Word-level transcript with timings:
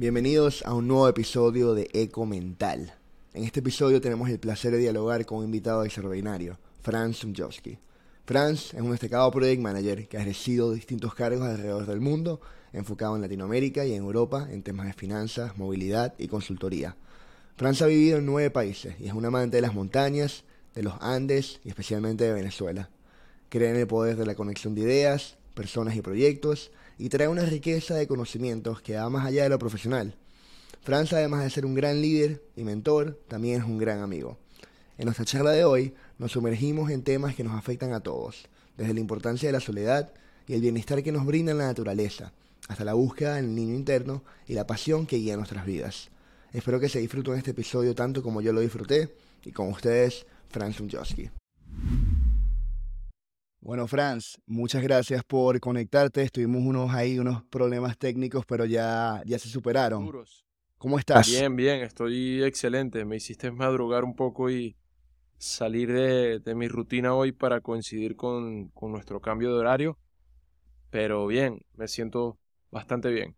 Bienvenidos 0.00 0.62
a 0.64 0.72
un 0.72 0.88
nuevo 0.88 1.06
episodio 1.10 1.74
de 1.74 1.90
Eco 1.92 2.24
Mental. 2.24 2.94
En 3.34 3.44
este 3.44 3.60
episodio 3.60 4.00
tenemos 4.00 4.30
el 4.30 4.40
placer 4.40 4.72
de 4.72 4.78
dialogar 4.78 5.26
con 5.26 5.40
un 5.40 5.44
invitado 5.44 5.84
extraordinario, 5.84 6.58
Franz 6.80 7.18
Sumjowski. 7.18 7.76
Franz 8.24 8.72
es 8.72 8.80
un 8.80 8.92
destacado 8.92 9.30
project 9.30 9.60
manager 9.60 10.08
que 10.08 10.16
ha 10.16 10.22
ejercido 10.22 10.72
distintos 10.72 11.14
cargos 11.14 11.46
alrededor 11.46 11.84
del 11.84 12.00
mundo, 12.00 12.40
enfocado 12.72 13.14
en 13.14 13.20
Latinoamérica 13.20 13.84
y 13.84 13.92
en 13.92 14.02
Europa 14.02 14.48
en 14.50 14.62
temas 14.62 14.86
de 14.86 14.94
finanzas, 14.94 15.58
movilidad 15.58 16.14
y 16.16 16.28
consultoría. 16.28 16.96
Franz 17.58 17.82
ha 17.82 17.86
vivido 17.86 18.16
en 18.16 18.24
nueve 18.24 18.50
países 18.50 18.94
y 18.98 19.06
es 19.06 19.12
un 19.12 19.26
amante 19.26 19.58
de 19.58 19.60
las 19.60 19.74
montañas, 19.74 20.44
de 20.74 20.82
los 20.82 20.94
Andes 21.02 21.60
y 21.62 21.68
especialmente 21.68 22.24
de 22.24 22.32
Venezuela. 22.32 22.88
Cree 23.50 23.68
en 23.68 23.76
el 23.76 23.86
poder 23.86 24.16
de 24.16 24.24
la 24.24 24.34
conexión 24.34 24.74
de 24.74 24.80
ideas, 24.80 25.36
personas 25.54 25.94
y 25.94 26.00
proyectos 26.00 26.70
y 27.00 27.08
trae 27.08 27.28
una 27.28 27.46
riqueza 27.46 27.94
de 27.94 28.06
conocimientos 28.06 28.82
que 28.82 28.96
va 28.96 29.08
más 29.08 29.26
allá 29.26 29.44
de 29.44 29.48
lo 29.48 29.58
profesional. 29.58 30.16
Franz, 30.82 31.14
además 31.14 31.42
de 31.42 31.48
ser 31.48 31.64
un 31.64 31.74
gran 31.74 32.02
líder 32.02 32.42
y 32.56 32.62
mentor, 32.62 33.18
también 33.26 33.62
es 33.62 33.66
un 33.66 33.78
gran 33.78 34.02
amigo. 34.02 34.36
En 34.98 35.06
nuestra 35.06 35.24
charla 35.24 35.52
de 35.52 35.64
hoy 35.64 35.94
nos 36.18 36.32
sumergimos 36.32 36.90
en 36.90 37.02
temas 37.02 37.34
que 37.34 37.42
nos 37.42 37.54
afectan 37.54 37.94
a 37.94 38.00
todos, 38.00 38.48
desde 38.76 38.92
la 38.92 39.00
importancia 39.00 39.48
de 39.48 39.54
la 39.54 39.60
soledad 39.60 40.12
y 40.46 40.52
el 40.52 40.60
bienestar 40.60 41.02
que 41.02 41.10
nos 41.10 41.24
brinda 41.24 41.54
la 41.54 41.68
naturaleza, 41.68 42.34
hasta 42.68 42.84
la 42.84 42.92
búsqueda 42.92 43.36
del 43.36 43.54
niño 43.54 43.74
interno 43.74 44.22
y 44.46 44.52
la 44.52 44.66
pasión 44.66 45.06
que 45.06 45.16
guía 45.16 45.38
nuestras 45.38 45.64
vidas. 45.64 46.10
Espero 46.52 46.78
que 46.80 46.90
se 46.90 46.98
disfruten 46.98 47.34
este 47.36 47.52
episodio 47.52 47.94
tanto 47.94 48.22
como 48.22 48.42
yo 48.42 48.52
lo 48.52 48.60
disfruté 48.60 49.16
y 49.42 49.52
con 49.52 49.68
ustedes, 49.68 50.26
Franz. 50.50 50.76
Bueno, 53.62 53.86
Franz, 53.86 54.40
muchas 54.46 54.82
gracias 54.82 55.22
por 55.22 55.60
conectarte. 55.60 56.22
Estuvimos 56.22 56.62
unos 56.62 56.94
ahí, 56.94 57.18
unos 57.18 57.44
problemas 57.44 57.98
técnicos, 57.98 58.46
pero 58.46 58.64
ya, 58.64 59.22
ya 59.26 59.38
se 59.38 59.48
superaron. 59.48 60.10
¿Cómo 60.78 60.98
estás? 60.98 61.28
Bien, 61.28 61.54
bien, 61.56 61.82
estoy 61.82 62.42
excelente. 62.42 63.04
Me 63.04 63.16
hiciste 63.16 63.50
madrugar 63.50 64.02
un 64.02 64.16
poco 64.16 64.50
y 64.50 64.76
salir 65.36 65.92
de, 65.92 66.54
mi 66.54 66.68
rutina 66.68 67.14
hoy 67.14 67.32
para 67.32 67.60
coincidir 67.60 68.16
con, 68.16 68.68
con 68.68 68.92
nuestro 68.92 69.20
cambio 69.20 69.52
de 69.52 69.60
horario. 69.60 69.98
Pero 70.88 71.26
bien, 71.26 71.60
me 71.74 71.86
siento 71.86 72.38
bastante 72.70 73.10
bien. 73.10 73.36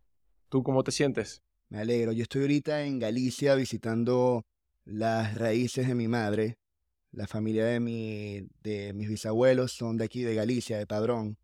¿Tú 0.49 0.63
cómo 0.63 0.85
te 0.85 0.93
sientes? 0.93 1.43
Me 1.69 1.81
alegro. 1.81 2.13
Yo 2.13 2.23
estoy 2.23 2.43
ahorita 2.43 2.85
en 2.85 3.01
Galicia 3.01 3.57
visitando 3.57 4.45
las 4.85 5.37
raíces 5.37 5.89
de 5.89 5.97
mi 5.97 6.07
madre. 6.07 6.59
La 7.13 7.27
familia 7.27 7.67
de, 7.67 7.79
mi, 7.79 8.49
de 8.63 8.95
mis 8.95 9.09
bisabuelos 9.09 9.73
son 9.73 9.99
de 9.99 10.05
aquí, 10.05 10.23
de 10.23 10.35
Galicia, 10.35 10.79
de 10.79 10.87
Padrón. 10.87 11.37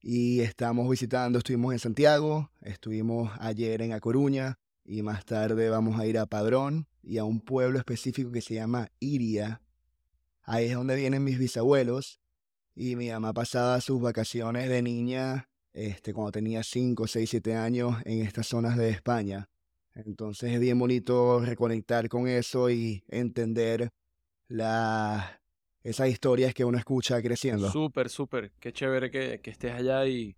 Y 0.00 0.40
estamos 0.40 0.88
visitando, 0.88 1.38
estuvimos 1.38 1.74
en 1.74 1.78
Santiago, 1.78 2.50
estuvimos 2.62 3.30
ayer 3.38 3.82
en 3.82 3.92
A 3.92 4.00
Coruña 4.00 4.58
y 4.84 5.02
más 5.02 5.26
tarde 5.26 5.68
vamos 5.68 6.00
a 6.00 6.06
ir 6.06 6.18
a 6.18 6.24
Padrón 6.24 6.88
y 7.02 7.18
a 7.18 7.24
un 7.24 7.40
pueblo 7.40 7.78
específico 7.78 8.32
que 8.32 8.40
se 8.40 8.54
llama 8.54 8.88
Iria. 8.98 9.60
Ahí 10.42 10.66
es 10.66 10.74
donde 10.74 10.96
vienen 10.96 11.22
mis 11.22 11.38
bisabuelos 11.38 12.18
y 12.74 12.96
mi 12.96 13.10
mamá 13.10 13.34
pasaba 13.34 13.80
sus 13.82 14.00
vacaciones 14.00 14.70
de 14.70 14.80
niña 14.80 15.50
este, 15.74 16.14
cuando 16.14 16.32
tenía 16.32 16.62
5, 16.62 17.06
6, 17.06 17.28
7 17.28 17.54
años 17.54 17.96
en 18.06 18.22
estas 18.22 18.46
zonas 18.46 18.76
de 18.78 18.88
España. 18.88 19.50
Entonces 19.94 20.52
es 20.52 20.60
bien 20.60 20.78
bonito 20.78 21.40
reconectar 21.40 22.08
con 22.08 22.26
eso 22.26 22.70
y 22.70 23.04
entender 23.08 23.92
la, 24.52 25.40
esas 25.82 26.08
historias 26.08 26.54
que 26.54 26.64
uno 26.64 26.78
escucha 26.78 27.20
creciendo. 27.22 27.70
Súper, 27.70 28.08
súper. 28.08 28.52
Qué 28.60 28.72
chévere 28.72 29.10
que, 29.10 29.40
que, 29.40 29.50
estés 29.50 29.72
allá 29.72 30.06
y, 30.06 30.36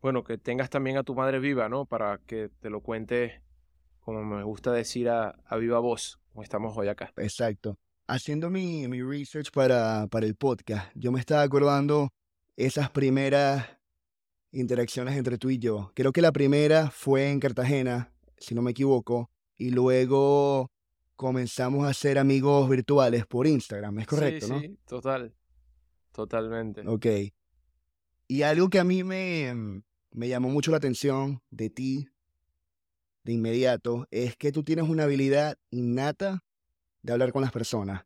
bueno, 0.00 0.24
que 0.24 0.38
tengas 0.38 0.70
también 0.70 0.96
a 0.96 1.02
tu 1.02 1.14
madre 1.14 1.38
viva, 1.38 1.68
¿no? 1.68 1.84
Para 1.84 2.18
que 2.26 2.50
te 2.60 2.70
lo 2.70 2.80
cuente, 2.80 3.42
como 4.00 4.24
me 4.24 4.42
gusta 4.42 4.72
decir, 4.72 5.08
a, 5.08 5.36
a 5.46 5.56
viva 5.56 5.78
voz, 5.78 6.18
como 6.32 6.42
estamos 6.42 6.76
hoy 6.76 6.88
acá. 6.88 7.12
Exacto. 7.16 7.78
Haciendo 8.06 8.48
mi, 8.48 8.88
mi 8.88 9.02
research 9.02 9.50
para, 9.52 10.06
para 10.06 10.26
el 10.26 10.34
podcast, 10.34 10.90
yo 10.94 11.12
me 11.12 11.20
estaba 11.20 11.42
acordando 11.42 12.08
esas 12.56 12.90
primeras 12.90 13.66
interacciones 14.50 15.16
entre 15.16 15.36
tú 15.36 15.50
y 15.50 15.58
yo. 15.58 15.92
Creo 15.94 16.12
que 16.12 16.22
la 16.22 16.32
primera 16.32 16.90
fue 16.90 17.30
en 17.30 17.38
Cartagena, 17.38 18.10
si 18.38 18.54
no 18.54 18.62
me 18.62 18.70
equivoco, 18.70 19.30
y 19.58 19.70
luego 19.70 20.70
comenzamos 21.18 21.84
a 21.84 21.92
ser 21.94 22.16
amigos 22.16 22.70
virtuales 22.70 23.26
por 23.26 23.48
Instagram, 23.48 23.98
¿es 23.98 24.06
correcto, 24.06 24.46
sí, 24.46 24.52
no? 24.52 24.60
Sí, 24.60 24.78
total, 24.86 25.34
totalmente. 26.12 26.82
Ok. 26.86 27.06
Y 28.28 28.42
algo 28.42 28.70
que 28.70 28.78
a 28.78 28.84
mí 28.84 29.02
me, 29.02 29.52
mm, 29.52 29.82
me 30.12 30.28
llamó 30.28 30.48
mucho 30.48 30.70
la 30.70 30.76
atención 30.76 31.42
de 31.50 31.70
ti, 31.70 32.08
de 33.24 33.32
inmediato, 33.32 34.06
es 34.12 34.36
que 34.36 34.52
tú 34.52 34.62
tienes 34.62 34.88
una 34.88 35.02
habilidad 35.02 35.58
innata 35.70 36.44
de 37.02 37.12
hablar 37.12 37.32
con 37.32 37.42
las 37.42 37.50
personas. 37.50 38.04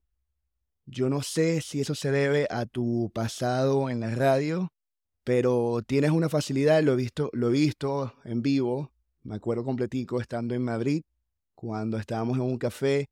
Yo 0.86 1.10
no 1.10 1.20
sé 1.20 1.60
si 1.60 1.82
eso 1.82 1.94
se 1.94 2.10
debe 2.10 2.46
a 2.48 2.64
tu 2.64 3.10
pasado 3.12 3.90
en 3.90 4.00
la 4.00 4.14
radio, 4.14 4.72
pero 5.22 5.82
tienes 5.86 6.12
una 6.12 6.30
facilidad, 6.30 6.82
lo 6.82 6.94
he 6.94 6.96
visto, 6.96 7.28
lo 7.34 7.50
he 7.50 7.52
visto 7.52 8.14
en 8.24 8.40
vivo, 8.40 8.90
me 9.22 9.34
acuerdo 9.34 9.64
completico 9.64 10.18
estando 10.18 10.54
en 10.54 10.62
Madrid, 10.62 11.02
cuando 11.62 11.96
estábamos 11.96 12.38
en 12.38 12.42
un 12.42 12.58
café 12.58 13.06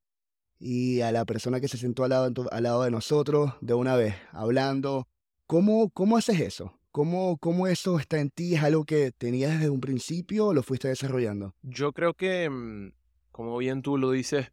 y 0.58 1.02
a 1.02 1.12
la 1.12 1.24
persona 1.24 1.60
que 1.60 1.68
se 1.68 1.78
sentó 1.78 2.02
al 2.02 2.10
lado, 2.10 2.48
al 2.50 2.62
lado 2.64 2.82
de 2.82 2.90
nosotros, 2.90 3.52
de 3.60 3.74
una 3.74 3.94
vez, 3.94 4.16
hablando. 4.32 5.06
¿Cómo, 5.46 5.90
cómo 5.90 6.16
haces 6.16 6.40
eso? 6.40 6.76
¿Cómo, 6.90 7.38
¿Cómo 7.38 7.68
eso 7.68 8.00
está 8.00 8.18
en 8.18 8.30
ti? 8.30 8.56
¿Es 8.56 8.64
algo 8.64 8.84
que 8.84 9.12
tenías 9.12 9.52
desde 9.52 9.70
un 9.70 9.80
principio 9.80 10.48
o 10.48 10.54
lo 10.54 10.64
fuiste 10.64 10.88
desarrollando? 10.88 11.54
Yo 11.62 11.92
creo 11.92 12.14
que, 12.14 12.50
mm, 12.50 12.92
como 13.30 13.56
bien 13.56 13.82
tú 13.82 13.96
lo 13.96 14.10
dices, 14.10 14.50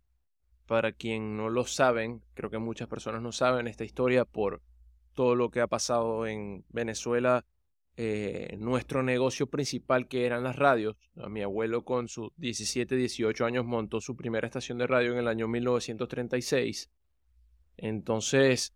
para 0.67 0.91
quien 0.91 1.35
no 1.35 1.49
lo 1.49 1.65
saben, 1.65 2.21
creo 2.35 2.51
que 2.51 2.59
muchas 2.59 2.87
personas 2.87 3.23
no 3.23 3.31
saben 3.31 3.67
esta 3.67 3.83
historia 3.83 4.25
por 4.25 4.61
todo 5.13 5.33
lo 5.33 5.49
que 5.49 5.61
ha 5.61 5.67
pasado 5.67 6.27
en 6.27 6.63
Venezuela 6.69 7.45
eh, 7.99 8.55
nuestro 8.59 9.01
negocio 9.01 9.47
principal 9.47 10.07
que 10.07 10.27
eran 10.27 10.43
las 10.43 10.55
radios. 10.55 10.95
mi 11.29 11.41
abuelo 11.41 11.83
con 11.83 12.07
sus 12.07 12.29
17, 12.37 12.95
18 12.95 13.43
años 13.43 13.65
montó 13.65 13.99
su 14.01 14.15
primera 14.15 14.45
estación 14.45 14.77
de 14.77 14.85
radio 14.85 15.13
en 15.13 15.17
el 15.17 15.27
año 15.27 15.47
1936. 15.47 16.91
Entonces, 17.77 18.75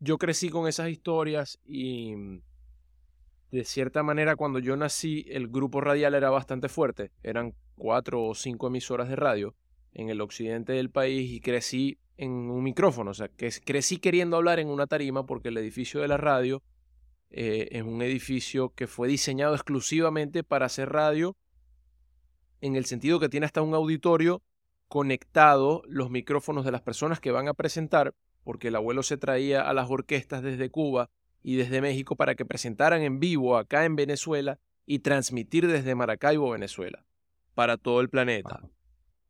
yo 0.00 0.18
crecí 0.18 0.48
con 0.50 0.66
esas 0.66 0.90
historias 0.90 1.60
y 1.64 2.16
mm, 2.16 2.42
de 3.52 3.64
cierta 3.64 4.02
manera 4.02 4.34
cuando 4.34 4.58
yo 4.58 4.76
nací 4.76 5.24
el 5.28 5.46
grupo 5.46 5.80
radial 5.80 6.14
era 6.14 6.30
bastante 6.30 6.68
fuerte. 6.68 7.12
Eran 7.22 7.54
cuatro 7.76 8.24
o 8.24 8.34
cinco 8.34 8.66
emisoras 8.66 9.08
de 9.08 9.16
radio 9.16 9.54
en 9.92 10.08
el 10.08 10.20
occidente 10.20 10.72
del 10.72 10.90
país 10.90 11.30
y 11.30 11.40
crecí 11.40 11.98
en 12.16 12.32
un 12.32 12.64
micrófono. 12.64 13.12
O 13.12 13.14
sea, 13.14 13.28
que 13.28 13.50
crecí 13.64 13.98
queriendo 13.98 14.36
hablar 14.36 14.58
en 14.58 14.66
una 14.66 14.88
tarima 14.88 15.26
porque 15.26 15.50
el 15.50 15.58
edificio 15.58 16.00
de 16.00 16.08
la 16.08 16.16
radio 16.16 16.60
eh, 17.30 17.68
es 17.70 17.82
un 17.82 18.02
edificio 18.02 18.70
que 18.74 18.86
fue 18.86 19.08
diseñado 19.08 19.54
exclusivamente 19.54 20.42
para 20.42 20.66
hacer 20.66 20.90
radio, 20.90 21.36
en 22.60 22.76
el 22.76 22.84
sentido 22.84 23.20
que 23.20 23.28
tiene 23.28 23.46
hasta 23.46 23.62
un 23.62 23.74
auditorio 23.74 24.42
conectado 24.88 25.82
los 25.86 26.10
micrófonos 26.10 26.64
de 26.64 26.72
las 26.72 26.82
personas 26.82 27.20
que 27.20 27.30
van 27.30 27.48
a 27.48 27.54
presentar, 27.54 28.14
porque 28.42 28.68
el 28.68 28.76
abuelo 28.76 29.02
se 29.02 29.16
traía 29.16 29.62
a 29.62 29.72
las 29.72 29.88
orquestas 29.88 30.42
desde 30.42 30.70
Cuba 30.70 31.10
y 31.42 31.56
desde 31.56 31.80
México 31.80 32.16
para 32.16 32.34
que 32.34 32.44
presentaran 32.44 33.02
en 33.02 33.20
vivo 33.20 33.56
acá 33.56 33.84
en 33.84 33.94
Venezuela 33.94 34.58
y 34.84 34.98
transmitir 34.98 35.68
desde 35.68 35.94
Maracaibo, 35.94 36.50
Venezuela, 36.50 37.04
para 37.54 37.76
todo 37.76 38.00
el 38.00 38.10
planeta. 38.10 38.68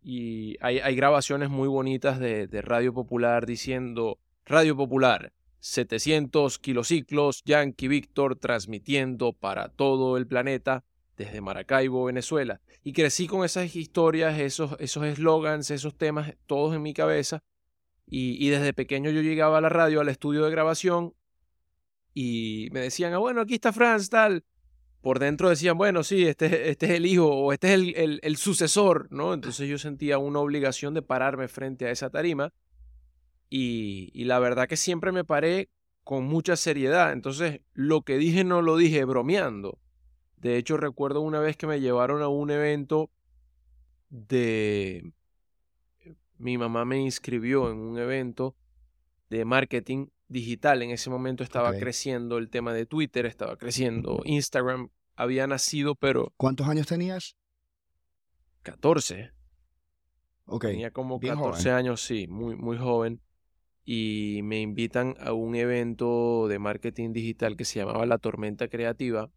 Y 0.02 0.56
hay, 0.62 0.78
hay, 0.78 0.96
grabaciones 0.96 1.50
muy 1.50 1.68
bonitas 1.68 2.18
de, 2.18 2.46
de 2.46 2.62
Radio 2.62 2.94
Popular 2.94 3.44
diciendo, 3.44 4.18
Radio 4.46 4.74
Popular, 4.74 5.34
700 5.60 6.58
kilociclos 6.58 7.42
Yankee 7.44 7.88
Víctor 7.88 8.36
transmitiendo 8.36 9.32
para 9.32 9.68
todo 9.68 10.16
el 10.16 10.26
planeta 10.26 10.84
desde 11.16 11.42
Maracaibo, 11.42 12.04
Venezuela. 12.04 12.60
Y 12.82 12.94
crecí 12.94 13.26
con 13.26 13.44
esas 13.44 13.76
historias, 13.76 14.38
esos 14.38 14.76
eslogans, 14.80 15.70
esos, 15.70 15.94
temas, 15.96 16.34
todos 16.46 16.74
en 16.74 16.82
mi 16.82 16.94
cabeza. 16.94 17.42
Y, 18.06 18.48
desde 18.48 18.72
pequeño 18.72 19.10
yo 19.10 19.20
llegaba 19.20 19.58
a 19.58 19.60
la 19.60 19.68
radio, 19.68 20.00
al 20.00 20.08
estudio 20.08 20.44
de 20.44 20.50
grabación, 20.50 21.14
y 22.12 22.68
me 22.72 22.80
decían, 22.80 23.12
ah, 23.12 23.18
bueno, 23.18 23.42
aquí 23.42 23.54
está 23.54 23.72
Franz, 23.72 24.08
tal. 24.08 24.44
Por 25.00 25.20
dentro 25.20 25.48
decían, 25.48 25.78
bueno, 25.78 26.02
sí, 26.02 26.26
este, 26.26 26.70
este 26.70 26.86
es 26.86 26.92
el 26.92 27.06
hijo 27.06 27.28
o 27.28 27.52
este 27.52 27.68
es 27.68 27.74
el, 27.74 27.94
el, 27.96 28.20
el 28.22 28.36
sucesor, 28.36 29.06
¿no? 29.12 29.32
Entonces 29.32 29.68
yo 29.68 29.78
sentía 29.78 30.18
una 30.18 30.40
obligación 30.40 30.92
de 30.92 31.02
pararme 31.02 31.46
frente 31.46 31.86
a 31.86 31.90
esa 31.90 32.10
tarima 32.10 32.52
y, 33.50 34.24
la 34.24 34.38
verdad 34.38 34.68
que 34.68 34.76
siempre 34.76 35.10
me 35.10 35.24
paré 35.24 35.68
con 36.04 36.24
mucha 36.24 36.56
seriedad. 36.56 37.12
Entonces, 37.12 37.60
lo 37.74 38.02
que 38.02 38.16
dije 38.16 38.44
no 38.44 38.62
lo 38.62 38.76
dije 38.76 39.04
bromeando. 39.04 39.78
De 40.36 40.56
hecho, 40.56 40.76
recuerdo 40.76 41.20
una 41.20 41.40
vez 41.40 41.56
que 41.56 41.66
me 41.66 41.80
llevaron 41.80 42.22
a 42.22 42.28
un 42.28 42.50
evento 42.50 43.10
de... 44.08 45.12
Mi 46.38 46.56
mamá 46.56 46.86
me 46.86 46.98
inscribió 46.98 47.70
en 47.70 47.78
un 47.78 47.98
evento 47.98 48.56
de 49.28 49.44
marketing 49.44 50.06
digital. 50.28 50.82
En 50.82 50.90
ese 50.90 51.10
momento 51.10 51.42
estaba 51.42 51.76
creciendo 51.76 52.38
el 52.38 52.48
tema 52.48 52.72
de 52.72 52.86
Twitter, 52.86 53.26
estaba 53.26 53.56
creciendo 53.56 54.22
Instagram. 54.24 54.88
Había 55.16 55.46
nacido, 55.46 55.96
pero... 55.96 56.32
¿Cuántos 56.38 56.66
años 56.68 56.86
tenías? 56.86 57.36
14. 58.62 59.32
Ok. 60.46 60.64
Tenía 60.66 60.92
como 60.92 61.18
bien 61.18 61.34
14 61.34 61.62
joven. 61.62 61.74
años, 61.74 62.00
sí, 62.00 62.26
muy, 62.26 62.56
muy 62.56 62.78
joven. 62.78 63.20
Y 63.84 64.40
me 64.44 64.60
invitan 64.60 65.16
a 65.20 65.32
un 65.32 65.54
evento 65.54 66.46
de 66.48 66.58
marketing 66.58 67.12
digital 67.12 67.56
que 67.56 67.64
se 67.64 67.80
llamaba 67.80 68.06
La 68.06 68.18
Tormenta 68.18 68.68
Creativa. 68.68 69.30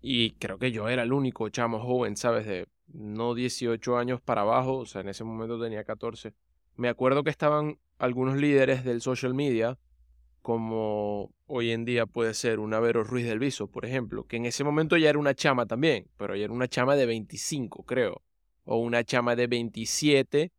Y 0.00 0.32
creo 0.32 0.58
que 0.58 0.72
yo 0.72 0.88
era 0.88 1.02
el 1.02 1.12
único 1.12 1.48
chamo 1.48 1.80
joven, 1.80 2.16
¿sabes? 2.16 2.46
De 2.46 2.66
no 2.88 3.34
18 3.34 3.96
años 3.96 4.20
para 4.20 4.42
abajo, 4.42 4.78
o 4.78 4.86
sea, 4.86 5.00
en 5.00 5.08
ese 5.08 5.24
momento 5.24 5.60
tenía 5.60 5.84
14. 5.84 6.34
Me 6.76 6.88
acuerdo 6.88 7.24
que 7.24 7.30
estaban 7.30 7.78
algunos 7.98 8.36
líderes 8.36 8.84
del 8.84 9.00
social 9.00 9.34
media, 9.34 9.78
como 10.42 11.32
hoy 11.46 11.70
en 11.70 11.84
día 11.84 12.04
puede 12.04 12.34
ser 12.34 12.58
una 12.58 12.80
Vero 12.80 13.02
Ruiz 13.02 13.24
del 13.26 13.38
Viso, 13.38 13.68
por 13.68 13.86
ejemplo, 13.86 14.24
que 14.24 14.36
en 14.36 14.44
ese 14.44 14.62
momento 14.64 14.96
ya 14.96 15.08
era 15.08 15.18
una 15.18 15.34
chama 15.34 15.66
también, 15.66 16.08
pero 16.18 16.36
ya 16.36 16.44
era 16.44 16.52
una 16.52 16.68
chama 16.68 16.96
de 16.96 17.06
25, 17.06 17.84
creo, 17.84 18.22
o 18.64 18.76
una 18.76 19.04
chama 19.04 19.36
de 19.36 19.46
27 19.46 20.52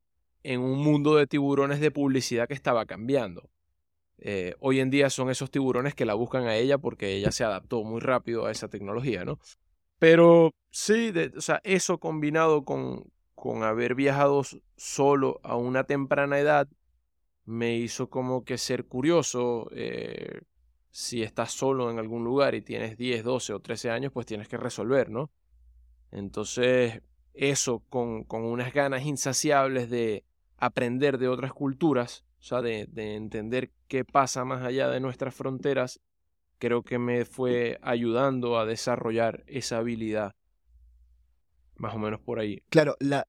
en 0.45 0.61
un 0.61 0.83
mundo 0.83 1.15
de 1.15 1.25
tiburones 1.25 1.79
de 1.79 1.89
publicidad 1.89 2.47
que 2.47 2.53
estaba 2.53 2.85
cambiando. 2.85 3.49
Eh, 4.19 4.53
hoy 4.59 4.79
en 4.79 4.91
día 4.91 5.09
son 5.09 5.29
esos 5.29 5.49
tiburones 5.49 5.95
que 5.95 6.05
la 6.05 6.13
buscan 6.13 6.45
a 6.47 6.55
ella 6.55 6.77
porque 6.77 7.15
ella 7.15 7.31
se 7.31 7.43
adaptó 7.43 7.83
muy 7.83 7.99
rápido 7.99 8.45
a 8.45 8.51
esa 8.51 8.69
tecnología, 8.69 9.25
¿no? 9.25 9.39
Pero 9.97 10.53
sí, 10.69 11.11
o 11.35 11.41
sea, 11.41 11.61
eso 11.63 11.97
combinado 11.97 12.63
con, 12.63 13.11
con 13.33 13.63
haber 13.63 13.95
viajado 13.95 14.43
solo 14.77 15.39
a 15.43 15.55
una 15.55 15.83
temprana 15.85 16.39
edad 16.39 16.67
me 17.45 17.75
hizo 17.75 18.09
como 18.09 18.45
que 18.45 18.57
ser 18.59 18.85
curioso. 18.85 19.69
eh, 19.73 20.41
si 20.91 21.23
estás 21.23 21.51
solo 21.51 21.91
en 21.91 21.99
algún 21.99 22.23
lugar 22.23 22.55
y 22.55 22.61
tienes 22.61 22.97
10, 22.97 23.23
12 23.25 23.51
o 23.51 23.59
13 23.59 23.89
años, 23.89 24.13
pues 24.13 24.25
tienes 24.25 24.47
que 24.47 24.55
resolver, 24.55 25.09
¿no? 25.09 25.29
Entonces, 26.11 27.01
eso 27.33 27.83
con, 27.89 28.23
con 28.23 28.45
unas 28.45 28.73
ganas 28.73 29.03
insaciables 29.03 29.89
de 29.89 30.23
aprender 30.57 31.17
de 31.17 31.27
otras 31.27 31.53
culturas, 31.53 32.25
o 32.39 32.43
sea, 32.43 32.61
de, 32.61 32.87
de 32.87 33.15
entender 33.15 33.71
qué 33.87 34.05
pasa 34.05 34.45
más 34.45 34.63
allá 34.63 34.89
de 34.89 34.99
nuestras 34.99 35.33
fronteras, 35.33 35.99
creo 36.57 36.83
que 36.83 36.99
me 36.99 37.25
fue 37.25 37.79
ayudando 37.81 38.57
a 38.57 38.65
desarrollar 38.65 39.43
esa 39.47 39.77
habilidad. 39.77 40.33
Más 41.77 41.93
o 41.93 41.99
menos 41.99 42.21
por 42.21 42.39
ahí. 42.39 42.61
Claro, 42.69 42.95
la, 42.99 43.27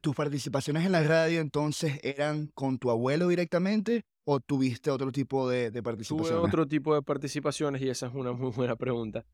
tus 0.00 0.14
participaciones 0.14 0.86
en 0.86 0.92
la 0.92 1.02
radio 1.02 1.40
entonces 1.40 2.00
eran 2.02 2.46
con 2.54 2.78
tu 2.78 2.90
abuelo 2.90 3.28
directamente 3.28 4.04
o 4.24 4.40
tuviste 4.40 4.90
otro 4.90 5.12
tipo 5.12 5.48
de, 5.48 5.70
de 5.70 5.70
Tuve 5.70 5.82
participaciones? 5.82 6.44
otro 6.44 6.66
tipo 6.66 6.94
de 6.94 7.02
participaciones 7.02 7.82
y 7.82 7.88
esa 7.88 8.06
es 8.06 8.14
una 8.14 8.32
muy 8.32 8.50
buena 8.50 8.76
pregunta. 8.76 9.24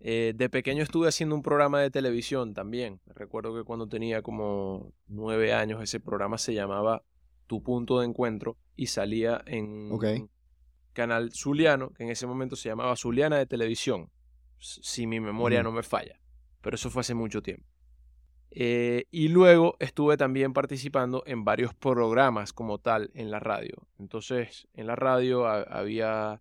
Eh, 0.00 0.32
de 0.36 0.48
pequeño 0.48 0.82
estuve 0.82 1.08
haciendo 1.08 1.34
un 1.34 1.42
programa 1.42 1.80
de 1.80 1.90
televisión 1.90 2.54
también. 2.54 3.00
Recuerdo 3.06 3.54
que 3.54 3.64
cuando 3.64 3.88
tenía 3.88 4.22
como 4.22 4.92
nueve 5.08 5.52
años 5.52 5.82
ese 5.82 5.98
programa 5.98 6.38
se 6.38 6.54
llamaba 6.54 7.02
Tu 7.48 7.62
Punto 7.62 7.98
de 7.98 8.06
Encuentro 8.06 8.56
y 8.76 8.86
salía 8.86 9.42
en 9.46 9.90
un 10.14 10.30
canal 10.92 11.30
zuliano, 11.32 11.90
que 11.90 12.04
en 12.04 12.10
ese 12.10 12.26
momento 12.26 12.54
se 12.56 12.68
llamaba 12.68 12.94
Zuliana 12.96 13.36
de 13.38 13.46
Televisión, 13.46 14.10
si 14.58 15.06
mi 15.06 15.18
memoria 15.20 15.62
no 15.64 15.72
me 15.72 15.82
falla. 15.82 16.20
Pero 16.60 16.74
eso 16.76 16.90
fue 16.90 17.00
hace 17.00 17.14
mucho 17.14 17.42
tiempo. 17.42 17.66
Eh, 18.50 19.04
y 19.10 19.28
luego 19.28 19.76
estuve 19.78 20.16
también 20.16 20.52
participando 20.52 21.22
en 21.26 21.44
varios 21.44 21.74
programas 21.74 22.52
como 22.52 22.78
tal 22.78 23.10
en 23.14 23.30
la 23.30 23.40
radio. 23.40 23.86
Entonces, 23.98 24.66
en 24.74 24.86
la 24.86 24.96
radio 24.96 25.46
ha- 25.46 25.62
había 25.62 26.40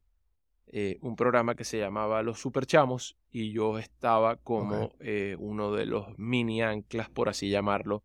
eh, 0.67 0.97
un 1.01 1.15
programa 1.15 1.55
que 1.55 1.63
se 1.63 1.79
llamaba 1.79 2.23
Los 2.23 2.39
Superchamos 2.39 3.17
y 3.31 3.51
yo 3.51 3.77
estaba 3.79 4.35
como 4.35 4.93
eh, 4.99 5.35
uno 5.39 5.71
de 5.71 5.85
los 5.85 6.17
mini 6.17 6.61
anclas, 6.61 7.09
por 7.09 7.29
así 7.29 7.49
llamarlo, 7.49 8.03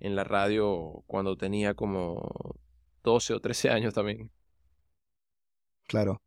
en 0.00 0.16
la 0.16 0.24
radio 0.24 1.04
cuando 1.06 1.36
tenía 1.36 1.74
como 1.74 2.56
12 3.04 3.34
o 3.34 3.40
13 3.40 3.70
años 3.70 3.94
también. 3.94 4.30
Claro. 5.86 6.20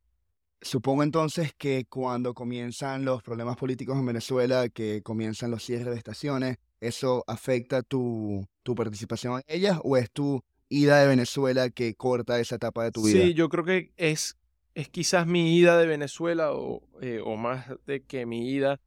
Supongo 0.61 1.03
entonces 1.03 1.53
que 1.57 1.85
cuando 1.89 2.33
comienzan 2.33 3.03
los 3.03 3.21
problemas 3.21 3.57
políticos 3.57 3.97
en 3.97 4.05
Venezuela, 4.05 4.69
que 4.69 5.01
comienzan 5.01 5.51
los 5.51 5.63
cierres 5.63 5.87
de 5.87 5.97
estaciones, 5.97 6.57
¿eso 6.79 7.25
afecta 7.27 7.81
tu, 7.81 8.47
tu 8.63 8.73
participación 8.75 9.35
en 9.35 9.43
ellas 9.47 9.79
o 9.83 9.97
es 9.97 10.09
tu 10.11 10.41
ida 10.69 10.99
de 10.99 11.07
Venezuela 11.07 11.69
que 11.69 11.95
corta 11.95 12.39
esa 12.39 12.55
etapa 12.55 12.83
de 12.85 12.91
tu 12.91 13.03
vida? 13.03 13.21
Sí, 13.21 13.33
yo 13.33 13.49
creo 13.49 13.65
que 13.65 13.91
es, 13.97 14.37
es 14.75 14.89
quizás 14.89 15.27
mi 15.27 15.57
ida 15.57 15.77
de 15.77 15.85
Venezuela 15.85 16.53
o, 16.53 16.81
eh, 17.01 17.21
o 17.23 17.35
más 17.35 17.67
de 17.85 18.03
que 18.03 18.25
mi 18.25 18.49
ida, 18.49 18.81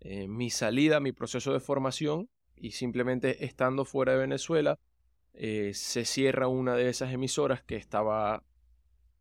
eh, 0.00 0.28
mi 0.28 0.50
salida, 0.50 1.00
mi 1.00 1.12
proceso 1.12 1.52
de 1.52 1.60
formación 1.60 2.28
y 2.56 2.72
simplemente 2.72 3.44
estando 3.44 3.84
fuera 3.84 4.12
de 4.12 4.18
Venezuela, 4.18 4.78
eh, 5.34 5.72
se 5.74 6.04
cierra 6.04 6.48
una 6.48 6.74
de 6.74 6.88
esas 6.88 7.12
emisoras 7.12 7.62
que 7.62 7.76
estaba 7.76 8.42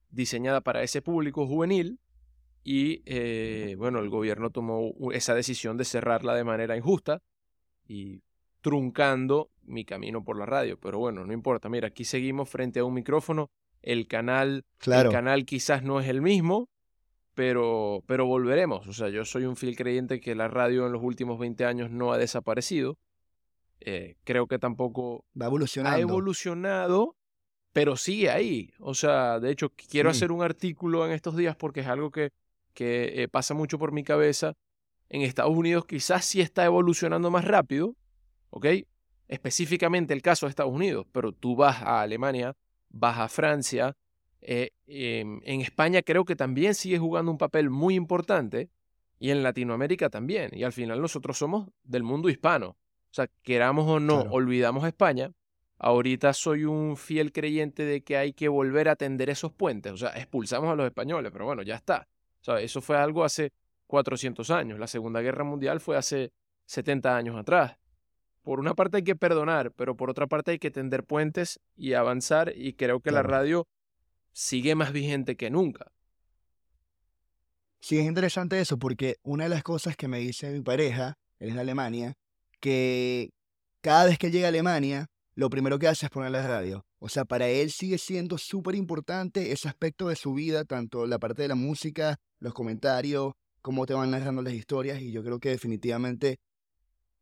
diseñada 0.10 0.62
para 0.62 0.81
ese 0.81 1.02
público 1.02 1.46
juvenil 1.46 2.00
y 2.64 3.75
bueno, 3.75 4.00
el 4.00 4.10
gobierno 4.10 4.50
tomó 4.50 4.94
esa 5.14 5.34
decisión 5.34 5.78
de 5.78 5.86
cerrarla 5.86 6.36
de 6.36 6.44
manera 6.44 6.75
injusta 6.75 7.22
y 7.88 8.22
truncando 8.60 9.52
mi 9.64 9.86
camino 9.86 10.22
por 10.22 10.38
la 10.38 10.46
radio. 10.46 10.78
Pero 10.78 11.00
bueno, 11.00 11.25
no 11.25 11.31
importa, 11.31 11.69
mira, 11.69 11.88
aquí 11.88 12.04
seguimos 12.04 12.50
frente 12.50 12.81
a 12.81 12.84
un 12.84 12.94
micrófono, 12.94 13.50
el 13.81 14.07
canal, 14.07 14.65
Claro. 14.79 15.09
el 15.09 15.15
canal 15.15 15.45
quizás 15.45 15.83
no 15.83 16.00
es 16.00 16.07
el 16.07 16.21
mismo, 16.21 16.69
pero, 17.33 18.03
pero 18.07 18.25
volveremos. 18.25 18.88
O 18.88 18.94
sea, 18.94 19.09
yo 19.09 19.24
soy 19.25 19.45
un 19.45 19.56
fiel 19.56 19.75
creyente 19.75 20.19
que 20.19 20.35
la 20.35 20.47
radio 20.47 20.85
en 20.88 20.91
los 20.94 21.03
últimos 21.03 21.38
20 21.39 21.65
años 21.65 21.91
no 21.91 22.12
ha 22.12 22.18
desaparecido. 22.18 22.97
Eh, 23.79 24.15
creo 24.24 24.47
que 24.47 24.57
tampoco 24.57 25.24
Va 25.39 25.45
ha 25.45 26.00
evolucionado, 26.00 27.15
pero 27.74 27.95
sigue 27.95 28.29
ahí. 28.31 28.71
O 28.79 28.95
sea, 28.95 29.39
de 29.39 29.51
hecho, 29.51 29.69
quiero 29.69 30.12
Sí. 30.12 30.18
hacer 30.18 30.31
un 30.31 30.41
artículo 30.41 31.06
en 31.06 31.12
estos 31.12 31.35
días 31.38 31.56
porque 31.56 31.81
es 31.81 31.88
algo 31.88 32.09
que, 32.12 32.31
que 32.73 33.21
eh, 33.23 33.27
pasa 33.27 33.53
mucho 33.53 33.77
por 33.77 33.91
mi 33.91 34.03
cabeza. 34.03 34.53
En 35.09 35.21
Estados 35.21 35.56
Unidos 35.56 35.85
quizás 35.85 36.25
sí 36.25 36.41
está 36.41 36.65
evolucionando 36.65 37.30
más 37.30 37.45
rápido, 37.45 37.95
¿ok? 38.50 38.65
Específicamente 39.27 40.13
el 40.13 40.21
caso 40.21 40.45
de 40.45 40.50
Estados 40.50 40.73
Unidos, 40.73 41.06
pero 41.11 41.31
tú 41.31 41.56
vas 41.56 41.81
a 41.81 42.02
Alemania, 42.02 42.56
vas 42.89 43.17
a 43.19 43.27
Francia, 43.29 43.95
eh, 44.41 44.71
em, 44.85 45.41
en 45.44 45.61
España 45.61 46.01
creo 46.01 46.25
que 46.25 46.35
también 46.35 46.73
sigue 46.75 46.97
jugando 46.99 47.31
un 47.31 47.37
papel 47.37 47.69
muy 47.69 47.95
importante 47.95 48.69
y 49.19 49.31
en 49.31 49.44
Latinoamérica 49.44 50.09
también. 50.09 50.51
Y 50.53 50.63
al 50.63 50.73
final 50.73 51.01
nosotros 51.01 51.37
somos 51.37 51.69
del 51.83 52.03
mundo 52.03 52.29
hispano. 52.29 52.69
O 52.69 53.13
sea, 53.17 53.27
queramos 53.44 53.87
o 53.87 53.99
no, 53.99 54.21
Claro. 54.21 54.31
olvidamos 54.31 54.83
a 54.83 54.87
España. 54.89 55.31
Ahorita 55.79 56.33
soy 56.33 56.65
un 56.65 56.97
fiel 56.97 57.31
creyente 57.31 57.83
de 57.83 58.01
que 58.01 58.17
hay 58.17 58.33
que 58.33 58.47
volver 58.47 58.89
a 58.89 58.95
tender 58.95 59.29
esos 59.29 59.51
puentes. 59.51 59.91
O 59.94 59.97
sea, 59.97 60.09
expulsamos 60.11 60.71
a 60.71 60.75
los 60.75 60.85
españoles, 60.85 61.31
pero 61.31 61.45
bueno, 61.45 61.61
ya 61.63 61.75
está. 61.75 62.07
O 62.41 62.44
sea, 62.44 62.59
eso 62.61 62.81
fue 62.81 62.97
algo 62.97 63.23
hace 63.23 63.51
400 63.87 64.49
años. 64.51 64.79
La 64.79 64.87
Segunda 64.87 65.21
Guerra 65.21 65.44
Mundial 65.44 65.79
fue 65.79 65.97
hace 65.97 66.31
70 66.65 67.15
años 67.15 67.35
atrás. 67.35 67.77
Por 68.47 68.61
una 68.61 68.75
parte 68.75 68.95
hay 68.95 69.04
que 69.04 69.18
perdonar, 69.18 69.73
pero 69.73 69.97
por 69.97 70.09
otra 70.09 70.25
parte 70.25 70.51
hay 70.51 70.57
que 70.57 70.71
tender 70.71 71.04
puentes 71.04 71.59
y 71.75 71.95
avanzar 71.95 72.54
y 72.56 72.75
creo 72.75 73.01
que 73.01 73.11
la 73.11 73.21
radio 73.21 73.68
sigue 74.31 74.73
más 74.73 74.94
vigente 74.94 75.35
que 75.35 75.49
nunca. 75.49 75.92
Sí, 77.81 77.97
es 77.97 78.06
interesante 78.06 78.57
eso 78.61 78.80
porque 78.80 79.18
una 79.21 79.44
de 79.44 79.49
las 79.49 79.63
cosas 79.63 79.97
que 79.97 80.07
me 80.07 80.19
dice 80.19 80.49
mi 80.49 80.61
pareja, 80.61 81.18
él 81.39 81.49
es 81.49 81.56
de 81.56 81.59
Alemania, 81.59 82.13
que 82.61 83.31
cada 83.81 84.06
vez 84.06 84.18
que 84.18 84.31
llega 84.31 84.45
a 84.45 84.47
Alemania, 84.47 85.07
lo 85.35 85.49
primero 85.49 85.77
que 85.77 85.89
hace 85.89 86.06
es 86.06 86.09
poner 86.09 86.31
la 86.31 86.47
radio. 86.47 86.85
O 86.99 87.09
sea, 87.09 87.25
para 87.25 87.49
él 87.49 87.69
sigue 87.69 87.97
siendo 87.97 88.37
súper 88.37 88.75
importante 88.75 89.51
ese 89.51 89.68
aspecto 89.68 90.07
de 90.07 90.16
su 90.16 90.33
vida, 90.33 90.63
tanto 90.63 91.06
la 91.06 91.19
parte 91.19 91.42
de 91.42 91.49
la 91.49 91.56
música, 91.56 92.16
los 92.39 92.54
comentarios, 92.54 93.33
cómo 93.61 93.85
te 93.85 93.94
van 93.94 94.11
narrando 94.11 94.42
las 94.42 94.54
historias. 94.54 95.01
Y 95.01 95.11
yo 95.11 95.21
creo 95.21 95.37
que 95.37 95.49
definitivamente 95.49 96.39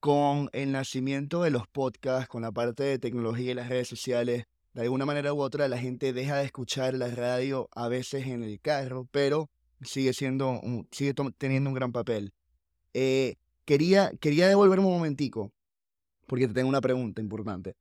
con 0.06 0.52
el 0.54 0.72
nacimiento 0.72 1.42
de 1.42 1.50
los 1.50 1.68
podcasts, 1.68 2.28
con 2.28 2.44
la 2.44 2.52
parte 2.52 2.84
de 2.84 3.00
tecnología 3.00 3.50
y 3.50 3.56
las 3.56 3.70
redes 3.70 3.88
sociales, 3.88 4.44
de 4.76 4.84
alguna 4.84 5.04
manera 5.04 5.34
u 5.34 5.42
otra 5.42 5.68
la 5.68 5.80
gente 5.80 6.14
deja 6.14 6.38
de 6.38 6.46
escuchar 6.46 6.94
la 6.94 7.08
radio 7.08 7.70
a 7.72 7.88
veces 7.88 8.28
en 8.28 8.44
el 8.44 8.62
carro, 8.62 9.08
pero 9.10 9.50
sigue 9.82 10.14
siendo 10.14 10.62
sigue 10.92 11.16
teniendo 11.40 11.72
un 11.72 11.74
gran 11.74 11.92
papel. 11.92 12.34
Eh, 12.94 13.38
quería, 13.66 14.12
quería 14.20 14.48
devolverme 14.48 14.86
un 14.86 14.94
momentico, 14.94 15.52
porque 16.28 16.48
te 16.48 16.54
tengo 16.54 16.70
una 16.70 16.82
pregunta 16.82 17.20
importante. 17.20 17.74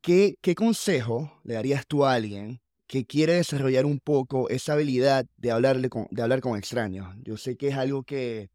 ¿Qué, 0.00 0.34
qué 0.40 0.56
consejo 0.56 1.40
le 1.44 1.54
darías 1.54 1.86
tú 1.86 2.04
a 2.04 2.14
alguien 2.14 2.60
que 2.88 3.04
quiere 3.04 3.34
desarrollar 3.34 3.86
un 3.86 4.00
poco 4.00 4.48
esa 4.48 4.72
habilidad 4.72 5.26
de, 5.36 5.52
hablarle 5.52 5.90
con, 5.90 6.08
de 6.10 6.22
hablar 6.22 6.40
con 6.40 6.58
extraños? 6.58 7.14
Yo 7.22 7.36
sé 7.36 7.56
que 7.56 7.68
es 7.68 7.76
algo 7.76 8.02
que 8.02 8.50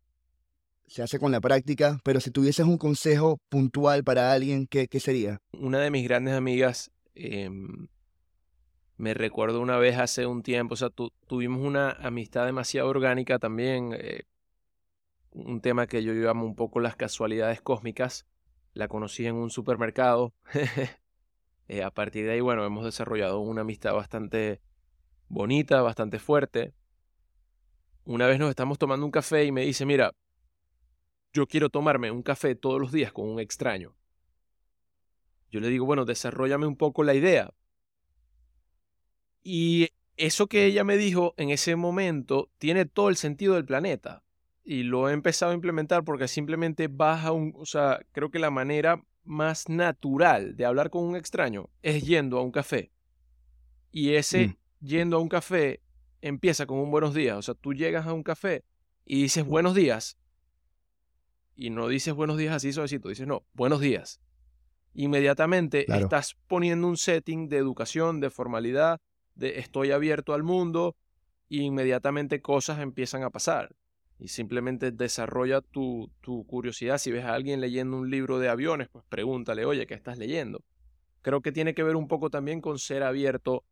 se 0.87 1.03
hace 1.03 1.19
con 1.19 1.31
la 1.31 1.41
práctica, 1.41 1.99
pero 2.03 2.19
si 2.19 2.31
tuvieses 2.31 2.65
un 2.65 2.77
consejo 2.77 3.39
puntual 3.49 4.03
para 4.03 4.31
alguien, 4.31 4.67
¿qué, 4.67 4.87
qué 4.87 4.99
sería? 4.99 5.39
Una 5.59 5.79
de 5.79 5.91
mis 5.91 6.03
grandes 6.03 6.33
amigas, 6.35 6.91
em, 7.15 7.87
me 8.97 9.13
recuerdo 9.13 9.59
una 9.61 9.77
vez 9.77 9.97
hace 9.97 10.25
un 10.25 10.41
tiempo, 10.41 10.73
o 10.73 10.77
sea, 10.77 10.89
tu- 10.89 11.11
tuvimos 11.27 11.61
una 11.61 11.91
amistad 11.91 12.45
demasiado 12.45 12.87
orgánica 12.89 13.39
también, 13.39 13.93
eh, 13.97 14.23
un 15.31 15.59
tema 15.59 15.87
que 15.87 16.03
yo 16.03 16.13
llamo 16.13 16.45
un 16.45 16.55
poco 16.55 16.79
las 16.79 16.95
casualidades 16.95 17.61
cósmicas, 17.61 18.25
la 18.73 18.87
conocí 18.87 19.25
en 19.25 19.35
un 19.35 19.49
supermercado. 19.49 20.33
Eh, 21.67 21.81
a 21.81 21.89
partir 21.89 22.27
de 22.27 22.33
ahí, 22.33 22.41
bueno, 22.41 22.63
hemos 22.63 22.85
desarrollado 22.85 23.39
una 23.39 23.61
amistad 23.61 23.95
bastante 23.95 24.61
bonita, 25.29 25.81
bastante 25.81 26.19
fuerte. 26.19 26.75
Una 28.05 28.27
vez 28.27 28.37
nos 28.37 28.51
estamos 28.51 28.77
tomando 28.77 29.03
un 29.03 29.11
café 29.11 29.45
y 29.45 29.51
me 29.51 29.61
dice, 29.61 29.83
mira, 29.83 30.11
yo 31.35 31.47
quiero 31.47 31.69
tomarme 31.69 32.11
un 32.11 32.23
café 32.23 32.55
todos 32.55 32.79
los 32.79 32.93
días 32.93 33.11
con 33.11 33.27
un 33.29 33.41
extraño. 33.41 33.93
Yo 35.51 35.59
le 35.59 35.67
digo, 35.67 35.85
bueno, 35.85 36.05
desarrollame 36.05 36.65
un 36.65 36.77
poco 36.77 37.03
la 37.03 37.13
idea. 37.13 37.53
Y 39.43 39.89
eso 40.15 40.47
que 40.47 40.65
ella 40.65 40.85
me 40.85 40.95
dijo 40.95 41.33
en 41.35 41.49
ese 41.49 41.75
momento 41.75 42.49
tiene 42.57 42.85
todo 42.85 43.09
el 43.09 43.17
sentido 43.17 43.55
del 43.55 43.65
planeta. 43.65 44.23
Y 44.63 44.83
lo 44.83 45.09
he 45.09 45.13
empezado 45.13 45.51
a 45.51 45.55
implementar 45.55 46.05
porque 46.05 46.29
simplemente 46.29 46.87
baja 46.87 47.33
un, 47.33 47.53
o 47.57 47.65
sea, 47.65 47.99
creo 48.13 48.31
que 48.31 48.39
la 48.39 48.49
manera 48.49 49.03
más 49.25 49.67
natural 49.67 50.55
de 50.55 50.65
hablar 50.65 50.89
con 50.89 51.03
un 51.03 51.17
extraño 51.17 51.69
es 51.81 52.05
yendo 52.05 52.39
a 52.39 52.43
un 52.43 52.51
café. 52.51 52.91
Y 53.91 54.13
ese 54.13 54.47
mm. 54.47 54.57
yendo 54.79 55.17
a 55.17 55.19
un 55.19 55.29
café 55.29 55.81
empieza 56.21 56.65
con 56.65 56.79
un 56.79 56.91
buenos 56.91 57.13
días. 57.13 57.37
O 57.37 57.41
sea, 57.41 57.55
tú 57.55 57.73
llegas 57.73 58.07
a 58.07 58.13
un 58.13 58.23
café 58.23 58.63
y 59.03 59.23
dices 59.23 59.45
buenos 59.45 59.75
días. 59.75 60.17
Y 61.55 61.69
no 61.69 61.87
dices 61.87 62.13
buenos 62.13 62.37
días 62.37 62.53
así 62.53 62.73
suavecito, 62.73 63.09
dices 63.09 63.27
no, 63.27 63.45
buenos 63.53 63.79
días. 63.79 64.19
Inmediatamente 64.93 65.85
estás 65.93 66.35
poniendo 66.47 66.87
un 66.87 66.97
setting 66.97 67.47
de 67.47 67.57
educación, 67.57 68.19
de 68.19 68.29
formalidad, 68.29 68.99
de 69.35 69.59
estoy 69.59 69.91
abierto 69.91 70.33
al 70.33 70.43
mundo, 70.43 70.95
e 71.49 71.57
inmediatamente 71.57 72.41
cosas 72.41 72.79
empiezan 72.79 73.23
a 73.23 73.29
pasar 73.29 73.75
y 74.19 74.29
simplemente 74.29 74.91
desarrolla 74.91 75.61
tu, 75.61 76.11
tu, 76.21 76.45
curiosidad. 76.45 76.97
Si 76.97 77.11
ves 77.11 77.25
a 77.25 77.33
alguien 77.33 77.61
leyendo 77.61 77.97
un 77.97 78.09
libro 78.09 78.39
de 78.39 78.49
aviones, 78.49 78.87
pues 78.89 79.03
pregúntale, 79.09 79.65
oye, 79.65 79.85
¿qué 79.85 79.93
estás 79.93 80.17
leyendo? 80.17 80.63
Creo 81.21 81.41
que 81.41 81.51
tiene 81.51 81.73
que 81.73 81.83
ver 81.83 81.95
un 81.95 82.07
poco 82.07 82.29
también 82.29 82.61
con 82.61 82.79
ser 82.79 83.03
abierto 83.03 83.63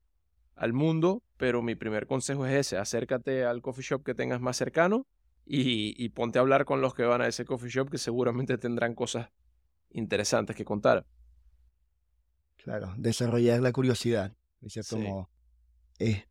al 0.55 0.73
mundo, 0.73 1.23
pero 1.37 1.61
mi 1.61 1.75
primer 1.75 2.07
consejo 2.07 2.45
es 2.45 2.53
ese, 2.53 2.77
acércate 2.77 3.45
al 3.45 3.61
coffee 3.61 3.83
shop 3.83 4.03
que 4.03 4.13
tengas 4.13 4.41
más 4.41 4.57
cercano 4.57 5.07
y, 5.45 5.93
y 6.03 6.09
ponte 6.09 6.39
a 6.39 6.41
hablar 6.41 6.65
con 6.65 6.81
los 6.81 6.93
que 6.93 7.03
van 7.03 7.21
a 7.21 7.27
ese 7.27 7.45
coffee 7.45 7.69
shop 7.69 7.89
que 7.89 7.97
seguramente 7.97 8.57
tendrán 8.57 8.95
cosas 8.95 9.29
interesantes 9.91 10.55
que 10.55 10.65
contar. 10.65 11.05
Claro, 12.57 12.93
desarrollar 12.97 13.61
la 13.61 13.71
curiosidad, 13.71 14.33
de 14.61 14.69
cierto 14.69 14.97
modo. 14.97 15.29
Eh, 15.99 16.23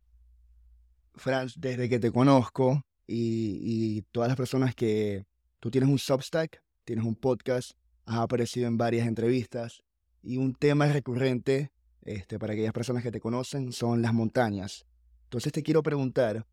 Franz, 1.13 1.53
desde 1.57 1.87
que 1.87 1.99
te 1.99 2.11
conozco, 2.11 2.83
y, 3.07 4.01
todas 4.11 4.29
las 4.29 4.37
personas 4.37 4.75
que 4.75 5.25
tú 5.59 5.69
tienes 5.69 5.89
un 5.89 5.99
Substack, 5.99 6.63
tienes 6.83 7.05
un 7.05 7.15
podcast, 7.15 7.71
has 8.05 8.17
aparecido 8.17 8.67
en 8.67 8.77
varias 8.77 9.07
entrevistas 9.07 9.83
y 10.21 10.37
un 10.37 10.55
tema 10.55 10.87
recurrente 10.87 11.71
este, 12.01 12.39
para 12.39 12.53
aquellas 12.53 12.73
personas 12.73 13.03
que 13.03 13.11
te 13.11 13.19
conocen 13.19 13.71
son 13.71 14.01
las 14.01 14.13
montañas. 14.13 14.85
Entonces 15.25 15.51
te 15.51 15.63
quiero 15.63 15.83
preguntar, 15.83 16.45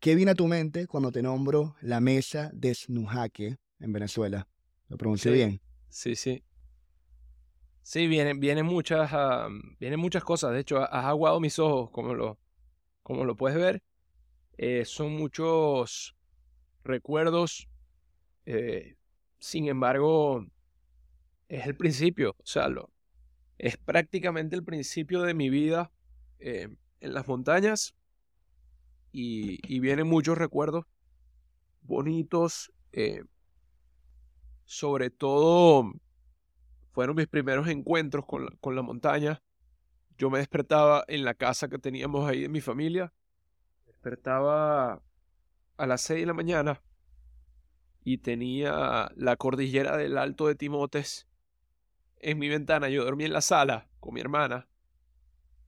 ¿qué 0.00 0.14
viene 0.14 0.32
a 0.32 0.34
tu 0.34 0.46
mente 0.46 0.86
cuando 0.86 1.12
te 1.12 1.22
nombro 1.22 1.76
la 1.80 2.00
mesa 2.00 2.50
de 2.52 2.74
Snujaque 2.74 3.56
en 3.80 3.92
Venezuela? 3.92 4.48
¿Lo 4.88 4.96
pronuncié 4.96 5.32
bien? 5.32 5.60
Sí, 5.88 6.14
sí. 6.14 6.42
Sí, 7.82 8.06
vienen, 8.08 8.40
vienen, 8.40 8.66
muchas, 8.66 9.10
vienen 9.78 10.00
muchas 10.00 10.24
cosas. 10.24 10.52
De 10.52 10.60
hecho, 10.60 10.82
has 10.82 11.04
aguado 11.04 11.38
mis 11.40 11.58
ojos, 11.58 11.90
como 11.90 12.14
lo, 12.14 12.38
como 13.02 13.24
lo 13.24 13.36
puedes 13.36 13.56
ver. 13.56 13.82
Eh, 14.58 14.84
son 14.84 15.16
muchos 15.16 16.16
recuerdos. 16.84 17.68
Eh, 18.44 18.96
sin 19.38 19.68
embargo, 19.68 20.44
es 21.48 21.66
el 21.66 21.76
principio. 21.76 22.36
O 22.38 22.46
sea, 22.46 22.68
lo, 22.68 22.90
es 23.58 23.76
prácticamente 23.76 24.56
el 24.56 24.64
principio 24.64 25.22
de 25.22 25.34
mi 25.34 25.50
vida 25.50 25.90
eh, 26.38 26.68
en 27.00 27.14
las 27.14 27.26
montañas. 27.28 27.95
Y, 29.18 29.60
y, 29.66 29.80
vienen 29.80 30.06
muchos 30.06 30.36
recuerdos 30.36 30.84
bonitos. 31.82 32.72
sobre 34.64 35.10
todo, 35.10 35.92
fueron 36.92 37.16
mis 37.16 37.26
primeros 37.26 37.68
encuentros 37.68 38.26
con 38.26 38.48
con 38.60 38.76
la 38.76 38.82
montaña. 38.82 39.42
Yo 40.18 40.28
me 40.28 40.38
despertaba 40.38 41.04
en 41.08 41.24
la 41.24 41.34
casa 41.34 41.68
que 41.68 41.78
teníamos 41.78 42.28
ahí 42.28 42.42
de 42.42 42.48
mi 42.48 42.60
familia 42.60 43.12
despertaba 44.06 45.02
a 45.78 45.86
las 45.86 46.00
6 46.02 46.20
de 46.20 46.26
la 46.26 46.32
mañana 46.32 46.80
y 48.04 48.18
tenía 48.18 49.10
la 49.16 49.36
cordillera 49.36 49.96
del 49.96 50.16
Alto 50.16 50.46
de 50.46 50.54
Timotes 50.54 51.26
en 52.20 52.38
mi 52.38 52.48
ventana. 52.48 52.88
Yo 52.88 53.04
dormía 53.04 53.26
en 53.26 53.32
la 53.32 53.40
sala 53.40 53.88
con 53.98 54.14
mi 54.14 54.20
hermana 54.20 54.68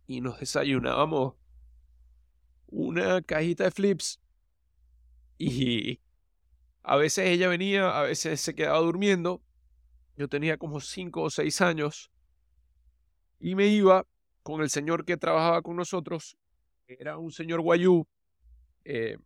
y 0.07 0.21
nos 0.21 0.38
desayunábamos 0.38 1.35
una 2.70 3.22
cajita 3.22 3.64
de 3.64 3.70
flips 3.70 4.20
y 5.38 6.00
a 6.82 6.96
veces 6.96 7.26
ella 7.26 7.48
venía, 7.48 7.98
a 7.98 8.02
veces 8.02 8.40
se 8.40 8.54
quedaba 8.54 8.78
durmiendo. 8.78 9.42
Yo 10.16 10.28
tenía 10.28 10.56
como 10.56 10.80
5 10.80 11.22
o 11.22 11.30
6 11.30 11.60
años 11.60 12.10
y 13.38 13.54
me 13.54 13.66
iba 13.66 14.06
con 14.42 14.62
el 14.62 14.70
señor 14.70 15.04
que 15.04 15.16
trabajaba 15.16 15.62
con 15.62 15.76
nosotros. 15.76 16.37
Era 16.87 17.18
un 17.18 17.30
señor 17.30 17.60
guayú 17.60 18.06
eh, 18.90 19.18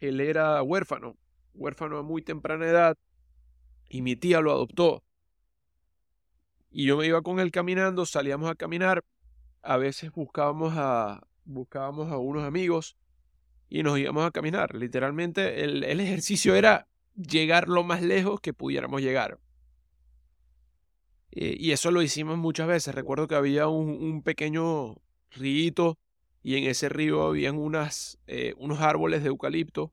él 0.00 0.20
era 0.20 0.60
huérfano, 0.60 1.16
huérfano 1.54 1.98
a 1.98 2.02
muy 2.02 2.20
temprana 2.20 2.66
edad, 2.66 2.98
y 3.88 4.02
mi 4.02 4.16
tía 4.16 4.40
lo 4.40 4.50
adoptó. 4.50 5.04
Y 6.72 6.86
yo 6.86 6.96
me 6.96 7.06
iba 7.06 7.22
con 7.22 7.38
él 7.38 7.52
caminando, 7.52 8.04
salíamos 8.06 8.50
a 8.50 8.56
caminar, 8.56 9.04
a 9.62 9.76
veces 9.76 10.10
buscábamos 10.10 10.74
a, 10.76 11.22
buscábamos 11.44 12.10
a 12.10 12.18
unos 12.18 12.44
amigos 12.44 12.96
y 13.68 13.82
nos 13.82 13.98
íbamos 13.98 14.24
a 14.24 14.30
caminar. 14.30 14.74
Literalmente 14.74 15.64
el, 15.64 16.00
ejercicio 16.00 16.54
era 16.54 16.88
llegar 17.16 17.68
lo 17.68 17.84
más 17.84 18.02
lejos 18.02 18.40
que 18.40 18.52
pudiéramos 18.52 19.00
llegar. 19.00 19.38
Eh, 21.30 21.56
y 21.58 21.72
eso 21.72 21.90
lo 21.90 22.02
hicimos 22.02 22.38
muchas 22.38 22.68
veces. 22.68 22.94
Recuerdo 22.94 23.26
que 23.26 23.34
había 23.34 23.68
un, 23.68 23.88
un 23.88 24.22
pequeño 24.22 24.96
río 25.30 25.98
y 26.42 26.56
en 26.56 26.64
ese 26.64 26.88
río 26.88 27.22
habían 27.22 27.56
unas, 27.56 28.18
eh, 28.26 28.54
unos 28.56 28.80
árboles 28.80 29.22
de 29.22 29.28
eucalipto 29.28 29.92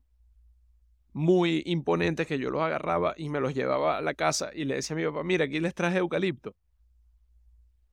muy 1.12 1.62
imponentes 1.66 2.26
que 2.26 2.38
yo 2.38 2.50
los 2.50 2.62
agarraba 2.62 3.14
y 3.16 3.28
me 3.28 3.40
los 3.40 3.54
llevaba 3.54 3.96
a 3.96 4.00
la 4.00 4.14
casa 4.14 4.50
y 4.54 4.64
le 4.64 4.76
decía 4.76 4.94
a 4.94 4.98
mi 4.98 5.04
papá, 5.04 5.24
mira, 5.24 5.44
aquí 5.44 5.60
les 5.60 5.74
traje 5.74 5.98
eucalipto. 5.98 6.54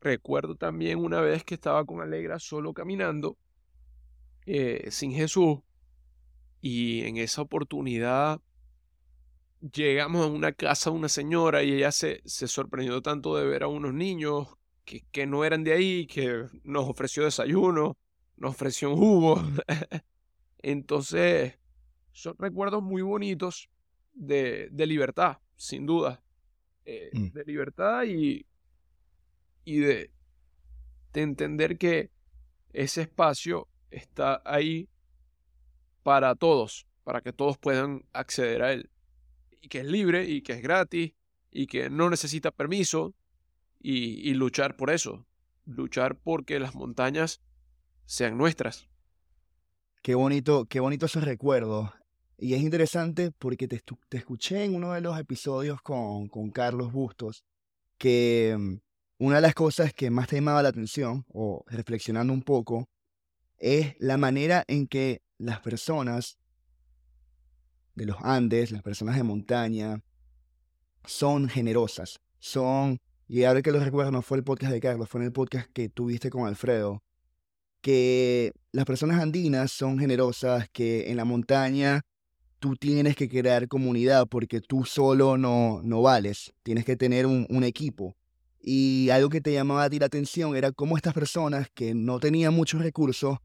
Recuerdo 0.02 0.56
también 0.56 1.00
una 1.00 1.22
vez 1.22 1.44
que 1.44 1.56
estaba 1.56 1.84
con 1.86 2.02
Alegra 2.02 2.40
solo 2.40 2.74
caminando, 2.74 3.38
eh, 4.48 4.88
sin 4.90 5.12
Jesús, 5.12 5.60
y 6.60 7.02
en 7.04 7.18
esa 7.18 7.44
oportunidad 7.44 8.42
llegamos 9.74 10.26
a 10.26 10.30
una 10.30 10.52
casa 10.54 10.90
de 10.90 10.96
una 10.96 11.10
señora 11.10 11.62
y 11.64 11.74
ella 11.74 11.92
se, 11.92 12.22
se 12.26 12.48
sorprendió 12.48 13.02
tanto 13.02 13.36
de 13.36 13.46
ver 13.46 13.64
a 13.64 13.68
unos 13.68 13.94
niños 13.94 14.56
que, 14.86 15.06
que 15.12 15.28
no 15.28 15.46
eran 15.46 15.64
de 15.64 15.74
ahí, 15.74 16.08
que 16.08 16.46
nos 16.64 16.90
ofreció 16.90 17.24
desayuno 17.24 17.98
nos 18.38 18.52
ofreció 18.52 18.92
un 18.92 18.98
jugo. 18.98 19.44
Entonces, 20.60 21.58
son 22.12 22.36
recuerdos 22.40 22.82
muy 22.82 23.02
bonitos 23.02 23.70
de, 24.14 24.70
de 24.72 24.86
libertad, 24.86 25.40
sin 25.56 25.86
duda. 25.86 26.24
Eh, 26.86 27.10
mm. 27.12 27.30
De 27.34 27.44
libertad 27.44 28.04
y, 28.06 28.46
y 29.66 29.80
de, 29.80 30.12
de 31.14 31.22
entender 31.22 31.78
que 31.78 32.12
ese 32.72 33.02
espacio 33.02 33.68
está 33.92 34.42
ahí 34.46 34.90
para 36.04 36.36
todos, 36.36 36.88
para 37.04 37.22
que 37.22 37.34
todos 37.34 37.58
puedan 37.58 38.04
acceder 38.14 38.62
a 38.64 38.74
él. 38.74 38.90
Y 39.62 39.70
que 39.70 39.80
es 39.80 39.86
libre 39.86 40.26
y 40.26 40.42
que 40.42 40.54
es 40.54 40.62
gratis 40.62 41.14
y 41.52 41.68
que 41.68 41.90
no 41.90 42.10
necesita 42.10 42.52
permiso 42.52 43.16
y, 43.80 44.34
luchar 44.34 44.76
por 44.76 44.90
eso. 44.90 45.26
Luchar 45.66 46.18
porque 46.18 46.60
las 46.60 46.76
montañas 46.76 47.42
sean 48.06 48.38
nuestras. 48.38 48.88
Qué 50.02 50.16
bonito, 50.16 50.66
qué 50.66 50.80
bonito 50.80 51.08
ese 51.08 51.20
recuerdo. 51.22 51.94
Y 52.38 52.54
es 52.54 52.62
interesante 52.62 53.32
porque 53.32 53.68
te, 53.68 53.82
escuché 54.12 54.64
en 54.64 54.76
uno 54.76 54.94
de 54.94 55.02
los 55.02 55.20
episodios 55.20 55.82
con, 55.82 56.30
con 56.30 56.52
Carlos 56.52 56.92
Bustos 56.92 57.44
que 57.98 58.56
mm, 58.58 58.76
una 59.20 59.38
de 59.38 59.42
las 59.42 59.56
cosas 59.56 59.94
que 59.94 60.10
más 60.10 60.28
te 60.28 60.36
llamaba 60.36 60.64
la 60.64 60.70
atención, 60.70 61.26
o 61.30 61.64
reflexionando 61.68 62.34
un 62.34 62.44
poco, 62.44 62.88
es 63.60 63.96
la 64.00 64.18
manera 64.18 64.64
en 64.68 64.88
que 64.88 65.22
las 65.38 65.60
personas 65.60 66.38
de 67.96 68.06
los 68.06 68.18
Andes, 68.22 68.72
las 68.72 68.84
personas 68.84 69.16
de 69.16 69.24
montaña, 69.24 70.04
son 71.06 71.50
generosas. 71.50 72.20
Son, 72.40 73.00
y 73.28 73.44
ahora 73.44 73.62
que 73.62 73.72
lo 73.72 73.80
recuerdo, 73.80 74.12
no 74.12 74.22
fue 74.22 74.38
el 74.38 74.44
podcast 74.44 74.72
de 74.72 74.80
Carlos, 74.80 75.10
fue 75.10 75.22
en 75.22 75.28
el 75.28 75.34
podcast 75.34 75.68
que 75.74 75.90
tuviste 75.90 76.30
con 76.30 76.48
Alfredo, 76.48 77.02
que 77.82 78.52
las 78.72 78.86
personas 78.86 79.20
andinas 79.20 79.72
son 79.72 79.98
generosas, 79.98 80.70
que 80.72 81.10
en 81.10 81.18
la 81.18 81.26
montaña 81.26 82.02
tú 82.60 82.76
tienes 82.76 83.16
que 83.16 83.30
crear 83.30 83.68
comunidad 83.68 84.28
porque 84.28 84.62
tú 84.62 84.86
solo 84.86 85.38
no, 85.38 85.82
no 85.84 86.02
vales, 86.02 86.54
tienes 86.64 86.86
que 86.86 86.96
tener 86.96 87.26
un, 87.26 87.48
un 87.50 87.64
equipo. 87.64 88.16
Y 88.60 89.10
algo 89.12 89.30
que 89.30 89.42
te 89.42 89.54
llamaba 89.54 89.86
a 89.86 89.90
ti 89.90 90.00
la 90.00 90.08
atención 90.08 90.56
era 90.56 90.72
cómo 90.72 90.98
estas 90.98 91.14
personas 91.14 91.68
que 91.74 91.94
no 91.96 92.20
tenían 92.20 92.54
muchos 92.54 92.82
recursos 92.82 93.38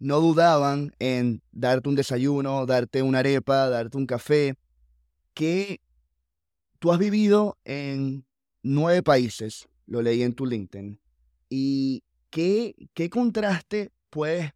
no 0.00 0.20
dudaban 0.20 0.92
en 0.98 1.42
darte 1.52 1.88
un 1.88 1.94
desayuno, 1.94 2.66
darte 2.66 3.02
una 3.02 3.20
arepa, 3.20 3.68
darte 3.68 3.96
un 3.96 4.06
café, 4.06 4.56
que 5.34 5.80
tú 6.78 6.90
has 6.90 6.98
vivido 6.98 7.58
en 7.64 8.24
nueve 8.62 9.02
países, 9.02 9.68
lo 9.86 10.02
leí 10.02 10.22
en 10.22 10.34
tu 10.34 10.46
LinkedIn, 10.46 11.00
y 11.48 12.02
qué, 12.30 12.74
qué 12.94 13.08
contraste 13.10 13.92
puedes 14.08 14.52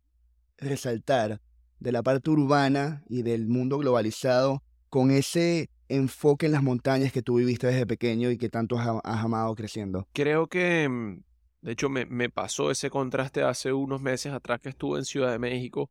resaltar 0.59 1.41
de 1.79 1.93
la 1.93 2.03
parte 2.03 2.31
urbana 2.31 3.05
y 3.09 3.23
del 3.23 3.47
mundo 3.47 3.79
globalizado 3.79 4.63
con 4.89 5.11
ese 5.11 5.69
enfoque 5.89 6.47
en 6.47 6.53
las 6.53 6.63
montañas 6.63 7.13
que 7.13 7.23
tú 7.23 7.37
viviste 7.37 7.67
desde 7.67 7.87
pequeño 7.87 8.31
y 8.31 8.39
que 8.39 8.49
tanto 8.49 8.79
has, 8.79 9.01
amado 9.05 9.55
creciendo? 9.55 10.07
Creo 10.13 10.47
que, 10.47 10.89
mm, 10.89 11.23
de 11.65 11.73
hecho, 11.73 11.89
me, 11.89 12.05
me, 12.05 12.29
pasó 12.29 12.71
ese 12.71 12.91
contraste 12.91 13.43
hace 13.43 13.73
unos 13.73 14.03
meses 14.03 14.35
atrás 14.35 14.61
que 14.61 14.69
estuve 14.69 14.99
en 14.99 15.07
Ciudad 15.07 15.33
de 15.33 15.39
México 15.39 15.91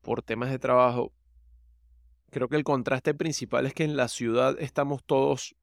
por 0.00 0.22
temas 0.22 0.50
de 0.50 0.58
trabajo. 0.58 1.12
Creo 2.30 2.48
que 2.48 2.56
el 2.56 2.64
contraste 2.64 3.12
principal 3.12 3.66
es 3.66 3.74
que 3.74 3.84
en 3.84 3.98
la 3.98 4.08
ciudad 4.08 4.56
estamos 4.58 5.04
todos 5.04 5.56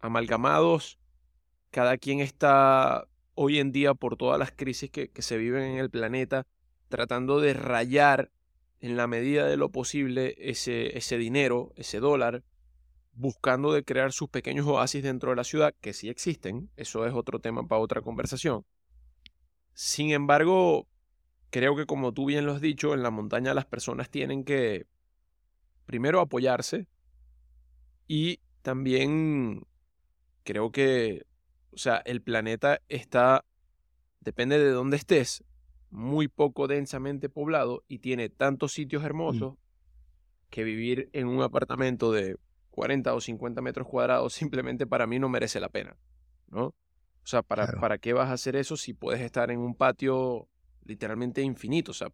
amalgamados, 0.00 0.98
cada 1.70 1.98
quien 1.98 2.20
está 2.20 3.06
hoy 3.34 3.58
en 3.58 3.72
día 3.72 3.92
por 3.92 4.16
todas 4.16 4.38
las 4.38 4.52
crisis 4.52 4.90
que, 4.90 5.10
que 5.10 5.20
se 5.20 5.36
viven 5.36 5.64
en 5.64 5.76
el 5.76 5.90
planeta, 5.90 6.46
tratando 6.88 7.40
de 7.40 7.52
rayar 7.52 8.30
en 8.80 8.96
la 8.96 9.06
medida 9.06 9.44
de 9.44 9.58
lo 9.58 9.68
posible 9.68 10.34
ese, 10.38 10.96
ese 10.96 11.18
dinero, 11.18 11.74
ese 11.76 12.00
dólar, 12.00 12.42
buscando 13.14 13.72
de 13.72 13.84
crear 13.84 14.12
sus 14.12 14.28
pequeños 14.28 14.66
oasis 14.66 15.02
dentro 15.02 15.30
de 15.30 15.36
la 15.36 15.44
ciudad, 15.44 15.74
que 15.80 15.92
sí 15.92 16.08
existen, 16.08 16.70
eso 16.76 17.06
es 17.06 17.14
otro 17.14 17.40
tema 17.40 17.66
para 17.66 17.80
otra 17.80 18.00
conversación. 18.00 18.64
Sin 19.74 20.10
embargo, 20.10 20.86
creo 21.50 21.76
que 21.76 21.86
como 21.86 22.12
tú 22.12 22.26
bien 22.26 22.46
lo 22.46 22.52
has 22.52 22.60
dicho, 22.60 22.94
en 22.94 23.02
la 23.02 23.10
montaña 23.10 23.54
las 23.54 23.66
personas 23.66 24.10
tienen 24.10 24.44
que 24.44 24.86
primero 25.86 26.20
apoyarse 26.20 26.86
y 28.06 28.40
también 28.62 29.66
creo 30.44 30.72
que, 30.72 31.26
o 31.72 31.78
sea, 31.78 31.96
el 32.04 32.22
planeta 32.22 32.80
está, 32.88 33.44
depende 34.20 34.58
de 34.58 34.70
dónde 34.70 34.96
estés, 34.96 35.44
muy 35.90 36.28
poco 36.28 36.68
densamente 36.68 37.28
poblado 37.28 37.84
y 37.86 37.98
tiene 37.98 38.30
tantos 38.30 38.72
sitios 38.72 39.02
mm. 39.02 39.06
hermosos 39.06 39.54
que 40.48 40.64
vivir 40.64 41.10
en 41.12 41.28
un 41.28 41.42
apartamento 41.42 42.12
de 42.12 42.36
40 42.72 43.14
o 43.14 43.20
50 43.20 43.62
metros 43.62 43.86
cuadrados 43.86 44.32
simplemente 44.34 44.86
para 44.86 45.06
mí 45.06 45.18
no 45.18 45.28
merece 45.28 45.60
la 45.60 45.68
pena, 45.68 45.96
¿no? 46.48 46.66
O 46.66 47.26
sea, 47.26 47.42
¿para, 47.42 47.68
¿para 47.80 47.98
qué 47.98 48.12
vas 48.12 48.30
a 48.30 48.32
hacer 48.32 48.56
eso 48.56 48.76
si 48.76 48.94
puedes 48.94 49.20
estar 49.20 49.52
en 49.52 49.60
un 49.60 49.76
patio 49.76 50.48
literalmente 50.84 51.40
infinito? 51.42 51.92
O 51.92 51.94
sea, 51.94 52.08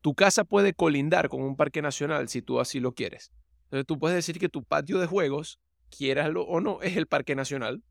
tu 0.00 0.14
casa 0.14 0.44
puede 0.44 0.72
colindar 0.72 1.28
con 1.28 1.42
un 1.42 1.54
parque 1.54 1.82
nacional 1.82 2.28
si 2.28 2.40
tú 2.40 2.58
así 2.58 2.80
lo 2.80 2.92
quieres. 2.94 3.30
Entonces 3.64 3.86
tú 3.86 3.98
puedes 3.98 4.16
decir 4.16 4.38
que 4.38 4.48
tu 4.48 4.64
patio 4.64 4.98
de 4.98 5.06
juegos, 5.06 5.60
quieraslo 5.90 6.44
o 6.44 6.60
no, 6.60 6.80
es 6.80 6.96
el 6.96 7.06
parque 7.06 7.34
nacional. 7.34 7.82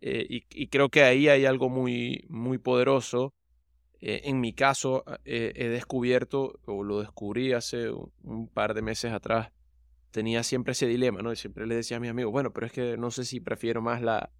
Eh, 0.00 0.26
y, 0.28 0.44
y, 0.50 0.68
creo 0.68 0.88
que 0.88 1.02
ahí 1.02 1.28
hay 1.28 1.44
algo 1.46 1.68
muy, 1.68 2.26
muy 2.28 2.58
poderoso 2.58 3.34
eh, 4.06 4.28
en 4.28 4.38
mi 4.38 4.52
caso, 4.52 5.02
eh, 5.24 5.54
he 5.54 5.68
descubierto, 5.68 6.60
o 6.66 6.84
lo 6.84 7.00
descubrí 7.00 7.54
hace 7.54 7.88
un, 7.90 8.50
par 8.52 8.74
de 8.74 8.82
meses 8.82 9.12
atrás, 9.12 9.50
tenía 10.14 10.44
siempre 10.44 10.72
ese 10.72 10.86
dilema, 10.86 11.22
¿no? 11.22 11.32
Y 11.32 11.36
siempre 11.36 11.66
le 11.66 11.74
decía 11.74 11.96
a 11.96 12.00
mis 12.00 12.08
amigos, 12.08 12.30
bueno, 12.30 12.52
pero 12.52 12.66
es 12.66 12.72
que 12.72 12.96
no 12.96 13.10
sé 13.10 13.24
si 13.24 13.40
prefiero 13.40 13.82
más 13.82 14.00
la, 14.00 14.30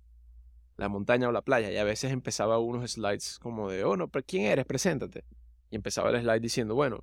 la 0.76 0.88
montaña 0.88 1.28
o 1.28 1.32
la 1.32 1.42
playa. 1.42 1.72
Y 1.72 1.76
a 1.78 1.82
veces 1.82 2.12
empezaba 2.12 2.60
unos 2.60 2.92
slides 2.92 3.40
como 3.40 3.68
de, 3.68 3.82
oh, 3.82 3.96
no, 3.96 4.06
pero 4.06 4.24
¿quién 4.24 4.44
eres? 4.44 4.66
Preséntate. 4.66 5.24
Y 5.70 5.74
empezaba 5.74 6.10
el 6.10 6.20
slide 6.20 6.38
diciendo, 6.38 6.76
bueno, 6.76 7.02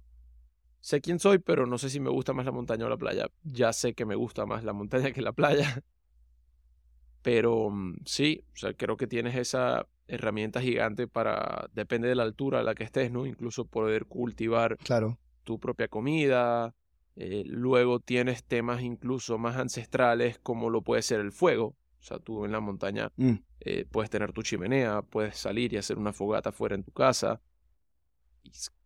sé 0.79 1.01
quién 1.01 1.19
soy, 1.19 1.39
pero 1.39 1.65
no 1.65 1.77
sé 1.77 1.89
si 1.89 1.99
me 1.99 2.09
gusta 2.09 2.31
más 2.31 2.45
la 2.45 2.53
montaña 2.53 2.85
o 2.85 2.89
la 2.89 2.95
playa. 2.95 3.29
Ya 3.43 3.73
sé 3.73 3.93
que 3.93 4.05
me 4.05 4.15
gusta 4.15 4.45
más 4.45 4.63
la 4.63 4.71
montaña 4.71 5.11
que 5.11 5.21
la 5.21 5.33
playa. 5.33 5.83
Pero 7.23 7.69
mm, 7.69 7.97
sí, 8.05 8.45
o 8.53 8.55
sea, 8.55 8.73
creo 8.73 8.95
que 8.95 9.05
tienes 9.05 9.35
esa 9.35 9.85
herramienta 10.07 10.61
gigante 10.61 11.09
para, 11.09 11.69
depende 11.73 12.07
de 12.07 12.15
la 12.15 12.23
altura 12.23 12.61
a 12.61 12.63
la 12.63 12.73
que 12.73 12.85
estés, 12.85 13.11
¿no? 13.11 13.25
Incluso 13.25 13.65
poder 13.65 14.05
cultivar 14.05 14.77
claro. 14.77 15.19
tu 15.43 15.59
propia 15.59 15.89
comida. 15.89 16.73
Eh, 17.15 17.43
luego 17.45 17.99
tienes 17.99 18.43
temas 18.43 18.81
incluso 18.81 19.37
más 19.37 19.57
ancestrales 19.57 20.39
como 20.39 20.69
lo 20.69 20.81
puede 20.81 21.01
ser 21.01 21.19
el 21.19 21.31
fuego. 21.31 21.75
O 21.99 22.03
sea, 22.03 22.19
tú 22.19 22.45
en 22.45 22.51
la 22.51 22.59
montaña 22.59 23.11
mm. 23.17 23.33
eh, 23.59 23.85
puedes 23.91 24.09
tener 24.09 24.31
tu 24.31 24.41
chimenea, 24.41 25.01
puedes 25.01 25.37
salir 25.37 25.73
y 25.73 25.77
hacer 25.77 25.97
una 25.97 26.13
fogata 26.13 26.51
fuera 26.51 26.75
en 26.75 26.83
tu 26.83 26.91
casa. 26.91 27.41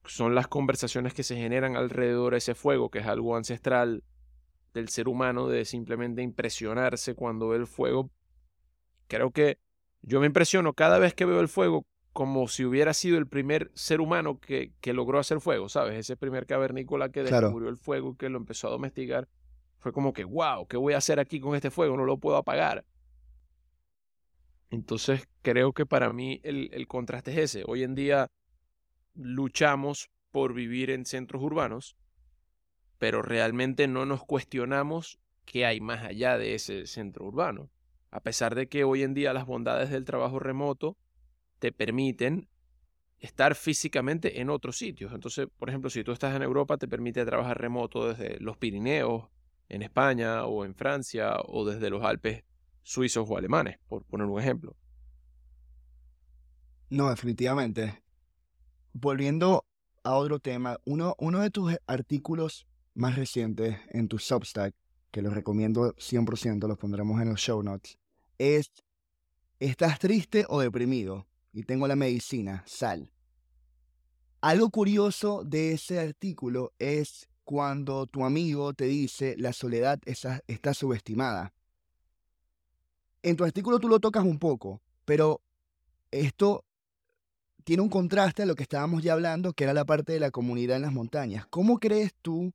son 0.05 0.35
las 0.35 0.47
conversaciones 0.47 1.13
que 1.13 1.23
se 1.23 1.35
generan 1.35 1.75
alrededor 1.77 2.33
de 2.33 2.39
ese 2.39 2.55
fuego, 2.55 2.89
que 2.89 2.99
es 2.99 3.05
algo 3.05 3.37
ancestral 3.37 4.03
del 4.73 4.89
ser 4.89 5.07
humano, 5.07 5.47
de 5.47 5.63
simplemente 5.63 6.21
impresionarse 6.21 7.15
cuando 7.15 7.49
ve 7.49 7.57
el 7.57 7.67
fuego 7.67 8.11
Creo 9.07 9.31
que 9.31 9.59
yo 10.01 10.19
me 10.19 10.27
impresiono 10.27 10.73
cada 10.73 10.99
vez 10.99 11.13
que 11.13 11.25
veo 11.25 11.39
el 11.39 11.47
fuego 11.47 11.85
como 12.15 12.47
si 12.47 12.63
hubiera 12.63 12.93
sido 12.93 13.17
el 13.17 13.27
primer 13.27 13.71
ser 13.73 13.99
humano 13.99 14.39
que, 14.39 14.71
que 14.79 14.93
logró 14.93 15.19
hacer 15.19 15.41
fuego, 15.41 15.67
¿sabes? 15.67 15.99
Ese 15.99 16.15
primer 16.15 16.45
cavernícola 16.45 17.09
que 17.09 17.23
descubrió 17.23 17.67
el 17.67 17.75
fuego 17.75 18.11
y 18.11 18.15
que 18.15 18.29
lo 18.29 18.37
empezó 18.37 18.69
a 18.69 18.71
domesticar. 18.71 19.27
Fue 19.79 19.91
como 19.91 20.13
que, 20.13 20.23
wow, 20.23 20.65
¿qué 20.65 20.77
voy 20.77 20.93
a 20.93 20.99
hacer 20.99 21.19
aquí 21.19 21.41
con 21.41 21.55
este 21.55 21.71
fuego? 21.71 21.97
No 21.97 22.05
lo 22.05 22.17
puedo 22.17 22.37
apagar. 22.37 22.85
Entonces 24.69 25.27
creo 25.41 25.73
que 25.73 25.85
para 25.85 26.13
mí 26.13 26.39
el, 26.43 26.69
el 26.71 26.87
contraste 26.87 27.31
es 27.31 27.37
ese. 27.37 27.63
Hoy 27.67 27.83
en 27.83 27.95
día 27.95 28.31
luchamos 29.13 30.09
por 30.31 30.53
vivir 30.53 30.91
en 30.91 31.05
centros 31.05 31.43
urbanos, 31.43 31.97
pero 32.97 33.23
realmente 33.23 33.89
no 33.89 34.05
nos 34.05 34.23
cuestionamos 34.23 35.19
qué 35.43 35.65
hay 35.65 35.81
más 35.81 36.01
allá 36.05 36.37
de 36.37 36.55
ese 36.55 36.87
centro 36.87 37.25
urbano 37.25 37.69
a 38.15 38.21
pesar 38.21 38.55
de 38.55 38.69
que 38.69 38.85
hoy 38.85 39.03
en 39.03 39.13
día 39.13 39.33
las 39.33 39.45
bondades 39.45 39.89
del 39.89 40.05
trabajo 40.05 40.39
remoto 40.39 40.95
te 41.59 41.71
permiten 41.71 42.47
estar 43.19 43.55
físicamente 43.55 44.41
en 44.41 44.49
otros 44.49 44.77
sitios. 44.77 45.13
Entonces, 45.13 45.47
por 45.57 45.69
ejemplo, 45.69 45.89
si 45.89 46.03
tú 46.03 46.11
estás 46.11 46.35
en 46.35 46.43
Europa, 46.43 46.77
te 46.77 46.87
permite 46.87 47.25
trabajar 47.25 47.59
remoto 47.59 48.13
desde 48.13 48.39
los 48.39 48.57
Pirineos, 48.57 49.29
en 49.67 49.81
España 49.81 50.45
o 50.45 50.63
en 50.63 50.75
Francia, 50.75 51.37
o 51.45 51.65
desde 51.65 51.89
los 51.89 52.03
Alpes 52.03 52.43
suizos 52.83 53.25
o 53.27 53.37
alemanes, 53.37 53.79
por 53.87 54.03
poner 54.03 54.27
un 54.27 54.39
ejemplo. 54.39 54.75
No, 56.89 57.09
definitivamente. 57.09 58.03
Volviendo 58.93 59.65
a 60.03 60.13
otro 60.13 60.39
tema, 60.39 60.79
uno, 60.85 61.15
de 61.17 61.49
tus 61.49 61.75
artículos 61.87 62.67
más 62.93 63.15
recientes 63.15 63.77
en 63.89 64.07
tu 64.07 64.19
Substack, 64.19 64.75
que 65.11 65.21
los 65.21 65.33
recomiendo 65.33 65.93
100%, 65.95 66.67
los 66.67 66.77
pondremos 66.77 67.19
en 67.21 67.29
los 67.29 67.39
show 67.39 67.61
notes, 67.63 67.97
es, 68.37 68.71
¿estás 69.59 69.97
triste 69.99 70.45
o 70.47 70.61
deprimido? 70.61 71.25
Y 71.55 71.63
tengo 71.63 71.87
la 71.87 71.95
medicina, 71.95 72.63
sal. 72.67 73.09
Algo 74.41 74.69
curioso 74.69 75.45
de 75.45 75.71
ese 75.71 76.01
artículo 76.01 76.73
es 76.79 77.29
cuando 77.45 78.07
tu 78.07 78.25
amigo 78.25 78.73
te 78.73 78.83
dice 78.83 79.35
la 79.37 79.53
soledad 79.53 80.01
está 80.05 80.73
subestimada. 80.73 81.53
En 83.23 83.37
tu 83.37 83.45
artículo 83.45 83.79
tú 83.79 83.87
lo 83.87 84.01
tocas 84.01 84.25
un 84.25 84.37
poco, 84.37 84.81
pero 85.05 85.39
esto 86.11 86.65
tiene 87.63 87.83
un 87.83 87.89
contraste 87.89 88.43
a 88.43 88.45
lo 88.45 88.55
que 88.55 88.63
estábamos 88.63 89.01
ya 89.01 89.13
hablando, 89.13 89.53
que 89.53 89.63
era 89.63 89.73
la 89.73 89.85
parte 89.85 90.11
de 90.11 90.19
la 90.19 90.31
comunidad 90.31 90.75
en 90.75 90.81
las 90.81 90.91
montañas. 90.91 91.47
¿Cómo 91.47 91.79
crees 91.79 92.13
tú 92.21 92.51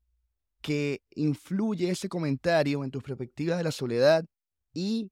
que 0.60 1.00
influye 1.14 1.88
ese 1.88 2.10
comentario 2.10 2.84
en 2.84 2.90
tus 2.90 3.02
perspectivas 3.02 3.56
de 3.56 3.64
la 3.64 3.72
soledad 3.72 4.26
y 4.74 5.10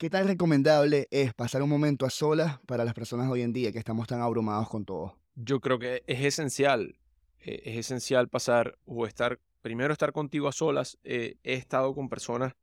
¿Qué 0.00 0.08
tan 0.08 0.26
recomendable 0.26 1.08
es 1.10 1.34
pasar 1.34 1.62
un 1.62 1.68
momento 1.68 2.06
a 2.06 2.10
solas 2.10 2.58
para 2.60 2.86
las 2.86 2.94
personas 2.94 3.28
hoy 3.28 3.42
en 3.42 3.52
día 3.52 3.70
que 3.70 3.78
estamos 3.78 4.06
tan 4.06 4.22
abrumados 4.22 4.66
con 4.70 4.86
todo? 4.86 5.18
Yo 5.34 5.60
creo 5.60 5.78
que 5.78 6.02
es 6.06 6.24
esencial, 6.24 6.96
eh, 7.40 7.60
es 7.66 7.76
esencial 7.76 8.26
pasar 8.26 8.78
o 8.86 9.06
estar, 9.06 9.38
primero 9.60 9.92
estar 9.92 10.12
contigo 10.12 10.48
a 10.48 10.52
solas. 10.52 10.98
Eh, 11.04 11.36
he 11.44 11.52
estado 11.52 11.94
con 11.94 12.08
personas, 12.08 12.54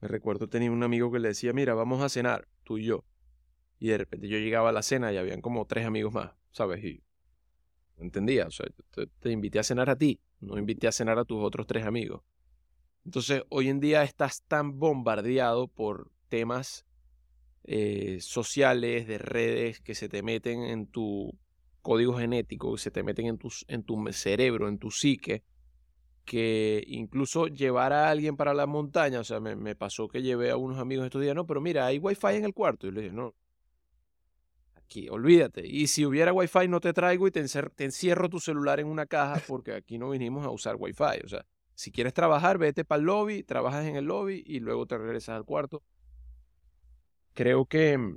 me 0.00 0.08
recuerdo 0.08 0.48
tenía 0.48 0.70
un 0.70 0.82
amigo 0.82 1.12
que 1.12 1.18
le 1.18 1.28
decía, 1.28 1.52
mira, 1.52 1.74
vamos 1.74 2.00
a 2.00 2.08
cenar, 2.08 2.48
tú 2.64 2.78
y 2.78 2.84
yo. 2.84 3.04
Y 3.78 3.88
de 3.88 3.98
repente 3.98 4.26
yo 4.26 4.38
llegaba 4.38 4.70
a 4.70 4.72
la 4.72 4.82
cena 4.82 5.12
y 5.12 5.18
habían 5.18 5.42
como 5.42 5.66
tres 5.66 5.84
amigos 5.84 6.14
más, 6.14 6.32
¿sabes? 6.52 6.82
Y 6.82 7.02
entendía, 7.98 8.46
o 8.46 8.50
sea, 8.50 8.64
te, 8.92 9.06
te 9.06 9.30
invité 9.30 9.58
a 9.58 9.62
cenar 9.62 9.90
a 9.90 9.96
ti, 9.96 10.22
no 10.40 10.56
invité 10.56 10.88
a 10.88 10.92
cenar 10.92 11.18
a 11.18 11.26
tus 11.26 11.44
otros 11.44 11.66
tres 11.66 11.84
amigos. 11.84 12.22
Entonces, 13.04 13.42
hoy 13.50 13.68
en 13.68 13.78
día 13.78 14.04
estás 14.04 14.40
tan 14.40 14.78
bombardeado 14.78 15.68
por 15.68 16.15
temas 16.28 16.86
eh, 17.64 18.18
sociales, 18.20 19.06
de 19.06 19.18
redes 19.18 19.80
que 19.80 19.94
se 19.94 20.08
te 20.08 20.22
meten 20.22 20.62
en 20.62 20.86
tu 20.86 21.36
código 21.82 22.16
genético, 22.18 22.74
que 22.74 22.80
se 22.80 22.90
te 22.90 23.02
meten 23.02 23.26
en 23.26 23.38
tu, 23.38 23.48
en 23.68 23.82
tu 23.82 24.12
cerebro, 24.12 24.68
en 24.68 24.78
tu 24.78 24.90
psique, 24.90 25.42
que 26.24 26.82
incluso 26.88 27.46
llevar 27.46 27.92
a 27.92 28.10
alguien 28.10 28.36
para 28.36 28.52
la 28.54 28.66
montaña, 28.66 29.20
o 29.20 29.24
sea, 29.24 29.40
me, 29.40 29.56
me 29.56 29.76
pasó 29.76 30.08
que 30.08 30.22
llevé 30.22 30.50
a 30.50 30.56
unos 30.56 30.78
amigos 30.78 31.06
estos 31.06 31.22
días, 31.22 31.34
no, 31.34 31.46
pero 31.46 31.60
mira, 31.60 31.86
hay 31.86 31.98
wifi 31.98 32.34
en 32.34 32.44
el 32.44 32.52
cuarto. 32.52 32.88
Y 32.88 32.90
le 32.90 33.02
dije, 33.02 33.14
no, 33.14 33.34
aquí, 34.74 35.08
olvídate. 35.08 35.66
Y 35.66 35.86
si 35.88 36.04
hubiera 36.04 36.32
wifi, 36.32 36.68
no 36.68 36.80
te 36.80 36.92
traigo 36.92 37.26
y 37.26 37.30
te, 37.30 37.44
te 37.44 37.84
encierro 37.84 38.28
tu 38.28 38.40
celular 38.40 38.80
en 38.80 38.86
una 38.86 39.06
caja 39.06 39.40
porque 39.46 39.72
aquí 39.74 39.98
no 39.98 40.10
vinimos 40.10 40.44
a 40.44 40.50
usar 40.50 40.76
wifi. 40.78 41.24
O 41.24 41.28
sea, 41.28 41.44
si 41.74 41.92
quieres 41.92 42.14
trabajar, 42.14 42.58
vete 42.58 42.84
para 42.84 43.00
el 43.00 43.06
lobby, 43.06 43.42
trabajas 43.42 43.86
en 43.86 43.96
el 43.96 44.06
lobby 44.06 44.42
y 44.46 44.60
luego 44.60 44.86
te 44.86 44.96
regresas 44.96 45.36
al 45.36 45.44
cuarto. 45.44 45.82
Creo 47.36 47.66
que 47.66 48.16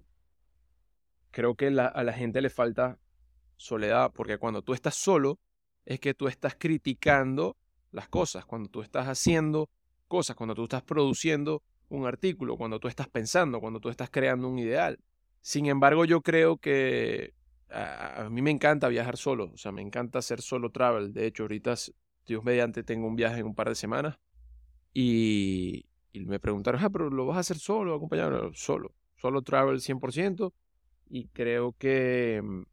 creo 1.32 1.56
que 1.56 1.68
a 1.68 2.04
la 2.04 2.14
gente 2.14 2.40
le 2.42 2.50
falta 2.50 2.98
soledad, 3.58 4.14
porque 4.14 4.38
cuando 4.38 4.62
tú 4.62 4.74
estás 4.74 4.96
solo, 4.96 5.42
es 5.84 6.00
que 6.00 6.14
tú 6.14 6.30
estás 6.30 6.56
criticando 6.58 7.58
las 7.92 8.08
cosas, 8.08 8.46
cuando 8.46 8.70
tú 8.70 8.82
estás 8.82 9.10
haciendo 9.10 9.70
cosas, 10.08 10.38
cuando 10.38 10.56
tú 10.56 10.64
estás 10.64 10.84
produciendo 10.84 11.64
un 11.90 12.08
artículo, 12.08 12.56
cuando 12.56 12.80
tú 12.80 12.88
estás 12.88 13.10
pensando, 13.10 13.60
cuando 13.60 13.82
tú 13.82 13.90
estás 13.90 14.10
creando 14.10 14.48
un 14.48 14.58
ideal. 14.58 14.98
Sin 15.42 15.66
embargo, 15.66 16.06
yo 16.06 16.22
creo 16.22 16.56
que 16.56 17.34
a, 17.70 18.30
mí 18.32 18.42
me 18.42 18.52
encanta 18.52 18.88
viajar 18.88 19.18
solo, 19.18 19.52
o 19.54 19.58
sea, 19.58 19.74
me 19.74 19.82
encanta 19.82 20.20
hacer 20.20 20.42
solo 20.42 20.72
travel. 20.72 21.12
De 21.12 21.26
hecho, 21.26 21.44
ahorita, 21.44 21.76
Dios 22.26 22.42
mediante, 22.46 22.84
tengo 22.84 23.06
un 23.06 23.18
viaje 23.18 23.42
en 23.42 23.48
un 23.48 23.56
par 23.56 23.68
de 23.68 23.76
semanas 23.76 24.18
y, 24.94 25.88
y 26.14 26.22
me 26.22 26.40
preguntaron, 26.40 26.82
ah, 26.82 26.90
pero 26.90 27.10
lo 27.10 27.26
vas 27.26 27.36
a 27.36 27.42
hacer 27.42 27.58
solo, 27.58 27.96
acompañado, 27.96 28.54
solo, 28.54 28.96
solo 29.20 29.42
travel 29.42 29.80
100%. 29.80 30.54
Y 31.10 31.28
creo 31.28 31.74
que 31.78 32.42
mm, 32.44 32.64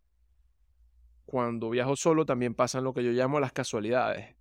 cuando 1.25 1.71
viajo 1.71 1.97
solo 1.97 2.25
también 2.25 2.55
pasan 2.55 2.85
lo 2.85 2.95
que 2.95 3.05
yo 3.05 3.11
llamo 3.11 3.41
las 3.41 3.53
casualidades. 3.53 4.37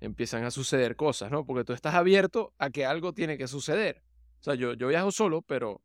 Empiezan 0.00 0.44
a 0.44 0.50
suceder 0.50 0.96
cosas, 0.96 1.30
¿no? 1.30 1.44
Porque 1.44 1.64
tú 1.64 1.72
estás 1.72 1.94
abierto 1.94 2.54
a 2.58 2.70
que 2.70 2.86
algo 2.86 3.12
tiene 3.12 3.36
que 3.36 3.48
suceder. 3.48 4.02
O 4.40 4.42
sea, 4.42 4.54
yo, 4.54 4.72
yo 4.72 4.88
viajo 4.88 5.10
solo, 5.10 5.42
pero 5.42 5.82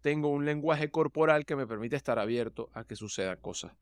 tengo 0.00 0.28
un 0.28 0.46
lenguaje 0.46 0.90
corporal 0.90 1.44
que 1.44 1.56
me 1.56 1.66
permite 1.66 1.96
estar 1.96 2.18
abierto 2.18 2.70
a 2.72 2.84
que 2.84 2.96
sucedan 2.96 3.38
cosas. 3.40 3.72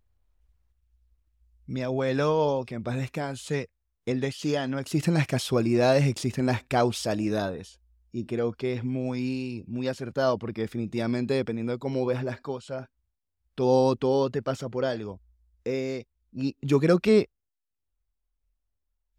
Mi 1.67 1.83
abuelo, 1.83 2.65
que 2.67 2.75
en 2.75 2.83
paz 2.83 2.97
descanse, 2.97 3.71
él 4.07 4.21
decía, 4.21 4.67
no 4.67 4.79
existen 4.79 5.15
las 5.15 5.27
casualidades, 5.27 6.07
existen 6.07 6.47
las 6.47 6.65
causalidades. 6.65 7.81
Y 8.13 8.25
creo 8.25 8.53
que 8.53 8.75
es 8.75 8.85
muy, 8.85 9.65
muy 9.67 9.89
acertado 9.89 10.39
porque 10.39 10.63
definitivamente 10.63 11.35
dependiendo 11.35 11.73
de 11.73 11.79
cómo 11.79 12.05
veas 12.07 12.25
las 12.25 12.41
cosas, 12.41 12.89
todo, 13.55 13.97
todo 13.97 14.31
te 14.31 14.43
pasa 14.43 14.69
por 14.69 14.85
algo. 14.85 15.21
Eh, 15.65 16.05
y 16.33 16.57
yo 16.63 16.81
creo 16.81 16.99
que 16.99 17.31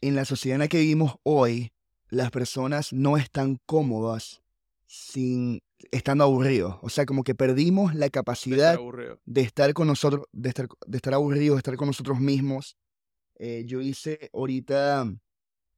en 0.01 0.15
la 0.15 0.25
sociedad 0.25 0.55
en 0.55 0.61
la 0.61 0.67
que 0.67 0.79
vivimos 0.79 1.15
hoy, 1.23 1.71
las 2.09 2.31
personas 2.31 2.93
no 2.93 3.17
están 3.17 3.59
cómodas 3.65 4.41
sin 4.85 5.61
estando 5.91 6.23
aburridos. 6.23 6.77
O 6.81 6.89
sea, 6.89 7.05
como 7.05 7.23
que 7.23 7.35
perdimos 7.35 7.95
la 7.95 8.09
capacidad 8.09 8.77
de 9.25 9.41
estar, 9.41 9.73
con 9.73 9.87
nosotros, 9.87 10.25
de 10.31 10.49
estar, 10.49 10.67
de 10.87 10.97
estar 10.97 11.13
aburridos, 11.13 11.55
de 11.55 11.59
estar 11.59 11.75
con 11.75 11.87
nosotros 11.87 12.19
mismos. 12.19 12.77
Eh, 13.35 13.63
yo 13.65 13.81
hice 13.81 14.29
ahorita, 14.33 15.13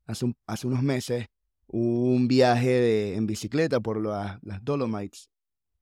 hace, 0.05 0.33
hace 0.47 0.67
unos 0.67 0.81
meses, 0.81 1.27
un 1.71 2.27
viaje 2.27 3.15
en 3.15 3.25
bicicleta 3.27 3.79
por 3.79 4.01
las 4.01 4.39
Dolomites, 4.63 5.29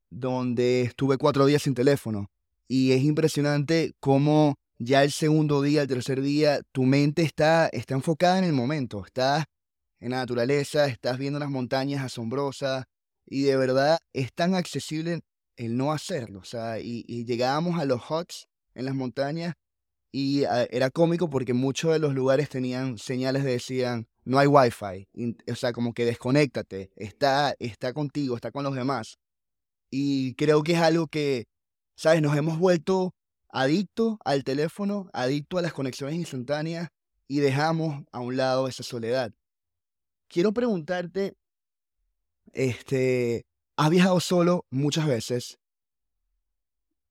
donde 0.10 0.82
estuve 0.82 1.18
cuatro 1.18 1.46
días 1.46 1.64
sin 1.64 1.74
teléfono. 1.74 2.30
Y 2.68 2.92
es 2.92 3.04
impresionante 3.04 3.94
cómo 4.00 4.56
ya 4.78 5.04
el 5.04 5.12
segundo 5.12 5.62
día, 5.62 5.82
el 5.82 5.88
tercer 5.88 6.22
día, 6.22 6.62
tu 6.72 6.84
mente 6.84 7.24
está, 7.24 7.68
está 7.70 7.96
enfocada 7.96 8.38
en 8.38 8.44
el 8.46 8.54
momento, 8.54 9.04
estás 9.04 9.46
en 10.00 10.12
la 10.12 10.18
naturaleza, 10.18 10.86
estás 10.86 11.18
viendo 11.18 11.40
las 11.40 11.50
montañas 11.50 12.04
asombrosas 12.04 12.86
y 13.26 13.42
de 13.42 13.58
verdad 13.58 14.00
es 14.14 14.32
tan 14.34 14.54
accesible 14.54 15.22
el 15.58 15.76
no 15.76 15.92
hacerlo. 15.92 16.40
O 16.40 16.46
sea, 16.46 16.80
y, 16.80 17.04
llegábamos 17.26 17.80
a 17.80 17.86
los 17.86 18.02
huts 18.10 18.48
en 18.76 18.86
las 18.86 18.96
montañas 18.96 19.56
y 20.12 20.46
ah, 20.46 20.68
era 20.70 20.92
cómico 20.92 21.30
porque 21.30 21.54
muchos 21.54 21.92
de 21.92 22.00
los 22.00 22.14
lugares 22.14 22.48
tenían 22.50 22.98
señales 23.00 23.44
de 23.44 23.52
decían 23.52 24.08
no 24.30 24.40
hay 24.40 24.48
wifi, 24.48 25.08
o 25.52 25.56
sea, 25.56 25.74
como 25.74 25.94
que 25.94 26.06
desconéctate, 26.06 26.92
está, 26.96 27.56
está 27.60 27.94
contigo, 27.94 28.36
está 28.36 28.52
con 28.52 28.64
los 28.64 28.76
demás. 28.76 29.18
Y 29.92 30.36
creo 30.36 30.64
que 30.64 30.74
es 30.74 30.80
algo 30.80 31.08
que 31.08 31.48
¿Sabes? 32.00 32.22
Nos 32.22 32.38
hemos 32.38 32.58
vuelto 32.58 33.14
adictos 33.50 34.20
al 34.24 34.46
teléfono, 34.46 35.10
adictos 35.12 35.60
a 35.60 35.64
las 35.64 35.74
conexiones 35.74 36.16
instantáneas 36.16 36.88
y 37.28 37.40
dejamos 37.40 38.06
a 38.14 38.22
un 38.22 38.38
lado 38.38 38.70
esa 38.70 38.84
soledad. 38.84 39.34
Quiero 40.30 40.54
preguntarte, 40.54 41.34
este, 42.54 43.46
has 43.76 43.90
viajado 43.90 44.22
solo 44.22 44.66
muchas 44.70 45.08
veces. 45.08 45.60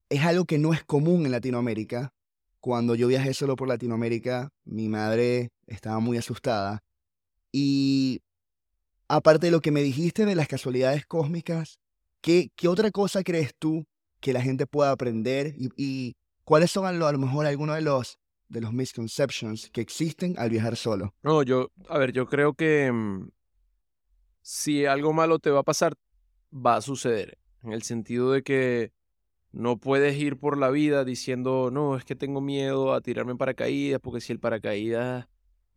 Es 0.09 0.25
algo 0.25 0.47
que 0.47 0.57
no 0.57 0.73
es 0.73 0.83
común 0.85 1.27
en 1.27 1.33
Latinoamérica. 1.33 2.15
Cuando 2.59 2.95
yo 2.95 3.09
viajé 3.09 3.35
solo 3.35 3.57
por 3.57 3.69
Latinoamérica, 3.69 4.49
mi 4.65 4.89
madre 4.89 5.51
estaba 5.67 6.01
muy 6.01 6.17
asustada. 6.17 6.83
Y 7.61 8.23
aparte 9.09 9.47
de 9.47 9.51
lo 9.51 9.61
que 9.61 9.73
me 9.73 9.83
dijiste 9.83 10.25
de 10.25 10.37
las 10.37 10.47
casualidades 10.47 11.07
cósmicas, 11.07 11.81
¿qué, 12.21 12.53
qué 12.55 12.69
otra 12.69 12.93
cosa 12.93 13.25
crees 13.25 13.53
tú 13.59 13.85
que 14.21 14.33
la 14.33 14.41
gente 14.41 14.69
pueda 14.69 14.93
aprender 14.93 15.55
y, 15.57 16.15
cuáles 16.45 16.71
son 16.71 16.87
a 16.87 16.93
lo, 16.93 17.19
mejor 17.19 17.47
algunos 17.47 17.75
de 17.75 17.83
los 17.83 18.19
de 18.49 18.61
los 18.61 18.73
misconceptions 18.73 19.71
que 19.71 19.83
existen 19.83 20.35
al 20.39 20.49
viajar 20.49 20.77
solo. 20.77 21.13
No, 21.23 21.43
yo, 21.43 21.71
a 21.87 21.99
ver, 21.99 22.13
yo 22.13 22.27
creo 22.27 22.55
que 22.55 22.91
mm, 22.91 23.29
si 24.41 24.87
algo 24.87 25.13
malo 25.13 25.39
te 25.39 25.51
va 25.51 25.61
a 25.61 25.65
pasar, 25.65 25.93
va 26.51 26.77
a 26.77 26.81
suceder. 26.81 27.37
En 27.63 27.73
el 27.73 27.83
sentido 27.83 28.33
de 28.33 28.43
que 28.43 28.93
no 29.53 29.77
puedes 29.77 30.17
ir 30.17 30.39
por 30.39 30.57
la 30.57 30.71
vida 30.71 31.05
diciendo, 31.05 31.71
no, 31.71 31.97
es 31.97 32.07
que 32.07 32.15
tengo 32.15 32.41
miedo 32.41 32.95
a 32.95 33.03
tirarme 33.03 33.33
en 33.33 33.39
paracaídas, 33.39 34.01
porque 34.01 34.23
si 34.23 34.33
el 34.33 34.41
paracaídas 34.41 35.27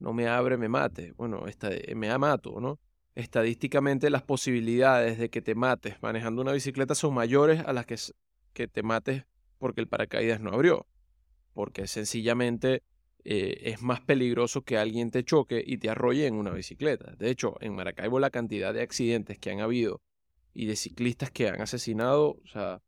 no 0.02 0.14
me 0.14 0.28
abre, 0.28 0.58
me 0.58 0.68
mate. 0.68 1.14
Bueno, 1.16 1.48
esta, 1.48 1.70
me 1.96 2.18
mato, 2.18 2.60
¿no? 2.60 2.80
Estadísticamente 3.16 4.10
las 4.10 4.24
posibilidades 4.24 5.18
de 5.18 5.30
que 5.30 5.42
te 5.42 5.56
mates 5.56 6.02
manejando 6.02 6.42
una 6.42 6.54
bicicleta 6.54 6.96
son 6.96 7.14
mayores 7.14 7.62
a 7.66 7.74
las 7.74 7.86
que 7.86 7.96
que 8.54 8.68
te 8.68 8.84
mates 8.84 9.26
porque 9.58 9.82
el 9.82 9.88
paracaídas 9.88 10.42
no 10.42 10.52
abrió, 10.52 10.88
porque 11.54 11.88
sencillamente 11.88 12.84
eh, 13.24 13.62
es 13.66 13.82
más 13.82 14.02
peligroso 14.02 14.64
que 14.64 14.78
alguien 14.78 15.12
te 15.12 15.24
choque 15.24 15.64
y 15.66 15.78
te 15.78 15.90
arrolle 15.90 16.26
en 16.26 16.36
una 16.36 16.52
bicicleta. 16.52 17.16
De 17.16 17.30
hecho, 17.30 17.56
en 17.62 17.76
Maracaibo 17.76 18.20
la 18.20 18.32
cantidad 18.32 18.74
de 18.74 18.82
accidentes 18.82 19.38
que 19.38 19.52
han 19.52 19.60
habido 19.60 20.02
y 20.54 20.66
de 20.66 20.76
ciclistas 20.76 21.32
que 21.32 21.48
han 21.48 21.62
asesinado, 21.62 22.40
o 22.44 22.48
sea, 22.48 22.82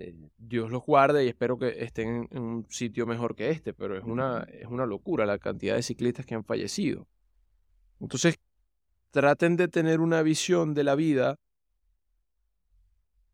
eh, 0.00 0.14
Dios 0.38 0.70
los 0.70 0.82
guarde 0.82 1.24
y 1.24 1.28
espero 1.28 1.58
que 1.58 1.84
estén 1.84 2.26
en 2.30 2.42
un 2.42 2.66
sitio 2.70 3.06
mejor 3.06 3.36
que 3.36 3.50
este, 3.50 3.74
pero 3.74 3.98
es 3.98 4.04
una, 4.04 4.46
es 4.50 4.66
una 4.66 4.86
locura 4.86 5.26
la 5.26 5.38
cantidad 5.38 5.76
de 5.76 5.82
ciclistas 5.82 6.24
que 6.24 6.34
han 6.34 6.44
fallecido. 6.44 7.06
Entonces, 8.00 8.40
traten 9.10 9.56
de 9.56 9.68
tener 9.68 10.00
una 10.00 10.22
visión 10.22 10.72
de 10.72 10.84
la 10.84 10.94
vida 10.94 11.38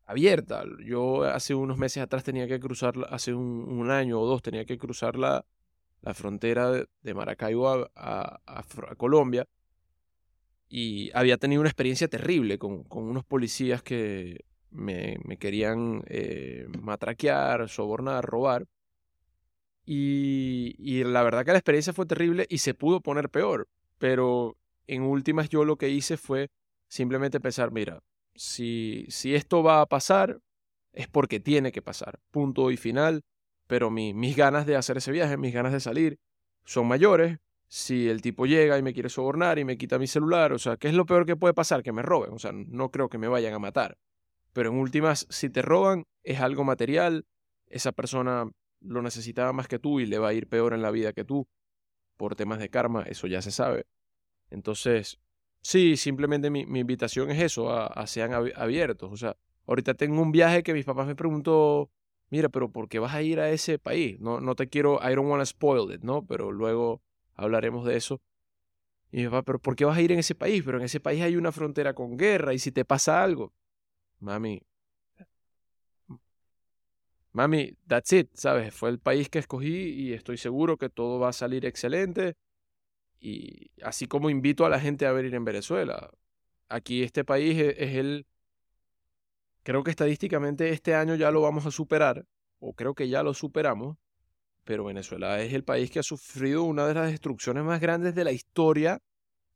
abierta. 0.07 0.64
Yo 0.85 1.22
hace 1.24 1.55
unos 1.55 1.79
meses 1.79 2.02
atrás 2.02 2.24
tenía 2.24 2.48
que 2.48 2.59
cruzar, 2.59 2.94
hace 3.11 3.33
un, 3.33 3.90
año 3.90 4.20
o 4.20 4.26
dos, 4.26 4.42
tenía 4.42 4.64
que 4.64 4.76
cruzar 4.79 5.16
la, 5.16 5.44
la 6.02 6.14
frontera 6.14 6.70
de, 6.72 7.14
Maracaibo 7.14 7.88
a, 7.94 8.40
Colombia 8.96 9.46
y 10.68 11.11
había 11.14 11.37
tenido 11.37 11.61
una 11.61 11.70
experiencia 11.70 12.09
terrible 12.09 12.59
con, 12.59 12.83
con 12.85 13.05
unos 13.05 13.24
policías 13.24 13.83
que 13.83 14.44
me, 14.76 15.18
querían 15.38 16.02
eh, 16.06 16.66
matraquear, 16.80 17.68
sobornar, 17.68 18.24
robar. 18.24 18.66
Y, 19.84 20.74
y 20.78 21.04
la 21.04 21.22
verdad 21.22 21.44
que 21.44 21.52
la 21.52 21.58
experiencia 21.58 21.92
fue 21.92 22.06
terrible 22.06 22.46
y 22.48 22.58
se 22.58 22.74
pudo 22.74 23.00
poner 23.00 23.30
peor. 23.30 23.68
Pero 23.98 24.56
en 24.86 25.02
últimas 25.02 25.48
yo 25.48 25.64
lo 25.64 25.76
que 25.76 25.88
hice 25.88 26.16
fue 26.16 26.50
simplemente 26.88 27.40
pensar, 27.40 27.72
mira, 27.72 28.02
si, 28.34 29.06
si 29.08 29.34
esto 29.34 29.62
va 29.62 29.80
a 29.80 29.86
pasar, 29.86 30.40
es 30.92 31.08
porque 31.08 31.40
tiene 31.40 31.72
que 31.72 31.82
pasar. 31.82 32.18
Punto 32.30 32.70
y 32.70 32.76
final. 32.76 33.22
Pero 33.66 33.90
mis 33.90 34.36
ganas 34.36 34.64
de 34.66 34.76
hacer 34.76 34.98
ese 34.98 35.10
viaje, 35.10 35.36
mis 35.36 35.52
ganas 35.52 35.72
de 35.72 35.80
salir, 35.80 36.18
son 36.64 36.86
mayores. 36.86 37.38
Si 37.68 38.08
el 38.08 38.22
tipo 38.22 38.46
llega 38.46 38.78
y 38.78 38.82
me 38.82 38.92
quiere 38.92 39.08
sobornar 39.08 39.58
y 39.58 39.64
me 39.64 39.76
quita 39.76 39.98
mi 39.98 40.06
celular, 40.06 40.52
o 40.52 40.58
sea, 40.58 40.76
¿qué 40.76 40.86
es 40.86 40.94
lo 40.94 41.04
peor 41.04 41.26
que 41.26 41.34
puede 41.34 41.52
pasar? 41.52 41.82
Que 41.82 41.92
me 41.92 42.02
roben. 42.02 42.32
O 42.32 42.38
sea, 42.38 42.52
no 42.52 42.90
creo 42.90 43.08
que 43.08 43.18
me 43.18 43.26
vayan 43.26 43.54
a 43.54 43.58
matar. 43.58 43.98
Pero 44.57 44.71
en 44.71 44.79
últimas, 44.79 45.27
si 45.29 45.51
te 45.51 45.61
roban, 45.61 46.07
es 46.23 46.40
algo 46.40 46.64
material. 46.64 47.27
Esa 47.66 47.92
persona 47.92 48.51
lo 48.81 49.03
necesitaba 49.03 49.53
más 49.53 49.69
que 49.69 49.79
tú 49.79 50.01
y 50.01 50.07
le 50.07 50.19
va 50.19 50.29
a 50.29 50.33
ir 50.33 50.49
peor 50.49 50.73
en 50.73 50.81
la 50.81 50.90
vida 50.90 51.12
que 51.12 51.27
tú. 51.27 51.47
Por 52.16 52.37
temas 52.37 52.59
de 52.59 52.71
karma, 52.71 53.03
eso 53.03 53.27
ya 53.27 53.42
se 53.42 53.51
sabe. 53.51 53.85
Entonces, 54.49 55.19
Sí, 55.66 55.97
simplemente 55.97 56.49
mi, 56.49 56.61
invitación 56.61 57.29
es 57.33 57.42
eso, 57.42 57.73
a, 57.73 58.07
sean 58.07 58.33
abiertos. 58.33 59.12
O 59.12 59.16
sea, 59.16 59.37
ahorita 59.66 59.95
tengo 59.95 60.23
un 60.23 60.31
viaje 60.31 60.62
que 60.62 60.73
mis 60.73 60.85
papás 60.85 61.09
me 61.09 61.16
preguntó, 61.16 61.90
mira, 62.31 62.49
pero 62.49 62.71
¿por 62.71 62.88
qué 62.88 63.01
vas 63.01 63.12
a 63.12 63.23
ir 63.23 63.40
a 63.40 63.51
ese 63.51 63.81
país? 63.81 64.21
No, 64.21 64.40
no 64.40 64.55
te 64.55 64.69
quiero, 64.69 65.01
I 65.03 65.16
don't 65.16 65.29
want 65.29 65.42
to 65.42 65.47
spoil 65.47 65.92
it, 65.92 66.03
¿no? 66.03 66.25
Pero 66.25 66.53
luego 66.53 67.03
hablaremos 67.35 67.85
de 67.85 67.97
eso. 67.97 68.21
Y 69.11 69.19
mi 69.19 69.25
papá, 69.25 69.42
pero 69.42 69.59
¿por 69.59 69.75
qué 69.75 69.85
vas 69.85 69.99
a 69.99 70.03
ir 70.03 70.12
en 70.12 70.21
ese 70.21 70.37
país? 70.37 70.62
Pero 70.64 70.79
en 70.79 70.85
ese 70.85 71.01
país 71.01 71.21
hay 71.21 71.37
una 71.37 71.51
frontera 71.51 71.95
con 71.95 72.16
guerra 72.16 72.55
y 72.55 72.61
si 72.61 72.71
te 72.71 72.85
pasa 72.85 73.25
algo. 73.25 73.53
Mami, 74.20 74.62
mami, 77.37 77.76
that's 77.87 78.12
it, 78.12 78.31
¿sabes? 78.35 78.74
Fue 78.74 78.88
el 78.88 78.98
país 78.98 79.29
que 79.29 79.38
escogí 79.38 79.90
y 79.90 80.14
estoy 80.14 80.38
seguro 80.38 80.79
que 80.79 80.88
todo 80.88 81.20
va 81.20 81.29
a 81.29 81.33
salir 81.35 81.66
excelente. 81.66 82.37
Y 83.20 83.70
así 83.83 84.07
como 84.07 84.31
invito 84.31 84.64
a 84.64 84.70
la 84.70 84.81
gente 84.81 85.07
a 85.07 85.12
venir 85.12 85.35
en 85.35 85.44
Venezuela. 85.44 86.11
Aquí 86.68 87.02
este 87.02 87.24
país 87.24 87.59
e-, 87.59 87.76
es, 87.79 87.94
el... 87.96 88.26
Creo 89.64 89.85
que 89.85 89.90
estadísticamente 89.90 90.70
este 90.70 90.94
año 90.94 91.14
ya 91.14 91.31
lo 91.31 91.42
vamos 91.42 91.66
a 91.66 91.70
superar, 91.70 92.24
o 92.59 92.72
creo 92.72 92.94
que 92.94 93.09
ya 93.09 93.22
lo 93.22 93.35
superamos, 93.35 93.98
pero 94.64 94.85
Venezuela 94.85 95.40
es 95.42 95.52
el 95.52 95.64
país 95.64 95.90
que 95.90 95.98
ha 95.98 96.02
sufrido 96.02 96.62
una 96.62 96.87
de 96.87 96.94
las 96.94 97.11
destrucciones 97.11 97.64
más 97.64 97.81
grandes 97.81 98.14
de 98.14 98.24
la 98.24 98.33
historia 98.33 99.02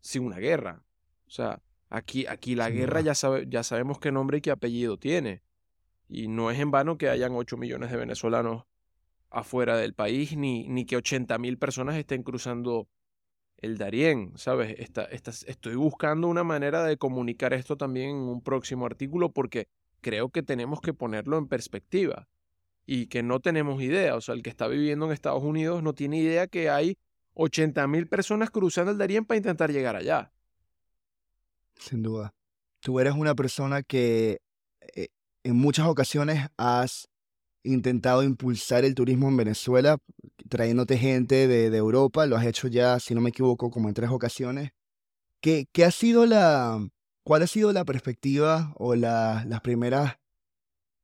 sin 0.01 0.25
una 0.25 0.39
guerra. 0.39 0.85
O 1.27 1.31
sea, 1.31 1.63
aquí, 1.91 2.27
aquí 2.27 2.55
la 2.55 2.71
guerra 2.71 3.03
ya, 3.03 3.15
sabe, 3.15 3.47
ya 3.49 3.63
sabemos 3.63 3.99
qué 3.99 4.11
nombre 4.13 4.39
y 4.39 4.41
qué 4.41 4.51
apellido 4.51 4.97
tiene. 4.97 5.43
Y 6.09 6.29
no 6.29 6.51
es 6.51 6.59
en 6.59 6.71
vano 6.71 6.97
que 6.97 7.09
hayan 7.09 7.33
8 7.33 7.57
millones 7.57 7.91
de 7.91 7.97
venezolanos 7.97 8.65
afuera 9.29 9.77
del 9.77 9.95
país, 9.95 10.37
ni, 10.37 10.67
ni 10.69 10.87
que 10.87 10.97
80 10.97 11.39
mil 11.39 11.59
personas 11.59 11.97
estén 11.97 12.23
cruzando 12.23 12.89
el 13.59 13.77
Darién, 13.77 14.33
¿sabes? 14.37 14.75
estoy 15.47 15.75
buscando 15.75 16.29
una 16.29 16.45
manera 16.45 16.83
de 16.83 16.97
comunicar 16.97 17.53
esto 17.53 17.77
también 17.77 18.11
en 18.11 18.17
un 18.17 18.43
próximo 18.43 18.87
artículo 18.87 19.33
porque 19.33 19.69
creo 20.01 20.31
que 20.31 20.43
tenemos 20.43 20.81
que 20.81 20.95
ponerlo 20.95 21.37
en 21.37 21.47
perspectiva 21.47 22.27
y 22.87 23.07
que 23.07 23.23
no 23.23 23.41
tenemos 23.41 23.83
idea. 23.83 24.17
O 24.17 24.21
sea, 24.21 24.35
el 24.35 24.43
que 24.43 24.51
está 24.51 24.67
viviendo 24.67 25.07
en 25.07 25.13
Estados 25.13 25.43
Unidos 25.43 25.83
no 25.83 25.93
tiene 25.93 26.19
idea 26.19 26.47
que 26.47 26.71
hay 26.71 26.97
80 27.35 27.87
mil 27.87 28.09
personas 28.09 28.51
cruzando 28.51 28.93
el 28.93 28.99
Darién 28.99 29.27
para 29.27 29.37
intentar 29.39 29.71
llegar 29.71 29.95
allá. 29.95 30.33
Sin 31.81 32.03
duda. 32.03 32.35
Tú 32.81 33.01
eres 33.01 33.15
una 33.15 33.35
persona 33.35 33.83
que 33.83 34.41
eh, 34.95 35.09
en 35.43 35.57
muchas 35.57 35.87
ocasiones 35.87 36.49
has 36.57 37.09
intentado 37.63 38.23
impulsar 38.23 38.85
el 38.85 38.95
turismo 38.95 39.29
en 39.29 39.37
Venezuela, 39.37 39.99
trayéndote 40.49 40.97
gente 40.97 41.47
de, 41.47 41.77
Europa, 41.77 42.27
lo 42.27 42.37
has 42.37 42.47
hecho 42.47 42.69
ya, 42.69 42.99
si 43.01 43.15
no 43.15 43.21
me 43.21 43.31
equivoco, 43.31 43.71
como 43.71 43.89
en 43.89 43.95
tres 43.95 44.11
ocasiones. 44.11 44.71
¿Qué, 45.41 45.67
qué 45.73 45.85
ha 45.85 45.91
sido 45.91 46.27
la, 46.27 46.87
cuál 47.23 47.43
ha 47.43 47.47
sido 47.47 47.73
la 47.73 47.85
perspectiva 47.85 48.73
o 48.77 48.95
las 48.95 49.61
primeras 49.63 50.17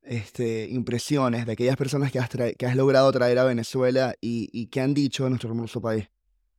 este, 0.03 0.69
impresiones 0.69 1.47
de 1.47 1.53
aquellas 1.53 1.77
personas 1.77 2.12
que 2.12 2.19
has, 2.19 2.31
que 2.31 2.67
has 2.67 2.77
logrado 2.77 3.11
traer 3.12 3.39
a 3.39 3.45
Venezuela 3.45 4.15
y, 4.21 4.49
y 4.53 4.67
qué 4.69 4.81
han 4.81 4.95
dicho 4.95 5.25
de 5.25 5.31
nuestro 5.31 5.51
hermoso 5.51 5.81
país? 5.81 6.09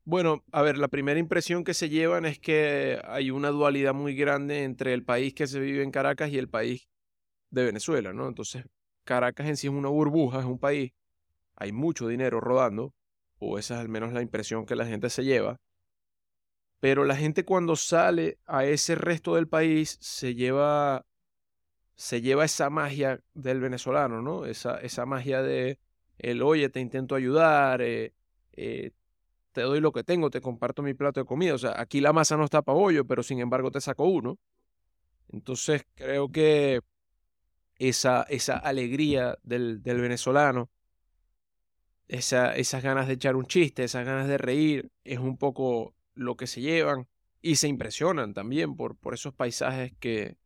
Bueno, 0.10 0.46
a 0.54 0.62
ver, 0.62 0.78
la 0.78 0.88
primera 0.88 1.20
impresión 1.20 1.66
que 1.66 1.74
se 1.74 1.90
llevan 1.90 2.26
es 2.26 2.40
que 2.40 2.98
hay 3.04 3.30
una 3.30 3.50
dualidad 3.50 3.94
muy 3.94 4.16
grande 4.16 4.64
entre 4.64 4.94
el 4.94 5.04
país 5.04 5.34
que 5.34 5.48
se 5.48 5.60
vive 5.60 5.84
en 5.84 5.92
Caracas 5.92 6.30
y 6.32 6.38
el 6.38 6.48
país 6.48 6.88
de 7.50 7.66
Venezuela, 7.66 8.14
¿no? 8.14 8.26
Entonces, 8.30 8.64
Caracas 9.04 9.48
en 9.48 9.58
sí 9.58 9.68
es 9.68 9.74
una 9.74 9.90
burbuja, 9.90 10.40
es 10.40 10.46
un 10.46 10.60
país, 10.60 10.94
hay 11.58 11.74
mucho 11.74 12.08
dinero 12.08 12.40
rodando, 12.40 12.94
o 13.38 13.60
esa 13.60 13.74
es 13.74 13.82
al 13.82 13.90
menos 13.90 14.14
la 14.14 14.22
impresión 14.22 14.66
que 14.66 14.78
la 14.78 14.86
gente 14.86 15.10
se 15.10 15.26
lleva. 15.26 15.60
Pero 16.80 17.04
la 17.04 17.18
gente 17.18 17.44
cuando 17.44 17.76
sale 17.76 18.40
a 18.46 18.64
ese 18.64 18.96
resto 18.96 19.36
del 19.36 19.50
país 19.50 19.98
se 20.00 20.36
lleva 20.36 21.06
se 21.96 22.22
lleva 22.22 22.46
esa 22.46 22.70
magia 22.70 23.20
del 23.34 23.60
venezolano, 23.60 24.22
¿no? 24.22 24.46
Esa, 24.46 24.78
esa 24.78 25.06
magia 25.06 25.42
de 25.42 25.80
el 26.18 26.42
oye, 26.44 26.70
te 26.70 26.80
intento 26.80 27.14
ayudar, 27.14 27.82
eh, 27.82 28.14
eh, 28.54 28.92
te 29.58 29.64
doy 29.64 29.80
lo 29.80 29.92
que 29.92 30.04
tengo, 30.04 30.30
te 30.30 30.40
comparto 30.40 30.84
mi 30.84 30.94
plato 30.94 31.20
de 31.20 31.26
comida. 31.26 31.56
O 31.56 31.58
sea, 31.58 31.82
aquí 31.82 32.00
la 32.00 32.14
masa 32.14 32.38
no 32.38 32.44
está 32.46 32.62
para 32.62 32.78
bollo, 32.78 33.08
pero 33.08 33.24
sin 33.24 33.40
embargo 33.40 33.72
te 33.72 33.82
saco 33.82 34.06
uno. 34.06 34.38
Entonces 35.30 35.84
creo 35.96 36.32
que 36.32 36.82
esa, 37.80 38.22
esa 38.30 38.58
alegría 38.58 39.36
del, 39.42 39.82
del 39.82 40.00
venezolano, 40.00 40.70
esa, 42.08 42.56
esas 42.56 42.84
ganas 42.84 43.08
de 43.08 43.16
echar 43.16 43.36
un 43.36 43.48
chiste, 43.48 43.84
esas 43.84 44.06
ganas 44.06 44.28
de 44.28 44.38
reír, 44.38 44.92
es 45.04 45.18
un 45.18 45.40
poco 45.40 45.96
lo 46.14 46.38
que 46.38 46.46
se 46.46 46.62
llevan 46.62 47.08
y 47.42 47.56
se 47.56 47.68
impresionan 47.68 48.36
también 48.36 48.76
por, 48.76 48.96
por 48.96 49.16
esos 49.16 49.34
paisajes 49.34 49.92
que, 50.00 50.38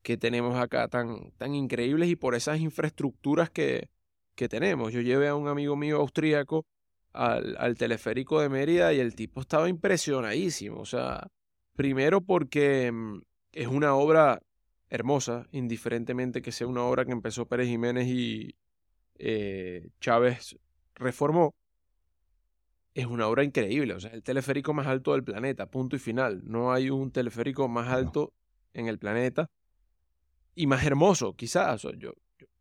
que 0.00 0.16
tenemos 0.16 0.56
acá 0.56 0.88
tan, 0.88 1.30
tan 1.32 1.54
increíbles 1.54 2.08
y 2.08 2.16
por 2.16 2.34
esas 2.34 2.58
infraestructuras 2.60 3.50
que, 3.50 3.90
que 4.34 4.48
tenemos. 4.48 4.94
Yo 4.94 5.02
llevé 5.02 5.28
a 5.28 5.34
un 5.34 5.46
amigo 5.46 5.76
mío 5.76 5.98
austríaco 5.98 6.64
al, 7.16 7.56
al, 7.58 7.76
teleférico 7.76 8.40
de 8.40 8.48
Mérida 8.48 8.92
y 8.92 9.00
el 9.00 9.14
tipo 9.14 9.40
estaba 9.40 9.68
impresionadísimo. 9.68 10.80
O 10.80 10.84
sea, 10.84 11.28
primero 11.74 12.20
porque 12.20 12.90
mm, 12.92 13.20
es 13.52 13.66
una 13.68 13.94
obra 13.94 14.40
hermosa, 14.88 15.46
indiferentemente 15.52 16.42
que 16.42 16.52
sea 16.52 16.66
una 16.66 16.84
obra 16.84 17.04
que 17.04 17.12
empezó 17.12 17.46
Pérez 17.46 17.68
Jiménez 17.68 18.06
y 18.06 18.54
eh, 19.18 19.88
Chávez 20.00 20.56
reformó, 20.94 21.54
es 22.94 23.06
una 23.06 23.28
obra 23.28 23.44
increíble. 23.44 23.94
O 23.94 24.00
sea, 24.00 24.10
el 24.12 24.22
teleférico 24.22 24.72
más 24.72 24.86
alto 24.86 25.12
del 25.12 25.24
planeta, 25.24 25.66
punto 25.66 25.96
y 25.96 25.98
final. 25.98 26.42
No 26.44 26.72
hay 26.72 26.90
un 26.90 27.10
teleférico 27.10 27.68
más 27.68 27.88
alto 27.88 28.32
en 28.72 28.88
el 28.88 28.98
planeta 28.98 29.50
y 30.54 30.66
más 30.66 30.84
hermoso, 30.84 31.34
quizás. 31.34 31.82
yo, 31.82 31.92
yo, 31.98 32.12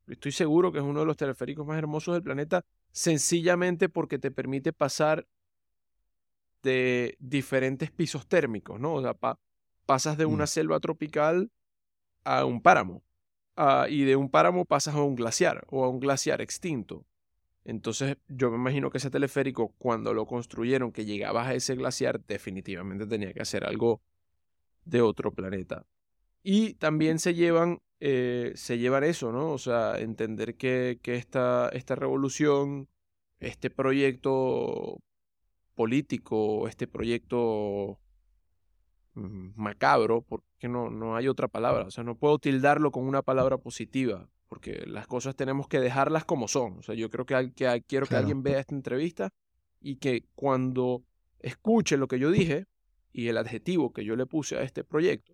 estoy 0.08 0.32
seguro 0.32 0.72
que 0.72 0.80
es 0.80 0.84
uno 0.84 1.00
de 1.02 1.06
los 1.06 1.18
teleféricos 1.18 1.66
más 1.66 1.78
hermosos 1.78 2.14
del 2.16 2.24
planeta, 2.24 2.66
sencillamente 2.96 3.90
porque 3.90 4.18
te 4.18 4.32
permite 4.32 4.72
pasar 4.72 5.28
de 6.64 7.18
diferentes 7.20 7.92
pisos 7.92 8.26
térmicos, 8.26 8.80
¿no? 8.80 8.94
O 8.94 9.02
sea, 9.02 9.16
pasas 9.86 10.18
de 10.18 10.26
una 10.26 10.46
mm. 10.46 10.48
selva 10.48 10.80
tropical 10.80 11.52
a 12.24 12.46
un 12.46 12.62
páramo. 12.62 13.04
Ah, 13.58 13.88
y 13.90 14.04
de 14.06 14.16
un 14.16 14.30
páramo 14.30 14.64
pasas 14.64 14.96
a 14.96 15.04
un 15.04 15.16
glaciar 15.16 15.66
o 15.70 15.84
a 15.84 15.90
un 15.90 16.00
glaciar 16.00 16.42
extinto. 16.42 17.06
Entonces 17.66 18.18
yo 18.30 18.50
me 18.50 18.56
imagino 18.56 18.90
que 18.90 18.98
ese 18.98 19.10
teleférico 19.10 19.74
cuando 19.78 20.14
lo 20.14 20.26
construyeron, 20.26 20.94
que 20.94 21.04
llegabas 21.04 21.48
a 21.48 21.54
ese 21.54 21.76
glaciar, 21.76 22.22
definitivamente 22.26 23.06
tenía 23.06 23.34
que 23.34 23.42
hacer 23.42 23.66
algo 23.66 24.02
de 24.86 25.02
otro 25.02 25.34
planeta. 25.34 25.86
Y 26.44 26.76
también 26.76 27.20
se 27.20 27.34
llevan, 27.34 27.82
eh, 28.00 28.52
se 28.56 28.78
llevan 28.78 29.04
eso, 29.04 29.32
¿no? 29.32 29.52
O 29.52 29.58
sea, 29.58 30.00
entender 30.00 30.56
que, 30.56 31.00
que 31.02 31.16
esta, 31.16 31.70
esta 31.70 31.96
revolución, 31.96 32.90
este 33.40 33.70
proyecto 33.70 35.02
político, 35.76 36.68
este 36.68 36.88
proyecto 36.88 38.00
Mm, 39.16 39.52
macabro, 39.56 40.22
porque 40.24 40.68
no, 40.68 40.90
no 40.90 41.16
hay 41.16 41.30
otra 41.30 41.48
palabra. 41.48 41.86
O 41.86 41.92
sea, 41.92 42.04
no 42.04 42.18
puedo 42.18 42.38
tildarlo 42.38 42.92
con 42.92 43.06
una 43.06 43.22
palabra 43.22 43.58
positiva, 43.58 44.30
porque 44.50 44.84
las 44.86 45.08
cosas 45.08 45.36
tenemos 45.36 45.68
que 45.70 45.80
dejarlas 45.80 46.26
como 46.26 46.48
son. 46.50 46.80
O 46.80 46.84
sea, 46.84 46.96
yo 46.96 47.10
creo 47.10 47.26
que, 47.26 47.54
que 47.54 47.84
quiero 47.88 48.06
que 48.06 48.16
alguien 48.18 48.44
vea 48.44 48.60
esta 48.60 48.76
entrevista 48.76 49.30
y 49.80 49.96
que 49.98 50.26
cuando 50.36 51.04
escuche 51.40 51.96
lo 51.96 52.08
que 52.08 52.20
yo 52.20 52.30
dije 52.30 52.66
y 53.14 53.30
el 53.30 53.38
adjetivo 53.38 53.94
que 53.94 54.04
yo 54.04 54.18
le 54.18 54.26
puse 54.26 54.58
a 54.58 54.64
este 54.64 54.84
proyecto, 54.84 55.34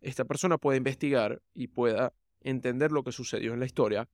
esta 0.00 0.24
persona 0.24 0.58
pueda 0.58 0.76
investigar 0.76 1.42
y 1.54 1.68
pueda 1.68 2.12
entender 2.40 2.92
lo 2.92 3.02
que 3.02 3.12
sucedió 3.12 3.54
en 3.54 3.60
la 3.60 3.66
historia. 3.66 4.08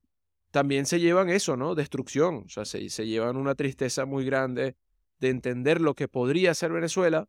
También 0.51 0.85
se 0.85 0.99
llevan 0.99 1.29
eso, 1.29 1.57
¿no? 1.57 1.75
Destrucción. 1.75 2.43
O 2.45 2.49
sea, 2.49 2.65
se, 2.65 2.89
se 2.89 3.07
llevan 3.07 3.37
una 3.37 3.55
tristeza 3.55 4.05
muy 4.05 4.25
grande 4.25 4.75
de 5.19 5.29
entender 5.29 5.81
lo 5.81 5.95
que 5.95 6.07
podría 6.07 6.53
ser 6.53 6.71
Venezuela 6.71 7.27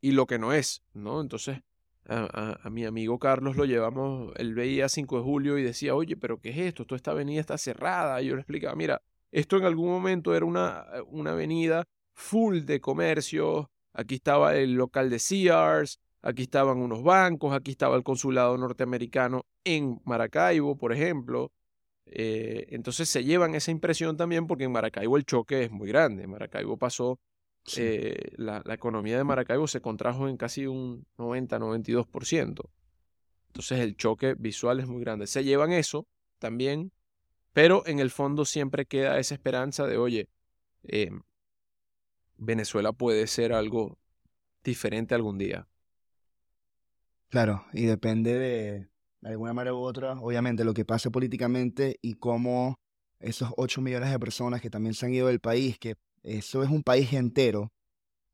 y 0.00 0.12
lo 0.12 0.26
que 0.26 0.38
no 0.38 0.52
es, 0.52 0.82
¿no? 0.92 1.20
Entonces, 1.20 1.60
a, 2.06 2.68
mi 2.70 2.84
amigo 2.84 3.18
Carlos 3.18 3.56
lo 3.56 3.64
llevamos, 3.64 4.32
él 4.36 4.54
veía 4.54 4.88
5 4.88 5.18
de 5.18 5.22
julio 5.22 5.58
y 5.58 5.62
decía, 5.62 5.94
oye, 5.94 6.16
pero 6.16 6.40
¿qué 6.40 6.50
es 6.50 6.58
esto? 6.58 6.84
Toda 6.84 6.96
esta 6.96 7.12
avenida 7.12 7.40
está 7.40 7.56
cerrada. 7.58 8.20
Yo 8.20 8.34
le 8.34 8.42
explicaba, 8.42 8.74
mira, 8.74 9.02
esto 9.32 9.56
en 9.56 9.64
algún 9.64 9.88
momento 9.88 10.34
era 10.34 10.44
una, 10.44 10.86
una 11.06 11.32
avenida 11.32 11.84
full 12.12 12.60
de 12.60 12.80
comercio. 12.80 13.70
Aquí 13.92 14.16
estaba 14.16 14.56
el 14.56 14.74
local 14.74 15.08
de 15.08 15.18
Sears, 15.18 16.00
aquí 16.24 16.44
estaban 16.44 16.78
unos 16.78 17.02
bancos, 17.02 17.54
aquí 17.54 17.72
estaba 17.72 17.96
el 17.96 18.02
consulado 18.02 18.56
norteamericano 18.56 19.44
en 19.62 20.00
Maracaibo, 20.04 20.76
por 20.76 20.92
ejemplo. 20.92 21.52
Eh, 22.06 22.66
entonces 22.70 23.08
se 23.08 23.24
llevan 23.24 23.54
esa 23.54 23.70
impresión 23.70 24.16
también 24.16 24.46
porque 24.46 24.64
en 24.64 24.72
Maracaibo 24.72 25.16
el 25.18 25.26
choque 25.26 25.64
es 25.64 25.70
muy 25.70 25.88
grande. 25.88 26.26
Maracaibo 26.26 26.78
pasó 26.78 27.20
eh, 27.76 28.32
la, 28.36 28.62
economía 28.66 29.18
de 29.18 29.24
Maracaibo 29.24 29.66
se 29.66 29.80
contrajo 29.80 30.28
en 30.28 30.36
casi 30.38 30.66
un 30.66 31.06
90-92%. 31.18 32.70
Entonces 33.48 33.80
el 33.80 33.96
choque 33.96 34.34
visual 34.38 34.80
es 34.80 34.86
muy 34.86 35.02
grande. 35.02 35.26
Se 35.26 35.44
llevan 35.44 35.72
eso 35.72 36.06
también, 36.38 36.90
pero 37.52 37.86
en 37.86 37.98
el 37.98 38.10
fondo 38.10 38.46
siempre 38.46 38.86
queda 38.86 39.18
esa 39.18 39.34
esperanza 39.34 39.86
de, 39.86 39.98
oye, 39.98 40.28
eh, 40.84 41.10
Venezuela 42.38 42.92
puede 42.92 43.26
ser 43.26 43.52
algo 43.52 43.98
diferente 44.62 45.14
algún 45.14 45.36
día. 45.36 45.68
Claro, 47.34 47.64
y 47.72 47.86
depende 47.86 48.38
de, 48.38 48.88
de 49.20 49.28
alguna 49.28 49.52
manera 49.52 49.74
u 49.74 49.78
otra, 49.78 50.12
obviamente, 50.20 50.62
lo 50.62 50.72
que 50.72 50.84
pase 50.84 51.10
políticamente 51.10 51.98
y 52.00 52.14
cómo 52.14 52.76
esos 53.18 53.50
8 53.56 53.80
millones 53.80 54.12
de 54.12 54.20
personas 54.20 54.60
que 54.60 54.70
también 54.70 54.94
se 54.94 55.06
han 55.06 55.14
ido 55.14 55.26
del 55.26 55.40
país, 55.40 55.76
que 55.80 55.96
eso 56.22 56.62
es 56.62 56.70
un 56.70 56.84
país 56.84 57.12
entero, 57.12 57.72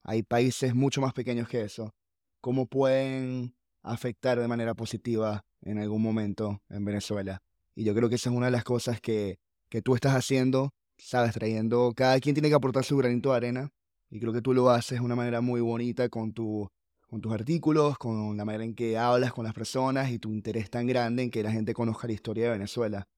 hay 0.02 0.22
países 0.22 0.74
mucho 0.74 1.00
más 1.00 1.14
pequeños 1.14 1.48
que 1.48 1.62
eso, 1.62 1.94
¿cómo 2.42 2.66
pueden 2.66 3.54
afectar 3.82 4.38
de 4.38 4.48
manera 4.48 4.74
positiva 4.74 5.46
en 5.62 5.78
algún 5.78 6.02
momento 6.02 6.60
en 6.68 6.84
Venezuela? 6.84 7.40
Y 7.74 7.84
yo 7.84 7.94
creo 7.94 8.10
que 8.10 8.16
esa 8.16 8.28
es 8.28 8.36
una 8.36 8.48
de 8.48 8.52
las 8.52 8.64
cosas 8.64 9.00
que, 9.00 9.38
que 9.70 9.80
tú 9.80 9.94
estás 9.94 10.14
haciendo, 10.14 10.74
sabes, 10.98 11.32
trayendo, 11.32 11.94
cada 11.96 12.20
quien 12.20 12.34
tiene 12.34 12.50
que 12.50 12.54
aportar 12.54 12.84
su 12.84 12.98
granito 12.98 13.30
de 13.30 13.36
arena, 13.38 13.70
y 14.10 14.20
creo 14.20 14.34
que 14.34 14.42
tú 14.42 14.52
lo 14.52 14.68
haces 14.68 14.98
de 14.98 15.04
una 15.06 15.16
manera 15.16 15.40
muy 15.40 15.62
bonita 15.62 16.10
con 16.10 16.34
tu 16.34 16.68
con 17.10 17.20
tus 17.20 17.32
artículos, 17.32 17.98
con 17.98 18.36
la 18.36 18.44
manera 18.44 18.62
en 18.62 18.74
que 18.74 18.96
hablas 18.96 19.32
con 19.32 19.44
las 19.44 19.52
personas 19.52 20.12
y 20.12 20.20
tu 20.20 20.32
interés 20.32 20.70
tan 20.70 20.86
grande 20.86 21.24
en 21.24 21.30
que 21.30 21.42
la 21.42 21.50
gente 21.50 21.74
conozca 21.74 22.06
la 22.06 22.12
historia 22.12 22.44
de 22.44 22.50
Venezuela. 22.52 23.08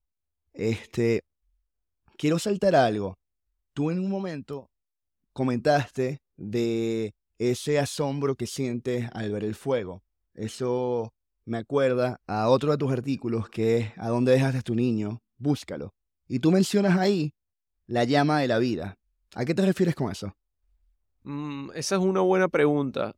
Este, 0.51 1.21
quiero 2.17 2.39
saltar 2.39 2.75
algo. 2.75 3.13
Tú 3.73 3.91
en 3.91 3.99
un 3.99 4.09
momento 4.09 4.71
comentaste 5.31 6.17
de 6.37 7.13
ese 7.37 7.77
asombro 7.77 8.35
que 8.35 8.47
sientes 8.47 9.09
al 9.13 9.31
ver 9.31 9.43
el 9.43 9.53
fuego. 9.53 10.01
Eso 10.33 11.13
me 11.45 11.59
acuerda 11.59 12.19
a 12.25 12.49
otro 12.49 12.71
de 12.71 12.77
tus 12.77 12.91
artículos 12.91 13.47
que 13.47 13.77
es 13.77 13.91
¿A 13.97 14.09
dónde 14.09 14.31
dejaste 14.31 14.63
tu 14.63 14.73
niño? 14.73 15.21
Búscalo. 15.37 15.93
Y 16.27 16.39
tú 16.39 16.51
mencionas 16.51 16.97
ahí 16.97 17.35
la 17.85 18.05
llama 18.05 18.39
de 18.39 18.47
la 18.47 18.57
vida. 18.57 18.95
¿A 19.35 19.45
qué 19.45 19.53
te 19.53 19.63
refieres 19.63 19.93
con 19.93 20.11
eso? 20.11 20.33
Mm, 21.21 21.69
esa 21.75 21.95
es 21.95 22.01
una 22.01 22.21
buena 22.21 22.47
pregunta 22.47 23.15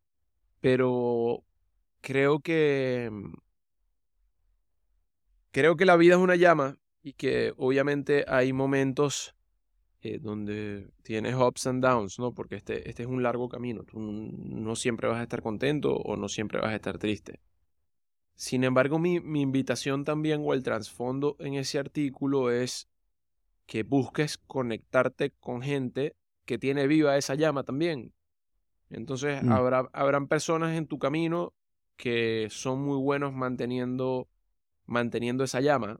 pero 0.65 1.43
creo 2.01 2.39
que 2.39 3.07
mm, 3.11 3.33
creo 5.51 5.75
que 5.75 5.85
la 5.85 5.95
vida 5.95 6.15
es 6.15 6.19
una 6.19 6.35
llama 6.35 6.79
y 7.03 7.13
que 7.13 7.53
obviamente 7.55 8.25
hay 8.27 8.51
momentos 8.51 9.35
eh, 10.01 10.17
donde 10.17 10.89
tienes 11.03 11.35
ups 11.35 11.67
and 11.67 11.83
downs, 11.83 12.17
¿no? 12.17 12.33
Porque 12.33 12.55
este, 12.55 12.89
este 12.89 13.03
es 13.03 13.07
un 13.07 13.21
largo 13.21 13.47
camino. 13.47 13.83
Tú 13.83 13.99
no 13.99 14.75
siempre 14.75 15.07
vas 15.07 15.19
a 15.19 15.21
estar 15.21 15.43
contento 15.43 15.97
o 15.97 16.17
no 16.17 16.29
siempre 16.29 16.59
vas 16.59 16.71
a 16.71 16.75
estar 16.75 16.97
triste. 16.97 17.41
Sin 18.33 18.63
embargo, 18.63 18.97
mi, 18.97 19.19
mi 19.19 19.41
invitación 19.41 20.03
también 20.03 20.41
o 20.43 20.55
el 20.55 20.63
trasfondo 20.63 21.35
en 21.37 21.53
ese 21.53 21.77
artículo 21.77 22.49
es 22.49 22.89
que 23.67 23.83
busques 23.83 24.39
conectarte 24.39 25.29
con 25.39 25.61
gente 25.61 26.15
que 26.43 26.57
tiene 26.57 26.87
viva 26.87 27.17
esa 27.17 27.35
llama 27.35 27.61
también, 27.61 28.15
entonces 28.89 29.43
mm. 29.43 29.51
habrá, 29.51 29.89
habrán 29.93 30.27
personas 30.27 30.77
en 30.77 30.87
tu 30.87 30.99
camino 30.99 31.53
que 31.97 32.47
son 32.49 32.81
muy 32.83 32.97
buenos 32.97 33.33
manteniendo, 33.33 34.27
manteniendo 34.85 35.43
esa 35.43 35.61
llama. 35.61 35.99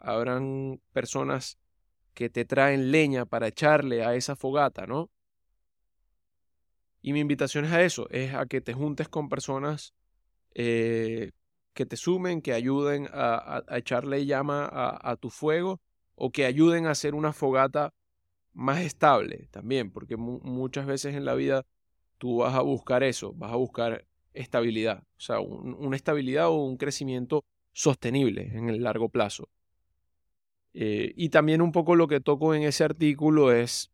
Habrán 0.00 0.80
personas 0.92 1.58
que 2.14 2.28
te 2.28 2.44
traen 2.44 2.90
leña 2.90 3.24
para 3.26 3.48
echarle 3.48 4.04
a 4.04 4.14
esa 4.14 4.36
fogata, 4.36 4.86
¿no? 4.86 5.10
Y 7.00 7.12
mi 7.12 7.20
invitación 7.20 7.64
es 7.64 7.72
a 7.72 7.82
eso, 7.82 8.08
es 8.10 8.34
a 8.34 8.46
que 8.46 8.60
te 8.60 8.74
juntes 8.74 9.08
con 9.08 9.28
personas 9.28 9.94
eh, 10.54 11.30
que 11.74 11.86
te 11.86 11.96
sumen, 11.96 12.42
que 12.42 12.52
ayuden 12.52 13.08
a, 13.12 13.62
echarle 13.70 14.26
llama 14.26 14.68
a, 14.70 15.10
a, 15.12 15.16
tu 15.16 15.30
fuego 15.30 15.80
o 16.16 16.32
que 16.32 16.44
ayuden 16.44 16.86
a 16.86 16.90
hacer 16.90 17.14
una 17.14 17.32
fogata 17.32 17.94
más 18.52 18.80
estable 18.80 19.46
también, 19.52 19.92
porque 19.92 20.16
muchas 20.16 20.86
veces 20.86 21.14
en 21.14 21.24
la 21.24 21.34
vida 21.34 21.64
tú 22.18 22.38
vas 22.38 22.54
a 22.54 22.60
buscar 22.60 23.02
eso, 23.02 23.32
vas 23.34 23.52
a 23.52 23.56
buscar 23.56 24.04
estabilidad, 24.34 25.02
o 25.16 25.20
sea, 25.20 25.40
una 25.40 25.96
estabilidad 25.96 26.48
o 26.48 26.64
un 26.64 26.76
crecimiento 26.76 27.44
sostenible 27.72 28.50
en 28.54 28.68
el 28.68 28.82
largo 28.82 29.08
plazo. 29.08 29.48
Eh, 30.74 31.12
y 31.16 31.30
también 31.30 31.62
un 31.62 31.72
poco 31.72 31.96
lo 31.96 32.08
que 32.08 32.20
toco 32.20 32.54
en 32.54 32.62
ese 32.62 32.84
artículo 32.84 33.52
es 33.52 33.90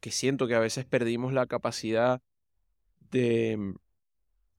que, 0.00 0.10
siento 0.10 0.46
que 0.46 0.54
a 0.54 0.60
veces 0.60 0.84
perdimos 0.84 1.32
la 1.32 1.46
capacidad 1.46 2.22
de 3.10 3.56
mm, 3.56 3.74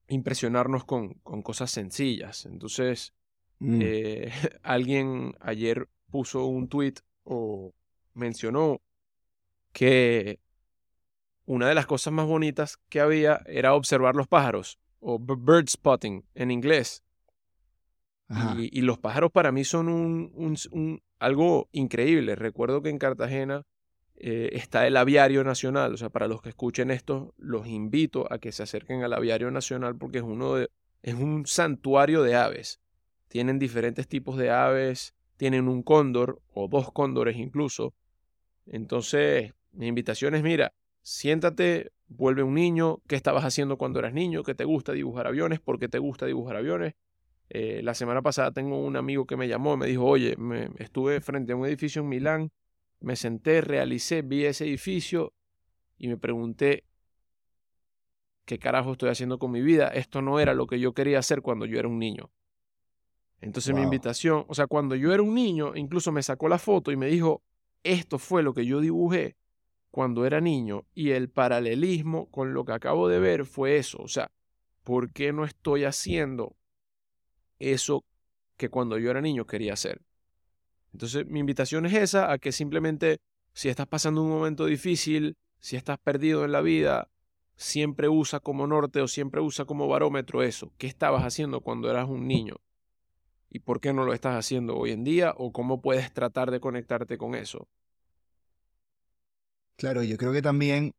impresionarnos 0.09 0.83
con, 0.83 1.13
cosas 1.43 1.71
sencillas. 1.71 2.45
Entonces, 2.45 3.13
mm. 3.59 3.79
eh, 3.81 4.31
alguien 4.63 5.35
ayer 5.39 5.87
puso 6.11 6.45
un 6.45 6.67
tweet 6.67 6.95
o 7.23 7.73
mencionó 8.13 8.81
que 9.73 10.39
una 11.47 11.69
de 11.69 11.75
las 11.75 11.87
cosas 11.87 12.13
más 12.13 12.27
bonitas 12.27 12.77
que 12.89 12.99
había 12.99 13.41
era 13.45 13.73
observar 13.73 14.15
los 14.15 14.27
pájaros, 14.27 14.77
o 14.99 15.17
bird 15.17 15.69
spotting 15.69 16.25
en 16.35 16.51
inglés. 16.51 17.03
Y, 18.57 18.81
los 18.81 18.99
pájaros 18.99 19.31
para 19.31 19.53
mí 19.53 19.63
son 19.63 19.87
un, 19.87 21.01
algo 21.17 21.69
increíble. 21.71 22.35
Recuerdo 22.35 22.81
que 22.81 22.89
en 22.89 22.97
Cartagena 22.97 23.63
eh, 24.17 24.49
está 24.51 24.85
el 24.85 24.97
aviario 24.97 25.45
nacional. 25.45 25.93
O 25.93 25.97
sea, 25.97 26.09
para 26.09 26.27
los 26.27 26.41
que 26.41 26.49
escuchen 26.49 26.91
esto, 26.91 27.33
los 27.37 27.67
invito 27.67 28.31
a 28.31 28.39
que 28.39 28.51
se 28.51 28.63
acerquen 28.63 29.03
al 29.03 29.13
aviario 29.13 29.49
nacional 29.49 29.95
porque 29.95 30.17
es, 30.17 30.25
uno 30.25 30.55
de, 30.55 30.69
es 31.03 31.13
un 31.13 31.45
santuario 31.45 32.21
de 32.21 32.35
aves. 32.35 32.81
Tienen 33.29 33.59
diferentes 33.59 34.09
tipos 34.09 34.35
de 34.35 34.51
aves, 34.51 35.15
tienen 35.37 35.69
un 35.69 35.81
cóndor 35.81 36.41
o 36.53 36.67
dos 36.67 36.91
cóndores 36.91 37.37
incluso. 37.37 37.93
Entonces, 38.65 39.53
mi 39.71 39.87
invitación 39.87 40.35
es, 40.35 40.43
mira, 40.43 40.73
siéntate, 41.07 41.93
vuelve 42.09 42.43
un 42.43 42.53
niño, 42.53 43.01
qué 43.07 43.15
estabas 43.15 43.45
haciendo 43.45 43.77
cuando 43.77 43.99
eras 43.99 44.13
niño, 44.13 44.43
que 44.43 44.55
te 44.55 44.65
gusta 44.65 44.91
dibujar 44.91 45.25
aviones, 45.25 45.61
por 45.61 45.79
qué 45.79 45.87
te 45.87 45.99
gusta 45.99 46.25
dibujar 46.25 46.57
aviones. 46.57 46.95
Eh, 47.49 47.79
la 47.81 47.93
semana 47.93 48.21
pasada 48.21 48.51
tengo 48.51 48.77
un 48.77 48.97
amigo 48.97 49.25
que 49.25 49.37
me 49.37 49.47
llamó 49.47 49.75
y 49.75 49.77
me 49.77 49.87
dijo, 49.87 50.03
oye, 50.03 50.35
me, 50.35 50.69
estuve 50.79 51.21
frente 51.21 51.53
a 51.53 51.55
un 51.55 51.65
edificio 51.65 52.01
en 52.01 52.09
Milán, 52.09 52.51
me 52.99 53.15
senté, 53.15 53.61
realicé, 53.61 54.21
vi 54.21 54.43
ese 54.43 54.65
edificio 54.65 55.31
y 55.97 56.09
me 56.09 56.17
pregunté, 56.17 56.83
¿qué 58.43 58.59
carajo 58.59 58.91
estoy 58.91 59.09
haciendo 59.09 59.39
con 59.39 59.51
mi 59.51 59.61
vida? 59.61 59.87
Esto 59.87 60.21
no 60.21 60.41
era 60.41 60.53
lo 60.53 60.67
que 60.67 60.77
yo 60.77 60.93
quería 60.93 61.19
hacer 61.19 61.41
cuando 61.41 61.65
yo 61.65 61.79
era 61.79 61.87
un 61.87 61.99
niño. 61.99 62.31
Entonces 63.39 63.73
mi 63.73 63.81
invitación, 63.81 64.43
o 64.49 64.53
sea, 64.53 64.67
cuando 64.67 64.93
yo 64.95 65.13
era 65.13 65.23
un 65.23 65.33
niño, 65.33 65.73
incluso 65.73 66.11
me 66.11 66.21
sacó 66.21 66.49
la 66.49 66.57
foto 66.57 66.91
y 66.91 66.97
me 66.97 67.07
dijo, 67.07 67.43
esto 67.83 68.19
fue 68.19 68.43
lo 68.43 68.53
que 68.53 68.65
yo 68.65 68.81
dibujé 68.81 69.37
cuando 69.91 70.25
era 70.25 70.41
niño 70.41 70.85
y 70.93 71.11
el 71.11 71.29
paralelismo 71.29 72.29
con 72.29 72.53
lo 72.53 72.65
que 72.65 72.73
acabo 72.73 73.07
de 73.07 73.19
ver 73.19 73.45
fue 73.45 73.77
eso. 73.77 73.99
O 74.01 74.07
sea, 74.07 74.31
¿por 74.83 75.11
qué 75.11 75.33
no 75.33 75.45
estoy 75.45 75.83
haciendo 75.85 76.55
eso 77.59 78.05
que 78.57 78.69
cuando 78.69 78.97
yo 78.97 79.11
era 79.11 79.21
niño 79.21 79.45
quería 79.45 79.73
hacer? 79.73 80.01
Entonces, 80.93 81.25
mi 81.27 81.39
invitación 81.39 81.85
es 81.85 81.93
esa, 81.93 82.31
a 82.31 82.37
que 82.37 82.51
simplemente, 82.51 83.19
si 83.53 83.69
estás 83.69 83.87
pasando 83.87 84.23
un 84.23 84.29
momento 84.29 84.65
difícil, 84.65 85.35
si 85.59 85.75
estás 85.75 85.99
perdido 85.99 86.45
en 86.45 86.51
la 86.51 86.61
vida, 86.61 87.09
siempre 87.55 88.07
usa 88.07 88.39
como 88.39 88.67
norte 88.67 89.01
o 89.01 89.07
siempre 89.07 89.41
usa 89.41 89.65
como 89.65 89.87
barómetro 89.87 90.43
eso. 90.43 90.71
¿Qué 90.77 90.87
estabas 90.87 91.23
haciendo 91.23 91.61
cuando 91.61 91.89
eras 91.89 92.07
un 92.07 92.27
niño? 92.27 92.55
¿Y 93.49 93.59
por 93.59 93.79
qué 93.79 93.93
no 93.93 94.05
lo 94.05 94.13
estás 94.13 94.35
haciendo 94.35 94.77
hoy 94.77 94.91
en 94.91 95.03
día? 95.03 95.33
¿O 95.37 95.51
cómo 95.51 95.81
puedes 95.81 96.13
tratar 96.13 96.51
de 96.51 96.59
conectarte 96.59 97.17
con 97.17 97.35
eso? 97.35 97.67
Claro, 99.77 100.01
yo 100.01 100.17
creo 100.17 100.33
que 100.33 100.41
también 100.41 100.95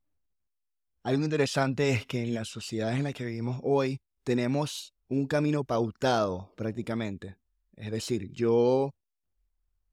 algo 1.03 1.25
interesante 1.25 1.91
es 1.91 2.07
que 2.07 2.23
en 2.23 2.33
las 2.33 2.47
sociedades 2.47 2.97
en 2.97 3.03
las 3.03 3.15
que 3.15 3.25
vivimos 3.25 3.59
hoy 3.65 4.01
tenemos 4.23 4.95
un 5.09 5.27
camino 5.27 5.65
pautado 5.65 6.53
prácticamente. 6.57 7.37
Es 7.75 7.91
decir, 7.91 8.31
yo 8.31 8.95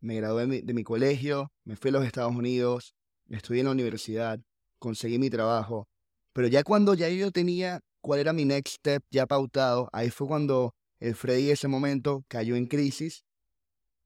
me 0.02 0.18
gradué 0.18 0.62
de 0.62 0.74
mi, 0.76 0.84
colegio, 0.84 1.52
me 1.64 1.76
fui 1.76 1.90
a 1.90 1.94
los 1.94 2.06
Estados 2.06 2.36
Unidos, 2.36 2.94
estudié 3.28 3.62
en 3.62 3.66
la 3.66 3.72
universidad, 3.72 4.40
conseguí 4.78 5.18
mi 5.18 5.32
trabajo, 5.32 5.88
pero 6.32 6.48
ya 6.48 6.64
cuando 6.64 6.94
ya 6.94 7.10
yo 7.10 7.32
tenía 7.32 7.80
cuál 8.02 8.20
era 8.20 8.34
mi 8.34 8.46
next 8.46 8.76
step 8.76 9.04
ya 9.10 9.26
pautado, 9.26 9.90
ahí 9.94 10.12
fue 10.12 10.28
cuando 10.28 10.76
el 11.00 11.16
Freddy 11.16 11.50
ese 11.50 11.68
momento 11.68 12.24
cayó 12.28 12.56
en 12.56 12.68
crisis 12.68 13.26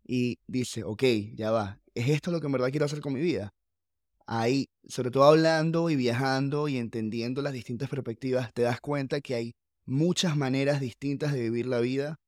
y 0.07 0.39
dice, 0.47 0.85
ok, 0.85 1.03
ya 1.33 1.51
va, 1.51 1.81
¿es 1.95 2.07
esto 2.07 2.31
lo 2.31 2.39
que 2.39 2.45
en 2.45 2.53
verdad 2.53 2.69
quiero 2.69 2.85
hacer 2.85 3.01
con 3.01 3.11
mi 3.11 3.19
vida? 3.19 3.51
Ahí, 4.29 4.69
sobre 4.87 5.09
todo 5.09 5.23
hablando 5.23 5.89
y 5.89 5.95
viajando 5.95 6.67
y 6.67 6.77
entendiendo 6.77 7.41
las 7.41 7.51
distintas 7.51 7.89
perspectivas, 7.89 8.53
te 8.53 8.61
das 8.61 8.79
cuenta 8.79 9.21
que 9.21 9.33
hay 9.33 9.55
muchas 9.85 10.37
maneras 10.37 10.79
distintas 10.79 11.33
de 11.33 11.41
vivir 11.41 11.65
la 11.65 11.79
vida 11.79 12.19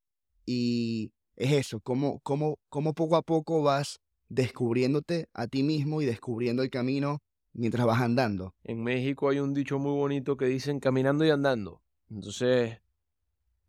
y 0.44 1.12
es 1.36 1.52
eso, 1.52 1.80
cómo, 1.80 2.20
cómo, 2.22 2.58
cómo 2.70 2.96
poco 2.96 3.18
a 3.18 3.22
poco 3.22 3.62
vas 3.62 4.00
descubriéndote 4.30 5.28
a 5.34 5.46
ti 5.46 5.62
mismo 5.62 6.02
y 6.02 6.06
descubriendo 6.06 6.64
el 6.64 6.72
camino 6.72 7.20
mientras 7.54 7.86
vas 7.86 8.02
andando. 8.02 8.56
En 8.64 8.84
México 8.84 9.30
hay 9.30 9.40
un 9.40 9.54
dicho 9.54 9.78
muy 9.78 9.94
bonito 9.94 10.38
que 10.38 10.46
dicen 10.46 10.80
caminando 10.80 11.24
y 11.24 11.30
andando. 11.30 11.84
Entonces, 12.10 12.80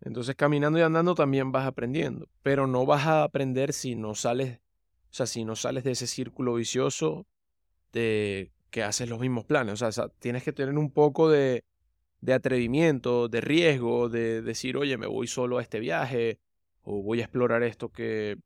entonces 0.00 0.36
caminando 0.36 0.78
y 0.78 0.82
andando 0.82 1.14
también 1.14 1.52
vas 1.52 1.66
aprendiendo, 1.66 2.28
pero 2.42 2.66
no 2.66 2.86
vas 2.86 3.06
a 3.06 3.24
aprender 3.24 3.74
si 3.74 3.94
no 3.94 4.14
sales, 4.14 4.60
o 5.10 5.14
sea, 5.14 5.26
si 5.26 5.44
no 5.44 5.54
sales 5.54 5.84
de 5.84 5.90
ese 5.90 6.06
círculo 6.06 6.54
vicioso 6.54 7.26
de 7.92 8.50
que 8.70 8.82
haces 8.82 9.08
los 9.08 9.20
mismos 9.20 9.44
planes. 9.44 9.80
O 9.82 9.92
sea, 9.92 10.08
tienes 10.18 10.42
que 10.42 10.52
tener 10.52 10.76
un 10.76 10.90
poco 10.90 11.30
de, 11.30 11.64
de 12.20 12.32
atrevimiento, 12.32 13.28
de 13.28 13.40
riesgo, 13.40 14.08
de 14.08 14.42
decir, 14.42 14.76
oye, 14.76 14.96
me 14.96 15.06
voy 15.06 15.26
solo 15.26 15.58
a 15.58 15.62
este 15.62 15.78
viaje, 15.78 16.38
o 16.82 17.02
voy 17.02 17.20
a 17.20 17.24
explorar 17.24 17.62
esto 17.62 17.90
que 17.90 18.38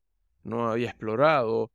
no 0.43 0.69
había 0.69 0.89
explorado. 0.89 1.71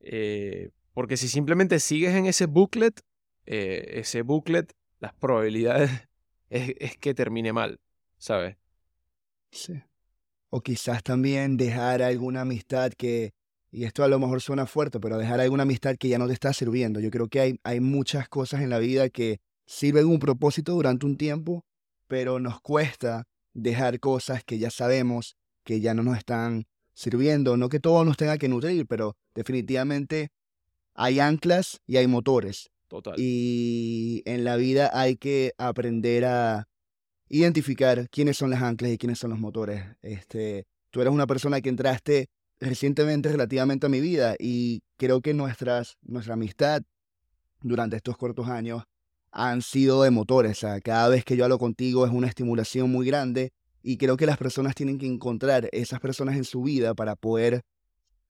Eh, 0.00 0.70
porque 0.92 1.16
si 1.16 1.28
simplemente 1.28 1.80
sigues 1.80 2.14
en 2.14 2.26
ese 2.26 2.46
booklet, 2.46 3.00
eh, 3.46 3.94
ese 3.94 4.22
booklet 4.22 4.72
las 5.00 5.14
probabilidades 5.14 5.90
es, 6.50 6.74
es 6.78 6.98
que 6.98 7.14
termine 7.14 7.52
mal, 7.52 7.80
¿sabes? 8.18 8.56
Sí. 9.50 9.82
O 10.50 10.60
quizás 10.60 11.02
también 11.02 11.56
dejar 11.56 12.02
alguna 12.02 12.42
amistad 12.42 12.92
que, 12.92 13.32
y 13.70 13.84
esto 13.84 14.02
a 14.02 14.08
lo 14.08 14.18
mejor 14.18 14.40
suena 14.40 14.66
fuerte, 14.66 14.98
pero 14.98 15.18
dejar 15.18 15.40
alguna 15.40 15.64
amistad 15.64 15.96
que 15.96 16.08
ya 16.08 16.18
no 16.18 16.26
te 16.26 16.32
está 16.32 16.52
sirviendo. 16.52 17.00
Yo 17.00 17.10
creo 17.10 17.28
que 17.28 17.40
hay, 17.40 17.60
hay 17.64 17.80
muchas 17.80 18.28
cosas 18.28 18.62
en 18.62 18.70
la 18.70 18.78
vida 18.78 19.10
que 19.10 19.40
sirven 19.66 20.06
un 20.06 20.18
propósito 20.18 20.72
durante 20.72 21.04
un 21.04 21.16
tiempo, 21.16 21.64
pero 22.06 22.40
nos 22.40 22.60
cuesta 22.60 23.26
dejar 23.52 24.00
cosas 24.00 24.42
que 24.44 24.58
ya 24.58 24.70
sabemos 24.70 25.36
que 25.64 25.80
ya 25.80 25.92
no 25.92 26.02
nos 26.02 26.16
están 26.16 26.66
sirviendo. 26.94 27.56
No 27.56 27.68
que 27.68 27.80
todo 27.80 28.04
nos 28.04 28.16
tenga 28.16 28.38
que 28.38 28.48
nutrir, 28.48 28.86
pero 28.86 29.16
definitivamente 29.34 30.30
hay 30.94 31.20
anclas 31.20 31.80
y 31.86 31.98
hay 31.98 32.06
motores. 32.06 32.70
Total. 32.88 33.14
Y 33.18 34.22
en 34.24 34.44
la 34.44 34.56
vida 34.56 34.90
hay 34.94 35.16
que 35.16 35.52
aprender 35.58 36.24
a 36.24 36.68
identificar 37.28 38.08
quiénes 38.08 38.38
son 38.38 38.48
las 38.48 38.62
anclas 38.62 38.92
y 38.92 38.98
quiénes 38.98 39.18
son 39.18 39.28
los 39.30 39.38
motores. 39.38 39.84
Este, 40.00 40.66
tú 40.90 41.02
eres 41.02 41.12
una 41.12 41.26
persona 41.26 41.60
que 41.60 41.68
entraste 41.68 42.30
recientemente 42.60 43.28
relativamente 43.28 43.86
a 43.86 43.88
mi 43.88 44.00
vida 44.00 44.36
y 44.38 44.82
creo 44.96 45.20
que 45.20 45.34
nuestras, 45.34 45.96
nuestra 46.02 46.34
amistad 46.34 46.82
durante 47.60 47.96
estos 47.96 48.16
cortos 48.16 48.48
años 48.48 48.84
han 49.30 49.62
sido 49.62 50.02
de 50.02 50.10
motores. 50.10 50.64
Cada 50.82 51.08
vez 51.08 51.24
que 51.24 51.36
yo 51.36 51.44
hablo 51.44 51.58
contigo 51.58 52.06
es 52.06 52.12
una 52.12 52.28
estimulación 52.28 52.90
muy 52.90 53.06
grande 53.06 53.52
y 53.82 53.96
creo 53.96 54.16
que 54.16 54.26
las 54.26 54.38
personas 54.38 54.74
tienen 54.74 54.98
que 54.98 55.06
encontrar 55.06 55.68
esas 55.72 56.00
personas 56.00 56.36
en 56.36 56.44
su 56.44 56.62
vida 56.62 56.94
para 56.94 57.16
poder 57.16 57.62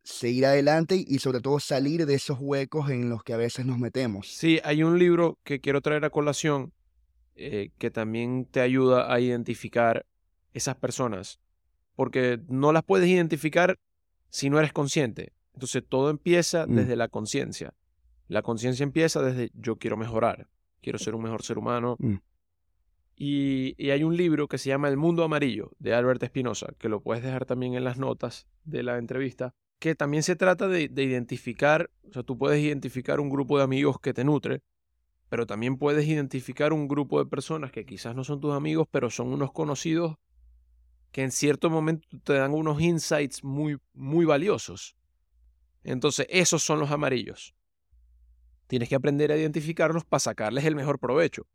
seguir 0.02 0.46
adelante 0.46 1.04
y 1.06 1.18
sobre 1.18 1.40
todo 1.40 1.60
salir 1.60 2.06
de 2.06 2.14
esos 2.14 2.38
huecos 2.40 2.90
en 2.90 3.10
los 3.10 3.22
que 3.22 3.34
a 3.34 3.36
veces 3.36 3.66
nos 3.66 3.78
metemos. 3.78 4.28
Sí, 4.28 4.60
hay 4.64 4.82
un 4.82 4.98
libro 4.98 5.38
que 5.44 5.60
quiero 5.60 5.80
traer 5.80 6.04
a 6.04 6.10
colación 6.10 6.72
eh, 7.36 7.70
que 7.78 7.90
también 7.90 8.46
te 8.46 8.60
ayuda 8.60 9.12
a 9.12 9.20
identificar 9.20 10.06
esas 10.54 10.76
personas, 10.76 11.38
porque 11.94 12.40
no 12.48 12.72
las 12.72 12.82
puedes 12.84 13.08
identificar 13.08 13.78
si 14.30 14.50
no 14.50 14.58
eres 14.58 14.72
consciente. 14.72 15.32
Entonces 15.54 15.82
todo 15.88 16.10
empieza 16.10 16.66
Mm. 16.66 16.74
desde 16.76 16.96
la 16.96 17.08
conciencia. 17.08 17.74
La 18.28 18.42
conciencia 18.42 18.84
empieza 18.84 19.22
desde 19.22 19.50
yo 19.54 19.76
quiero 19.76 19.96
mejorar, 19.96 20.48
quiero 20.82 20.98
ser 20.98 21.14
un 21.14 21.22
mejor 21.22 21.42
ser 21.42 21.58
humano. 21.58 21.96
Mm. 21.98 22.16
Y, 23.16 23.74
y 23.78 23.90
hay 23.90 24.04
un 24.04 24.16
libro 24.16 24.46
que 24.46 24.58
se 24.58 24.68
llama 24.68 24.88
El 24.88 24.96
Mundo 24.96 25.24
Amarillo 25.24 25.72
de 25.80 25.92
Albert 25.94 26.22
Espinosa, 26.22 26.68
que 26.78 26.88
lo 26.88 27.00
puedes 27.00 27.24
dejar 27.24 27.46
también 27.46 27.74
en 27.74 27.82
las 27.82 27.98
notas 27.98 28.46
de 28.64 28.84
la 28.84 28.96
entrevista, 28.98 29.54
que 29.80 29.94
también 29.96 30.22
se 30.22 30.36
trata 30.36 30.68
de, 30.68 30.88
de 30.88 31.02
identificar, 31.02 31.90
o 32.08 32.12
sea, 32.12 32.22
tú 32.22 32.38
puedes 32.38 32.62
identificar 32.62 33.18
un 33.18 33.28
grupo 33.28 33.58
de 33.58 33.64
amigos 33.64 33.98
que 34.00 34.14
te 34.14 34.22
nutre, 34.24 34.62
pero 35.28 35.46
también 35.46 35.78
puedes 35.78 36.06
identificar 36.06 36.72
un 36.72 36.86
grupo 36.86 37.18
de 37.22 37.28
personas 37.28 37.72
que 37.72 37.84
quizás 37.84 38.14
no 38.14 38.22
son 38.24 38.40
tus 38.40 38.54
amigos, 38.54 38.86
pero 38.90 39.10
son 39.10 39.28
unos 39.32 39.52
conocidos 39.52 40.16
que 41.12 41.22
en 41.22 41.30
cierto 41.30 41.70
momento 41.70 42.06
te 42.22 42.34
dan 42.34 42.52
unos 42.52 42.80
insights 42.80 43.42
muy, 43.42 43.78
muy 43.94 44.24
valiosos. 44.24 44.96
Entonces, 45.84 46.26
esos 46.28 46.62
son 46.62 46.80
los 46.80 46.90
amarillos. 46.90 47.54
Tienes 48.66 48.88
que 48.88 48.94
aprender 48.94 49.32
a 49.32 49.36
identificarlos 49.36 50.04
para 50.04 50.20
sacarles 50.20 50.64
el 50.64 50.76
mejor 50.76 50.98
provecho. 50.98 51.46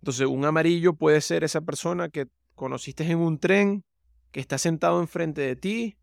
Entonces, 0.00 0.26
un 0.26 0.44
amarillo 0.44 0.94
puede 0.94 1.20
ser 1.20 1.42
esa 1.42 1.62
persona 1.62 2.08
que 2.08 2.28
conociste 2.54 3.04
en 3.04 3.18
un 3.18 3.38
tren, 3.38 3.84
que 4.30 4.40
está 4.40 4.58
sentado 4.58 5.00
enfrente 5.00 5.40
de 5.40 5.56
ti 5.56 5.96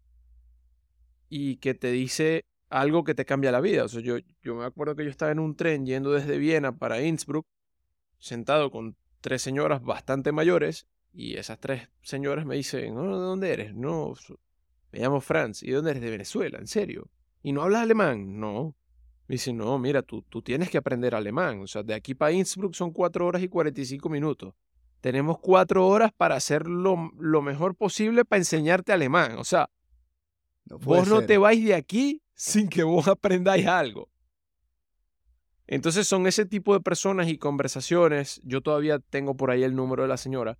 y 1.30 1.58
que 1.58 1.74
te 1.74 1.92
dice 1.92 2.46
algo 2.70 3.04
que 3.04 3.16
te 3.16 3.26
cambia 3.26 3.52
la 3.52 3.62
vida. 3.62 3.86
O 3.86 4.00
yo, 4.00 4.18
yo 4.42 4.56
me 4.56 4.66
acuerdo 4.66 4.96
que 4.96 5.04
yo 5.06 5.10
estaba 5.10 5.32
en 5.32 5.40
un 5.40 5.56
tren 5.56 5.86
yendo 5.86 6.12
desde 6.12 6.38
Viena 6.38 6.78
para 6.78 7.02
Innsbruck, 7.02 7.48
sentado 8.20 8.72
con 8.72 8.98
tres 9.22 9.42
señoras 9.42 9.82
bastante 9.82 10.32
mayores, 10.32 10.88
y 11.14 11.36
esas 11.36 11.60
tres 11.60 11.90
señoras 12.02 12.46
me 12.46 12.56
dicen, 12.56 12.98
"Oh, 12.98 13.18
¿de 13.20 13.26
dónde 13.26 13.54
eres? 13.54 13.76
No, 13.76 14.14
me 14.92 15.00
llamo 15.00 15.22
Franz. 15.22 15.64
¿Y 15.64 15.68
de 15.68 15.76
dónde 15.76 15.92
eres? 15.92 16.04
De 16.04 16.12
Venezuela, 16.12 16.60
en 16.60 16.68
serio. 16.68 17.10
¿Y 17.42 17.52
no 17.52 17.64
hablas 17.64 17.82
alemán? 17.82 18.40
No. 18.40 18.76
Me 19.28 19.34
dicen, 19.36 19.58
no, 19.58 19.80
mira, 19.80 20.04
tú, 20.04 20.22
tú 20.24 20.42
tienes 20.42 20.70
que 20.70 20.78
aprender 20.78 21.16
alemán. 21.16 21.62
O 21.62 21.68
sea, 21.68 21.82
de 21.82 21.94
aquí 21.94 22.14
para 22.14 22.32
Innsbruck 22.32 22.74
son 22.76 22.92
cuatro 22.92 23.26
horas 23.26 23.42
y 23.42 23.48
45 23.48 24.08
minutos. 24.10 24.54
Tenemos 25.02 25.40
cuatro 25.40 25.88
horas 25.88 26.12
para 26.16 26.36
hacer 26.36 26.68
lo, 26.68 27.12
lo 27.18 27.42
mejor 27.42 27.76
posible 27.76 28.24
para 28.24 28.40
enseñarte 28.40 28.94
alemán. 28.94 29.38
O 29.40 29.44
sea, 29.44 29.70
No 30.66 30.78
vos 30.78 31.08
no 31.08 31.26
te 31.26 31.38
vais 31.38 31.64
de 31.66 31.74
aquí 31.74 32.22
sin 32.36 32.70
que 32.70 32.84
vos 32.84 33.08
aprendáis 33.08 33.66
algo. 33.66 34.10
Entonces 35.66 36.08
son 36.08 36.28
ese 36.28 36.46
tipo 36.46 36.74
de 36.74 36.82
personas 36.82 37.28
y 37.30 37.38
conversaciones. 37.38 38.42
Yo 38.44 38.62
todavía 38.62 39.00
tengo 39.00 39.36
por 39.36 39.50
ahí 39.50 39.64
el 39.64 39.76
número 39.76 40.04
de 40.04 40.10
la 40.10 40.18
señora. 40.18 40.60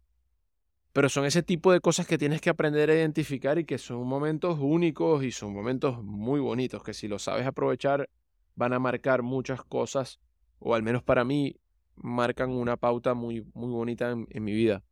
Pero 0.94 1.10
son 1.10 1.26
ese 1.26 1.44
tipo 1.44 1.72
de 1.72 1.80
cosas 1.80 2.08
que 2.08 2.18
tienes 2.18 2.40
que 2.40 2.50
aprender 2.50 2.90
a 2.90 2.96
identificar 2.96 3.58
y 3.58 3.66
que 3.66 3.78
son 3.78 4.06
momentos 4.08 4.60
únicos 4.60 5.24
y 5.24 5.32
son 5.32 5.54
momentos 5.54 6.04
muy 6.04 6.40
bonitos 6.40 6.84
que 6.84 6.94
si 6.94 7.08
lo 7.08 7.20
sabes 7.20 7.46
aprovechar 7.46 8.10
van 8.56 8.74
a 8.74 8.80
marcar 8.80 9.24
muchas 9.24 9.64
cosas, 9.64 10.20
o 10.60 10.76
al 10.76 10.84
menos 10.84 11.04
para 11.04 11.26
mí, 11.26 11.58
marcan 11.96 12.52
una 12.52 12.78
pauta 12.78 13.14
muy, 13.14 13.46
muy 13.54 13.72
bonita 13.72 14.12
en, 14.12 14.28
en 14.30 14.44
mi 14.44 14.54
vida. 14.54 14.84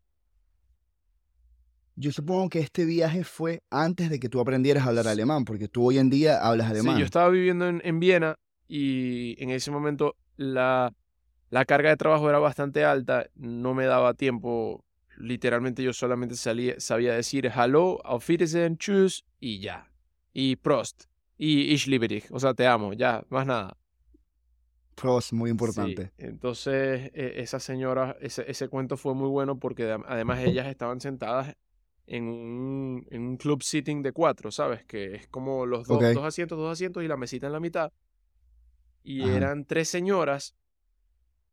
Yo 1.96 2.12
supongo 2.12 2.50
que 2.50 2.60
este 2.60 2.86
viaje 2.86 3.24
fue 3.24 3.62
antes 3.70 4.10
de 4.10 4.20
que 4.20 4.30
tú 4.30 4.40
aprendieras 4.40 4.86
a 4.86 4.90
hablar 4.90 5.08
alemán, 5.08 5.46
porque 5.46 5.68
tú 5.68 5.86
hoy 5.86 6.00
en 6.00 6.10
día 6.10 6.40
hablas 6.40 6.70
alemán. 6.70 6.96
Sí, 6.96 7.00
yo 7.02 7.06
estaba 7.06 7.30
viviendo 7.30 7.68
en, 7.68 7.82
en 7.84 8.00
Viena 8.00 8.40
y 8.68 9.36
en 9.44 9.52
ese 9.52 9.70
momento 9.70 10.16
la, 10.38 10.94
la 11.50 11.66
carga 11.66 11.90
de 11.90 11.98
trabajo 11.98 12.30
era 12.30 12.40
bastante 12.40 12.86
alta, 12.86 13.28
no 13.36 13.74
me 13.74 13.86
daba 13.86 14.14
tiempo, 14.14 14.84
literalmente 15.22 15.84
yo 15.84 15.94
solamente 15.94 16.36
salía, 16.36 16.80
sabía 16.80 17.14
decir 17.14 17.50
Hallo, 17.56 18.00
Auf 18.04 18.28
Wiedersehen, 18.30 18.78
Tschüss 18.78 19.24
y 19.40 19.60
ya. 19.60 19.92
Y 20.34 20.56
Prost. 20.58 21.06
Y 21.38 21.74
Ich 21.74 21.88
liebe 21.88 22.08
dich, 22.08 22.26
o 22.32 22.40
sea, 22.40 22.54
te 22.54 22.68
amo, 22.68 22.94
ya, 22.94 23.24
más 23.30 23.46
nada. 23.48 23.78
Pros, 24.96 25.34
muy 25.34 25.48
Sí, 25.50 25.52
importante. 25.52 26.12
entonces, 26.18 27.10
eh, 27.14 27.34
esa 27.38 27.60
señora, 27.60 28.16
ese, 28.22 28.44
ese 28.50 28.68
cuento 28.68 28.98
fue 28.98 29.16
muy 29.16 29.30
bueno 29.30 29.58
porque 29.58 29.84
adem- 29.86 30.04
además 30.08 30.40
ellas 30.44 30.68
estaban 30.68 31.00
sentadas 31.02 31.56
en 32.06 32.26
un, 32.26 33.08
en 33.10 33.22
un 33.24 33.38
club 33.38 33.64
sitting 33.64 34.04
de 34.04 34.12
cuatro, 34.12 34.52
¿sabes? 34.52 34.84
Que 34.86 35.16
es 35.16 35.28
como 35.28 35.66
los 35.66 35.88
dos, 35.88 36.00
dos 36.14 36.24
asientos, 36.26 36.58
dos 36.60 36.72
asientos 36.72 37.04
y 37.04 37.08
la 37.08 37.18
mesita 37.18 37.48
en 37.48 37.54
la 37.54 37.60
mitad. 37.60 37.92
Y 39.04 39.24
Ajá. 39.24 39.38
eran 39.38 39.66
tres 39.66 39.90
señoras 39.90 40.56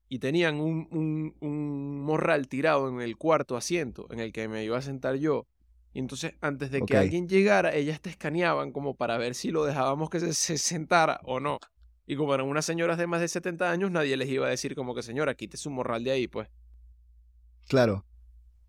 y 0.09 0.19
tenían 0.21 0.61
un, 0.61 0.89
un, 0.91 1.35
un 1.41 2.03
morral 2.03 2.49
tirado 2.49 2.89
en 2.89 3.01
el 3.01 3.17
cuarto 3.17 3.57
asiento 3.57 4.07
en 4.11 4.21
el 4.21 4.33
que 4.33 4.49
me 4.49 4.65
iba 4.65 4.79
a 4.79 4.83
sentar 4.83 5.17
yo. 5.17 5.47
Y 5.93 5.99
entonces, 6.01 6.35
antes 6.41 6.71
de 6.71 6.83
que 6.83 6.97
alguien 6.97 7.29
llegara, 7.29 7.75
ellas 7.75 8.01
te 8.01 8.11
escaneaban 8.11 8.73
como 8.73 8.95
para 8.95 9.19
ver 9.19 9.35
si 9.35 9.51
lo 9.51 9.65
dejábamos 9.65 10.11
que 10.11 10.21
se, 10.21 10.33
se 10.35 10.59
sentara 10.59 11.21
o 11.25 11.41
no. 11.41 11.59
Y 12.07 12.17
como 12.17 12.35
eran 12.35 12.47
unas 12.49 12.65
señoras 12.65 12.97
de 12.99 13.07
más 13.07 13.21
de 13.21 13.29
70 13.29 13.71
años, 13.71 13.91
nadie 13.91 14.17
les 14.17 14.29
iba 14.29 14.47
a 14.47 14.51
decir 14.51 14.75
como 14.75 14.95
que, 14.95 15.03
señora, 15.03 15.35
quite 15.35 15.57
su 15.57 15.71
morral 15.71 16.05
de 16.05 16.11
ahí, 16.13 16.29
pues. 16.29 16.49
Claro. 17.69 18.05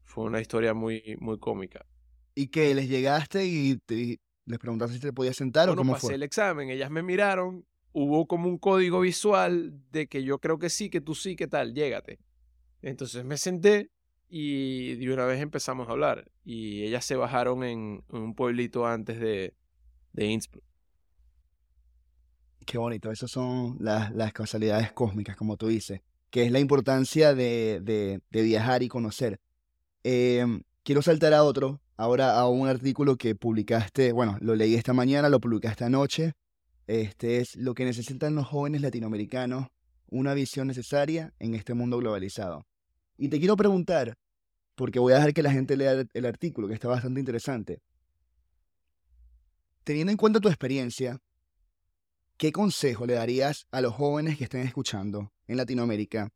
Fue 0.03 0.25
una 0.25 0.41
historia 0.41 0.73
muy, 0.73 1.15
muy 1.19 1.37
cómica. 1.39 1.85
¿Y 2.35 2.47
que 2.47 2.73
les 2.73 2.89
llegaste 2.89 3.45
y 3.45 3.77
te- 3.85 4.19
les 4.45 4.59
preguntaste 4.59 4.95
si 4.95 5.01
te 5.01 5.13
podías 5.13 5.35
sentar 5.35 5.69
o 5.69 5.75
cómo 5.75 5.93
pasé 5.93 6.07
fue? 6.07 6.15
el 6.15 6.23
examen, 6.23 6.69
ellas 6.69 6.89
me 6.89 7.03
miraron, 7.03 7.65
hubo 7.91 8.27
como 8.27 8.47
un 8.49 8.57
código 8.57 9.01
visual 9.01 9.73
de 9.91 10.07
que 10.07 10.23
yo 10.23 10.39
creo 10.39 10.59
que 10.59 10.69
sí, 10.69 10.89
que 10.89 11.01
tú 11.01 11.15
sí, 11.15 11.35
que 11.35 11.47
tal, 11.47 11.73
llégate. 11.73 12.19
Entonces 12.81 13.25
me 13.25 13.37
senté 13.37 13.89
y 14.29 14.95
de 14.95 15.13
una 15.13 15.25
vez 15.25 15.41
empezamos 15.41 15.87
a 15.87 15.91
hablar. 15.91 16.31
Y 16.45 16.83
ellas 16.83 17.05
se 17.05 17.15
bajaron 17.15 17.63
en, 17.63 18.03
un 18.09 18.35
pueblito 18.35 18.85
antes 18.85 19.19
de, 19.19 19.53
de 20.13 20.25
Innsbruck. 20.25 20.63
Qué 22.65 22.77
bonito. 22.77 23.11
Esas 23.11 23.31
son 23.31 23.77
las, 23.79 24.11
las 24.13 24.31
causalidades 24.31 24.91
cósmicas, 24.91 25.35
como 25.35 25.57
tú 25.57 25.67
dices, 25.67 26.01
que 26.29 26.43
es 26.43 26.51
la 26.51 26.59
importancia 26.59 27.33
de, 27.33 27.79
de- 27.81 28.41
viajar 28.43 28.83
y 28.83 28.87
conocer. 28.87 29.39
Em, 30.03 30.61
quiero 30.83 31.01
saltar 31.01 31.33
a 31.33 31.43
otro, 31.43 31.81
ahora 31.97 32.39
a 32.39 32.47
un 32.47 32.67
artículo 32.67 33.17
que 33.17 33.33
publicaste, 33.35 34.11
bueno, 34.11 34.37
lo 34.39 34.55
leí 34.55 34.75
esta 34.75 34.93
mañana, 34.93 35.29
lo 35.29 35.39
publicaste 35.39 35.83
anoche. 35.85 36.33
Este 36.89 37.37
es 37.37 37.55
lo 37.55 37.75
que 37.75 37.85
necesitan 37.85 38.33
los 38.33 38.47
jóvenes 38.47 38.81
latinoamericanos, 38.81 39.67
una 40.07 40.33
visión 40.33 40.65
necesaria 40.65 41.31
en 41.37 41.53
este 41.53 41.75
mundo 41.75 41.99
globalizado. 41.99 42.65
Y 43.15 43.27
te 43.29 43.37
quiero 43.37 43.55
preguntar, 43.55 44.17
porque 44.73 44.97
voy 44.97 45.13
a 45.13 45.17
dejar 45.17 45.35
que 45.35 45.43
la 45.43 45.51
gente 45.51 45.77
lea 45.77 46.03
el, 46.11 46.25
artículo, 46.25 46.67
que 46.67 46.73
está 46.73 46.87
bastante 46.87 47.19
interesante. 47.19 47.83
Teniendo 49.83 50.09
en 50.09 50.17
cuenta 50.17 50.39
tu 50.39 50.47
experiencia, 50.47 51.21
¿qué 52.37 52.51
consejo 52.51 53.05
le 53.05 53.13
darías 53.13 53.67
a 53.69 53.81
los 53.81 53.93
jóvenes 53.93 54.39
que 54.39 54.45
estén 54.45 54.61
escuchando 54.61 55.31
en 55.45 55.57
Latinoamérica 55.57 56.33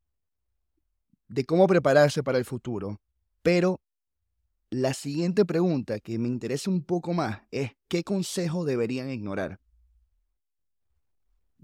de 1.30 1.46
cómo 1.46 1.66
prepararse 1.66 2.22
para 2.22 2.38
el 2.38 2.46
futuro? 2.46 3.02
Pero 3.42 3.82
la 4.70 4.94
siguiente 4.94 5.46
pregunta 5.46 6.00
que 6.00 6.20
me 6.20 6.28
interesa 6.28 6.70
un 6.70 6.84
poco 6.84 7.12
más 7.12 7.42
es 7.50 7.72
¿qué 7.88 8.04
consejo 8.04 8.66
deberían 8.66 9.10
ignorar? 9.10 9.63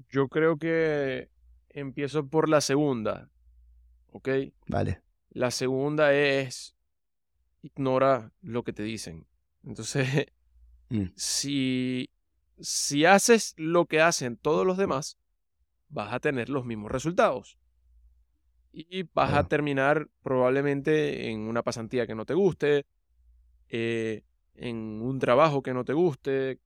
Yo 0.10 0.28
creo 0.28 0.58
que 0.58 1.30
empiezo 1.70 2.28
por 2.28 2.50
la 2.50 2.62
segunda. 2.62 3.30
¿ok? 4.12 4.30
Vale. 4.68 5.02
La 5.32 5.52
segunda 5.52 6.14
es 6.14 6.76
ignora 7.62 8.32
lo 8.42 8.64
que 8.64 8.74
te 8.74 8.84
dicen. 8.84 9.28
Entonces, 9.64 10.28
Mm. 10.92 11.12
si, 11.16 12.10
si 12.60 13.06
haces 13.06 13.54
lo 13.58 13.86
que 13.86 14.02
hacen 14.02 14.38
todos 14.38 14.66
los 14.66 14.76
demás, 14.76 15.20
vas 15.88 16.12
a 16.14 16.20
tener 16.20 16.50
los 16.50 16.66
mismos 16.66 16.92
resultados. 16.92 17.60
Y 18.72 19.04
vas 19.14 19.34
a 19.34 19.48
terminar 19.48 20.10
probablemente 20.22 21.30
en 21.30 21.42
una 21.42 21.64
pasantía 21.64 22.08
que 22.08 22.16
no 22.16 22.26
te 22.26 22.34
guste, 22.34 22.86
eh, 23.68 24.24
en 24.56 25.02
un 25.02 25.20
trabajo 25.20 25.62
que 25.62 25.74
no 25.74 25.86
te 25.86 25.94
guste 25.94 26.60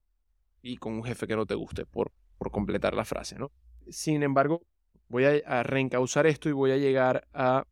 y 0.62 0.76
con 0.76 0.94
un 0.94 1.04
jefe 1.04 1.26
que 1.26 1.36
no 1.36 1.46
te 1.46 1.54
guste, 1.54 1.86
por, 1.86 2.12
por 2.44 2.52
completar 2.52 2.92
la 2.94 3.06
frase, 3.06 3.38
¿no? 3.38 3.50
Sin 3.88 4.22
embargo, 4.22 4.62
voy 5.08 5.24
a, 5.24 5.30
a 5.46 5.62
reencauzar 5.62 6.26
esto 6.26 6.50
y 6.50 6.52
voy 6.52 6.72
a 6.72 6.76
llegar 6.76 7.26
a 7.32 7.66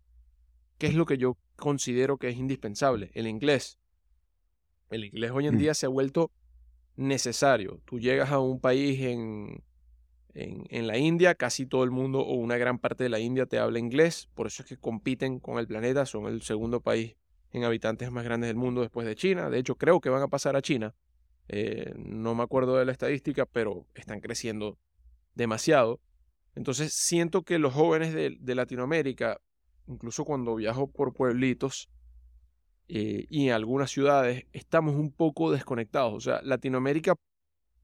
qué 0.79 0.87
es 0.87 0.95
lo 0.95 1.05
que 1.05 1.19
yo 1.19 1.37
considero 1.57 2.17
que 2.17 2.31
es 2.31 2.37
indispensable, 2.39 3.11
el 3.15 3.27
inglés. 3.27 3.79
El 4.89 5.05
inglés 5.05 5.31
hoy 5.31 5.47
en 5.47 5.57
Mm. 5.57 5.59
día 5.59 5.75
se 5.75 5.85
ha 5.87 5.91
vuelto 5.91 6.31
necesario. 6.97 7.81
Tú 7.85 8.01
llegas 8.01 8.31
a 8.31 8.39
un 8.41 8.61
país 8.61 9.01
en, 9.03 9.63
en, 10.35 10.65
en 10.71 10.87
la 10.87 10.97
India, 10.97 11.35
casi 11.35 11.67
todo 11.67 11.85
el 11.85 11.91
mundo 11.91 12.21
o 12.21 12.35
una 12.37 12.57
gran 12.57 12.79
parte 12.79 13.05
de 13.05 13.11
la 13.11 13.19
India 13.21 13.45
te 13.45 13.59
habla 13.59 13.79
inglés, 13.79 14.29
por 14.35 14.47
eso 14.47 14.63
es 14.63 14.69
que 14.71 14.77
compiten 14.79 15.39
con 15.39 15.59
el 15.59 15.67
planeta, 15.67 16.07
son 16.07 16.27
el 16.27 16.41
segundo 16.43 16.81
país 16.81 17.17
en 17.53 17.65
habitantes 17.65 18.11
más 18.11 18.25
grandes 18.25 18.49
del 18.49 18.57
mundo 18.57 18.81
después 18.81 19.07
de 19.07 19.17
China. 19.17 19.51
De 19.51 19.59
hecho, 19.59 19.75
creo 19.77 20.01
que 20.01 20.09
van 20.09 20.23
a 20.23 20.29
pasar 20.29 20.57
a 20.57 20.63
China. 20.63 20.95
Eh, 21.49 21.93
no 21.97 22.35
me 22.35 22.43
acuerdo 22.43 22.77
de 22.77 22.85
la 22.85 22.93
estadística, 22.93 23.47
pero 23.47 23.87
están 23.95 24.21
creciendo 24.21 24.79
demasiado. 25.35 26.01
Entonces 26.55 26.93
siento 26.93 27.43
que 27.43 27.59
los 27.59 27.73
jóvenes 27.73 28.13
de, 28.15 28.55
Latinoamérica, 28.55 29.41
incluso 29.87 30.25
cuando 30.25 30.55
viajo 30.57 30.91
por 30.91 31.15
pueblitos 31.15 31.89
eh, 32.89 33.27
y 33.29 33.49
en 33.49 33.55
algunas 33.55 33.91
ciudades, 33.91 34.45
estamos 34.53 34.95
un 34.95 35.13
poco 35.13 35.51
desconectados. 35.51 36.15
O 36.15 36.21
sea, 36.21 36.43
Latinoamérica, 36.43 37.15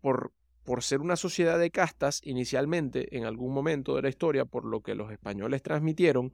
por, 0.00 0.32
por 0.64 0.82
ser 0.82 1.00
una 1.00 1.16
sociedad 1.16 1.58
de 1.58 1.70
castas 1.70 2.20
inicialmente, 2.24 3.16
en 3.16 3.24
algún 3.24 3.54
momento 3.54 3.96
de 3.96 4.02
la 4.02 4.08
historia, 4.10 4.44
por 4.44 4.64
lo 4.64 4.82
que 4.82 4.94
los 4.94 5.10
españoles 5.10 5.62
transmitieron, 5.62 6.32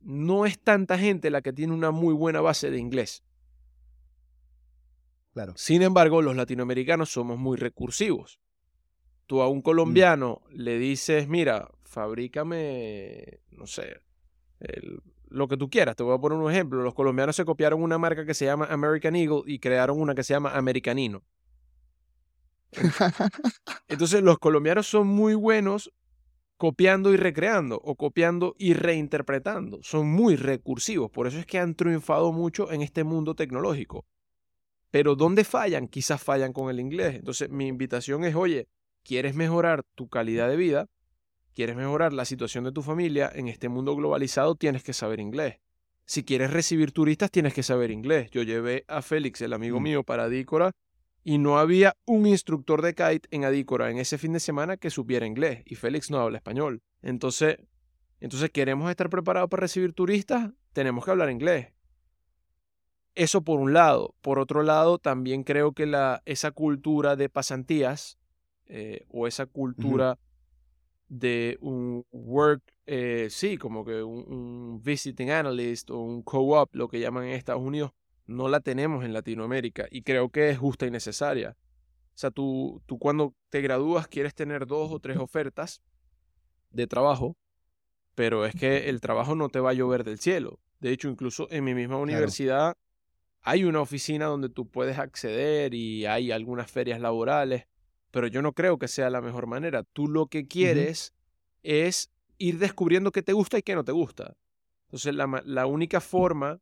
no 0.00 0.44
es 0.44 0.58
tanta 0.58 0.98
gente 0.98 1.30
la 1.30 1.40
que 1.40 1.52
tiene 1.52 1.72
una 1.72 1.90
muy 1.90 2.12
buena 2.12 2.40
base 2.40 2.70
de 2.70 2.78
inglés. 2.78 3.22
Claro. 5.34 5.52
Sin 5.56 5.82
embargo, 5.82 6.22
los 6.22 6.36
latinoamericanos 6.36 7.10
somos 7.10 7.38
muy 7.38 7.56
recursivos. 7.58 8.40
Tú 9.26 9.42
a 9.42 9.48
un 9.48 9.62
colombiano 9.62 10.42
le 10.50 10.78
dices, 10.78 11.28
mira, 11.28 11.70
fabrícame, 11.84 13.40
no 13.52 13.66
sé, 13.66 14.00
el- 14.60 15.00
lo 15.28 15.48
que 15.48 15.56
tú 15.56 15.70
quieras. 15.70 15.96
Te 15.96 16.04
voy 16.04 16.14
a 16.16 16.20
poner 16.20 16.38
un 16.38 16.50
ejemplo. 16.50 16.82
Los 16.82 16.94
colombianos 16.94 17.36
se 17.36 17.44
copiaron 17.44 17.82
una 17.82 17.98
marca 17.98 18.26
que 18.26 18.34
se 18.34 18.46
llama 18.46 18.66
American 18.70 19.16
Eagle 19.16 19.42
y 19.46 19.58
crearon 19.60 20.00
una 20.00 20.14
que 20.14 20.24
se 20.24 20.34
llama 20.34 20.52
Americanino. 20.56 21.24
Entonces 23.88 24.22
los 24.22 24.38
colombianos 24.38 24.86
son 24.86 25.06
muy 25.06 25.34
buenos 25.34 25.92
copiando 26.58 27.12
y 27.12 27.16
recreando 27.16 27.80
o 27.82 27.96
copiando 27.96 28.54
y 28.58 28.74
reinterpretando. 28.74 29.80
Son 29.82 30.08
muy 30.08 30.36
recursivos. 30.36 31.10
Por 31.10 31.26
eso 31.26 31.38
es 31.38 31.46
que 31.46 31.58
han 31.58 31.74
triunfado 31.74 32.32
mucho 32.32 32.72
en 32.72 32.82
este 32.82 33.04
mundo 33.04 33.34
tecnológico. 33.34 34.06
Pero 34.94 35.16
¿dónde 35.16 35.42
fallan? 35.42 35.88
Quizás 35.88 36.22
fallan 36.22 36.52
con 36.52 36.70
el 36.70 36.78
inglés. 36.78 37.16
Entonces 37.16 37.50
mi 37.50 37.66
invitación 37.66 38.22
es, 38.22 38.36
oye, 38.36 38.68
¿quieres 39.02 39.34
mejorar 39.34 39.82
tu 39.96 40.08
calidad 40.08 40.48
de 40.48 40.54
vida? 40.54 40.86
¿Quieres 41.52 41.74
mejorar 41.74 42.12
la 42.12 42.24
situación 42.24 42.62
de 42.62 42.70
tu 42.70 42.80
familia? 42.80 43.28
En 43.34 43.48
este 43.48 43.68
mundo 43.68 43.96
globalizado 43.96 44.54
tienes 44.54 44.84
que 44.84 44.92
saber 44.92 45.18
inglés. 45.18 45.56
Si 46.04 46.22
quieres 46.22 46.52
recibir 46.52 46.92
turistas, 46.92 47.32
tienes 47.32 47.54
que 47.54 47.64
saber 47.64 47.90
inglés. 47.90 48.30
Yo 48.30 48.44
llevé 48.44 48.84
a 48.86 49.02
Félix, 49.02 49.40
el 49.40 49.54
amigo 49.54 49.80
Mm. 49.80 49.82
mío, 49.82 50.04
para 50.04 50.26
Adícora 50.26 50.70
y 51.24 51.38
no 51.38 51.58
había 51.58 51.96
un 52.04 52.28
instructor 52.28 52.80
de 52.80 52.94
kite 52.94 53.26
en 53.32 53.44
Adícora 53.44 53.90
en 53.90 53.98
ese 53.98 54.16
fin 54.16 54.32
de 54.32 54.38
semana 54.38 54.76
que 54.76 54.90
supiera 54.90 55.26
inglés 55.26 55.64
y 55.66 55.74
Félix 55.74 56.08
no 56.12 56.20
habla 56.20 56.38
español. 56.38 56.82
Entonces, 57.02 57.56
entonces 58.20 58.48
queremos 58.50 58.88
estar 58.88 59.10
preparados 59.10 59.50
para 59.50 59.62
recibir 59.62 59.92
turistas, 59.92 60.52
tenemos 60.72 61.04
que 61.04 61.10
hablar 61.10 61.30
inglés. 61.30 61.73
Eso 63.14 63.42
por 63.42 63.60
un 63.60 63.72
lado. 63.72 64.14
Por 64.20 64.38
otro 64.38 64.62
lado, 64.62 64.98
también 64.98 65.44
creo 65.44 65.72
que 65.72 65.86
la, 65.86 66.22
esa 66.24 66.50
cultura 66.50 67.16
de 67.16 67.28
pasantías 67.28 68.18
eh, 68.66 69.04
o 69.08 69.26
esa 69.26 69.46
cultura 69.46 70.18
de 71.08 71.58
un 71.60 72.04
work, 72.10 72.62
eh, 72.86 73.28
sí, 73.30 73.56
como 73.56 73.84
que 73.84 74.02
un, 74.02 74.24
un 74.32 74.82
visiting 74.82 75.30
analyst 75.30 75.90
o 75.90 76.00
un 76.00 76.22
co-op, 76.22 76.74
lo 76.74 76.88
que 76.88 76.98
llaman 76.98 77.24
en 77.24 77.30
Estados 77.30 77.62
Unidos, 77.62 77.92
no 78.26 78.48
la 78.48 78.60
tenemos 78.60 79.04
en 79.04 79.12
Latinoamérica 79.12 79.86
y 79.90 80.02
creo 80.02 80.30
que 80.30 80.50
es 80.50 80.58
justa 80.58 80.86
y 80.86 80.90
necesaria. 80.90 81.56
O 82.14 82.16
sea, 82.16 82.30
tú, 82.30 82.82
tú 82.86 82.98
cuando 82.98 83.34
te 83.50 83.60
gradúas 83.60 84.08
quieres 84.08 84.34
tener 84.34 84.66
dos 84.66 84.90
o 84.90 85.00
tres 85.00 85.18
ofertas 85.18 85.82
de 86.70 86.86
trabajo, 86.86 87.36
pero 88.14 88.46
es 88.46 88.54
que 88.54 88.88
el 88.88 89.00
trabajo 89.00 89.34
no 89.34 89.48
te 89.48 89.60
va 89.60 89.70
a 89.70 89.74
llover 89.74 90.04
del 90.04 90.18
cielo. 90.18 90.60
De 90.80 90.90
hecho, 90.90 91.08
incluso 91.08 91.48
en 91.50 91.64
mi 91.64 91.74
misma 91.74 91.98
universidad 91.98 92.76
hay 93.44 93.64
una 93.64 93.82
oficina 93.82 94.24
donde 94.24 94.48
tú 94.48 94.66
puedes 94.66 94.98
acceder 94.98 95.74
y 95.74 96.06
hay 96.06 96.32
algunas 96.32 96.70
ferias 96.70 96.98
laborales, 96.98 97.66
pero 98.10 98.26
yo 98.26 98.40
no 98.40 98.54
creo 98.54 98.78
que 98.78 98.88
sea 98.88 99.10
la 99.10 99.20
mejor 99.20 99.46
manera. 99.46 99.82
Tú 99.82 100.08
lo 100.08 100.28
que 100.28 100.48
quieres 100.48 101.12
es 101.62 102.10
ir 102.38 102.58
descubriendo 102.58 103.12
qué 103.12 103.22
te 103.22 103.34
gusta 103.34 103.58
y 103.58 103.62
qué 103.62 103.74
no 103.74 103.84
te 103.84 103.92
gusta. 103.92 104.34
Entonces, 104.86 105.14
la, 105.14 105.42
la 105.44 105.66
única 105.66 106.00
forma 106.00 106.60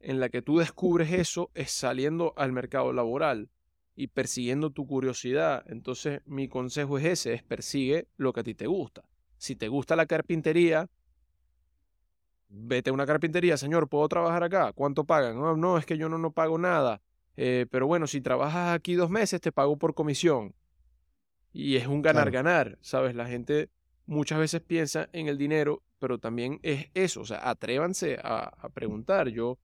en 0.00 0.20
la 0.20 0.28
que 0.28 0.42
tú 0.42 0.58
descubres 0.58 1.10
eso 1.12 1.50
es 1.54 1.70
saliendo 1.70 2.34
al 2.36 2.52
mercado 2.52 2.92
laboral 2.92 3.48
y 3.96 4.08
persiguiendo 4.08 4.70
tu 4.70 4.86
curiosidad. 4.86 5.64
Entonces, 5.66 6.20
mi 6.26 6.46
consejo 6.46 6.98
es 6.98 7.06
ese, 7.06 7.32
es 7.32 7.42
persigue 7.42 8.06
lo 8.18 8.34
que 8.34 8.40
a 8.40 8.44
ti 8.44 8.54
te 8.54 8.66
gusta. 8.66 9.02
Si 9.38 9.56
te 9.56 9.68
gusta 9.68 9.96
la 9.96 10.04
carpintería, 10.04 10.90
vete 12.48 12.90
a 12.90 12.92
una 12.92 13.06
carpintería, 13.06 13.56
señor, 13.56 13.88
¿puedo 13.88 14.08
trabajar 14.08 14.42
acá? 14.42 14.72
¿Cuánto 14.72 15.04
pagan? 15.04 15.36
No, 15.38 15.56
no, 15.56 15.78
es 15.78 15.86
que 15.86 15.98
yo 15.98 16.08
no, 16.08 16.18
no 16.18 16.30
pago 16.32 16.58
nada. 16.58 17.00
Eh, 17.36 17.66
pero 17.70 17.86
bueno, 17.86 18.06
si 18.06 18.20
trabajas 18.20 18.74
aquí 18.74 18.94
dos 18.94 19.10
meses, 19.10 19.40
te 19.40 19.52
pago 19.52 19.76
por 19.76 19.94
comisión. 19.94 20.54
Y 21.52 21.76
es 21.76 21.86
un 21.86 22.02
Claro. 22.02 22.16
ganar-ganar, 22.16 22.78
¿sabes? 22.80 23.14
La 23.14 23.26
gente 23.26 23.70
muchas 24.06 24.38
veces 24.38 24.60
piensa 24.60 25.08
en 25.12 25.28
el 25.28 25.38
dinero, 25.38 25.82
pero 25.98 26.18
también 26.18 26.58
es 26.62 26.86
eso, 26.94 27.20
o 27.20 27.24
sea, 27.24 27.48
atrévanse 27.48 28.18
a, 28.22 28.50
a 28.58 28.68
preguntar. 28.70 29.28
Yo 29.28 29.58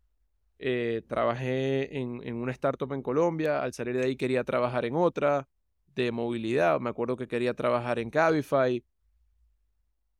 eh, 0.59 1.03
trabajé 1.09 1.99
en, 1.99 2.21
en 2.25 2.37
una 2.37 2.53
startup 2.53 2.93
en 2.93 3.03
Colombia, 3.03 3.63
al 3.63 3.73
salir 3.73 3.97
de 3.97 4.05
ahí 4.05 4.17
quería 4.17 4.45
trabajar 4.45 4.85
en 4.85 4.97
otra 4.97 5.49
de 5.95 6.11
movilidad, 6.11 6.81
me 6.81 6.91
acuerdo 6.91 7.17
que 7.17 7.29
quería 7.29 7.55
trabajar 7.55 7.99
en 7.99 8.11
Cabify. 8.11 8.83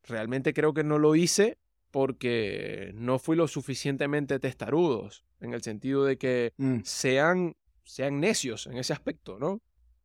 Realmente 0.05 0.53
creo 0.53 0.75
que 0.75 0.85
no 0.85 0.99
lo 0.99 1.15
hice 1.15 1.59
porque 1.95 2.91
no 2.97 3.21
fui 3.21 3.37
lo 3.37 3.47
suficientemente 3.47 4.41
testarudos, 4.41 5.25
en 5.41 5.55
el 5.55 5.63
sentido 5.63 6.05
de 6.05 6.19
que 6.19 6.53
Mm, 6.57 6.81
sean, 6.83 7.55
sean 7.85 8.19
necios 8.19 8.67
en 8.67 8.79
ese 8.79 8.93
aspecto, 8.93 9.39
¿no? 9.39 9.49
O 9.53 9.61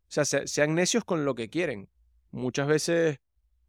sea, 0.08 0.24
se- 0.24 0.46
sean 0.46 0.76
necios 0.76 1.04
con 1.04 1.26
lo 1.26 1.34
que 1.34 1.50
quieren. 1.50 1.90
Muchas 2.30 2.68
veces 2.68 3.18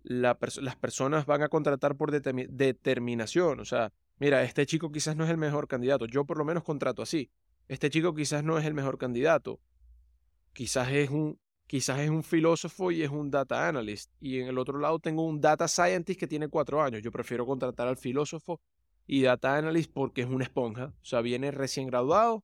la 0.02 0.38
pers- 0.38 0.60
las 0.60 0.76
personas 0.76 1.24
van 1.24 1.42
a 1.42 1.48
contratar 1.48 1.96
por 1.96 2.12
determi- 2.12 2.46
determinación. 2.50 3.58
O 3.58 3.64
sea, 3.64 3.90
mira, 4.18 4.42
este 4.42 4.66
chico 4.66 4.92
quizás 4.92 5.16
no 5.16 5.24
es 5.24 5.30
el 5.30 5.38
mejor 5.38 5.66
candidato. 5.66 6.04
Yo 6.04 6.26
por 6.26 6.36
lo 6.36 6.44
menos 6.44 6.62
contrato 6.62 7.00
así. 7.00 7.30
Este 7.68 7.88
chico 7.88 8.14
quizás 8.14 8.44
no 8.44 8.58
es 8.58 8.66
el 8.66 8.74
mejor 8.74 8.98
candidato. 8.98 9.60
Quizás 10.52 10.90
es 10.92 11.08
un, 11.08 11.38
quizás 11.70 12.00
es 12.00 12.10
un 12.10 12.24
filósofo 12.24 12.90
y 12.90 13.00
es 13.04 13.10
un 13.10 13.30
data 13.30 13.68
analyst. 13.68 14.10
Y 14.20 14.40
en 14.40 14.48
el 14.48 14.58
otro 14.58 14.80
lado 14.80 14.98
tengo 14.98 15.24
un 15.24 15.40
data 15.40 15.68
scientist 15.68 16.18
que 16.18 16.26
tiene 16.26 16.48
cuatro 16.48 16.82
años. 16.82 17.00
Yo 17.00 17.12
prefiero 17.12 17.46
contratar 17.46 17.86
al 17.86 17.96
filósofo 17.96 18.60
y 19.06 19.22
data 19.22 19.56
analyst 19.56 19.88
porque 19.92 20.22
es 20.22 20.26
una 20.26 20.42
esponja. 20.42 20.86
O 21.00 21.04
sea, 21.04 21.20
viene 21.20 21.52
recién 21.52 21.86
graduado 21.86 22.42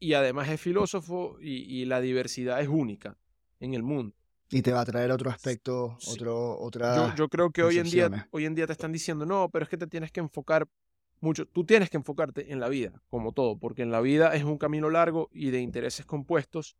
y 0.00 0.14
además 0.14 0.48
es 0.48 0.58
filósofo 0.62 1.36
y, 1.42 1.56
y 1.78 1.84
la 1.84 2.00
diversidad 2.00 2.58
es 2.62 2.68
única 2.68 3.18
en 3.60 3.74
el 3.74 3.82
mundo. 3.82 4.16
Y 4.48 4.62
te 4.62 4.72
va 4.72 4.80
a 4.80 4.84
traer 4.86 5.10
otro 5.10 5.28
aspecto, 5.28 5.96
Sí. 5.98 6.12
otro, 6.12 6.58
otra. 6.58 6.96
Yo, 6.96 7.14
yo 7.16 7.28
creo 7.28 7.50
que 7.50 7.62
hoy 7.62 7.76
en, 7.76 7.84
día, 7.84 8.04
percepciones. 8.08 8.28
hoy 8.30 8.46
en 8.46 8.54
día 8.54 8.66
te 8.66 8.72
están 8.72 8.92
diciendo, 8.92 9.26
no, 9.26 9.50
pero 9.50 9.64
es 9.64 9.68
que 9.68 9.76
te 9.76 9.86
tienes 9.86 10.10
que 10.10 10.20
enfocar 10.20 10.66
mucho. 11.20 11.44
Tú 11.44 11.64
tienes 11.64 11.90
que 11.90 11.98
enfocarte 11.98 12.50
en 12.50 12.60
la 12.60 12.70
vida, 12.70 13.02
como 13.10 13.32
todo, 13.32 13.58
porque 13.58 13.82
en 13.82 13.90
la 13.90 14.00
vida 14.00 14.34
es 14.34 14.44
un 14.44 14.56
camino 14.56 14.88
largo 14.88 15.28
y 15.34 15.50
de 15.50 15.60
intereses 15.60 16.06
compuestos, 16.06 16.78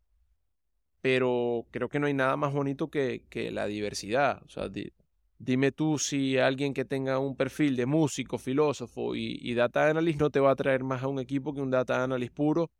pero 1.05 1.67
creo 1.71 1.87
que 1.87 1.99
no 1.99 2.07
hay 2.07 2.15
nada 2.15 2.35
más 2.35 2.51
bonito 2.51 2.89
que, 2.89 3.25
que 3.29 3.51
la 3.51 3.67
diversidad. 3.67 4.41
O 4.45 4.49
sea, 4.49 4.69
di- 4.69 4.91
dime 5.37 5.71
tú 5.71 5.99
si 5.99 6.37
alguien 6.39 6.73
que 6.73 6.83
tenga 6.85 7.19
un 7.19 7.35
perfil 7.35 7.75
de 7.75 7.85
músico, 7.85 8.39
filósofo 8.39 9.15
y, 9.15 9.37
y 9.41 9.53
data 9.53 9.87
analyst 9.87 10.19
no 10.19 10.31
te 10.31 10.39
va 10.39 10.49
a 10.51 10.55
traer 10.55 10.83
más 10.83 11.03
a 11.03 11.07
un 11.07 11.19
equipo 11.19 11.53
que 11.53 11.61
un 11.61 11.69
data 11.69 12.03
analyst 12.03 12.33
puro. 12.33 12.71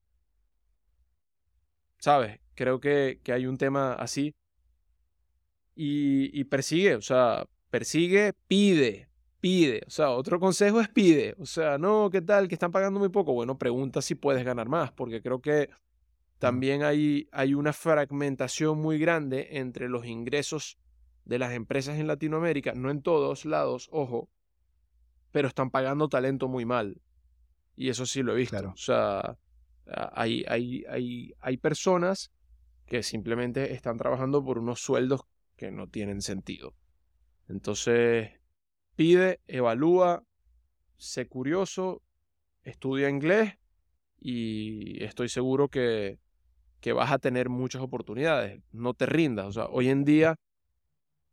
¿Sabes? 2.00 2.40
Creo 2.56 2.80
que, 2.80 3.20
que 3.24 3.34
hay 3.34 3.46
un 3.48 3.58
tema 3.58 3.94
así 3.94 4.34
y, 5.76 6.40
y 6.40 6.44
persigue, 6.46 6.96
o 6.96 7.02
sea, 7.02 7.46
persigue, 7.70 8.34
pide, 8.48 9.10
pide. 9.40 9.82
O 9.88 9.90
sea, 9.90 10.12
otro 10.12 10.40
consejo 10.40 10.82
es 10.82 10.90
pide. 10.90 11.36
O 11.40 11.46
sea, 11.46 11.78
no, 11.78 12.10
¿qué 12.12 12.22
tal? 12.22 12.48
Que 12.48 12.56
están 12.56 12.72
pagando 12.72 13.00
muy 13.00 13.10
poco. 13.10 13.34
Bueno, 13.34 13.58
pregunta 13.58 14.02
si 14.02 14.16
puedes 14.16 14.44
ganar 14.46 14.70
más, 14.70 14.92
porque 14.92 15.22
creo 15.22 15.42
que 15.42 15.70
también 16.40 16.84
hay, 16.84 17.30
hay 17.32 17.54
una 17.54 17.74
fragmentación 17.74 18.80
muy 18.80 18.98
grande 19.00 19.58
entre 19.58 19.90
los 19.90 20.06
ingresos 20.06 20.78
de 21.24 21.40
las 21.40 21.54
empresas 21.54 21.98
en 21.98 22.08
Latinoamérica, 22.08 22.74
no 22.74 22.92
en 22.92 23.02
todos 23.02 23.46
lados, 23.46 23.90
ojo, 23.92 24.30
pero 25.32 25.48
están 25.48 25.72
pagando 25.72 26.08
talento 26.08 26.48
muy 26.48 26.66
mal. 26.66 27.02
Y 27.76 27.90
eso 27.90 28.06
sí 28.06 28.22
lo 28.22 28.34
he 28.34 28.38
visto. 28.38 28.70
O 28.70 28.78
sea, 28.78 29.38
hay, 30.14 30.46
hay, 30.48 30.84
hay, 30.90 31.34
hay 31.40 31.58
personas 31.58 32.32
que 32.86 33.04
simplemente 33.04 33.74
están 33.74 33.98
trabajando 33.98 34.44
por 34.44 34.60
unos 34.60 34.80
sueldos 34.80 35.22
que 35.56 35.72
no 35.72 35.88
tienen 35.88 36.22
sentido. 36.22 36.76
Entonces, 37.48 38.32
pide, 38.96 39.42
evalúa, 39.48 40.24
sé 40.98 41.28
curioso, 41.28 42.02
estudia 42.64 43.10
inglés 43.10 43.58
y 44.20 45.04
estoy 45.04 45.30
seguro 45.30 45.70
que, 45.70 46.20
que 46.86 46.94
vas 46.94 47.12
a 47.12 47.18
tener 47.18 47.50
muchas 47.50 47.82
oportunidades. 47.82 48.62
No 48.72 48.94
te 48.94 49.08
rindas. 49.08 49.48
O 49.48 49.52
sea, 49.52 49.66
hoy 49.66 49.90
en 49.90 50.06
día 50.06 50.36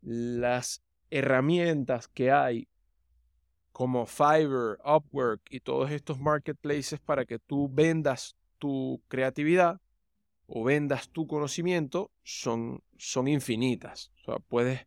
las 0.00 0.82
herramientas 1.10 2.08
que 2.08 2.32
hay 2.32 2.68
como 3.70 4.06
Fiverr, 4.06 4.78
Upwork 4.82 5.42
y 5.50 5.60
todos 5.60 5.90
estos 5.90 6.18
marketplaces 6.18 7.00
para 7.00 7.26
que 7.26 7.38
tú 7.38 7.68
vendas 7.70 8.34
tu 8.56 9.02
creatividad 9.08 9.78
o 10.46 10.64
vendas 10.64 11.10
tu 11.10 11.26
conocimiento 11.26 12.10
son, 12.22 12.82
son 12.96 13.28
infinitas. 13.28 14.10
O 14.22 14.24
sea, 14.24 14.38
puedes, 14.38 14.86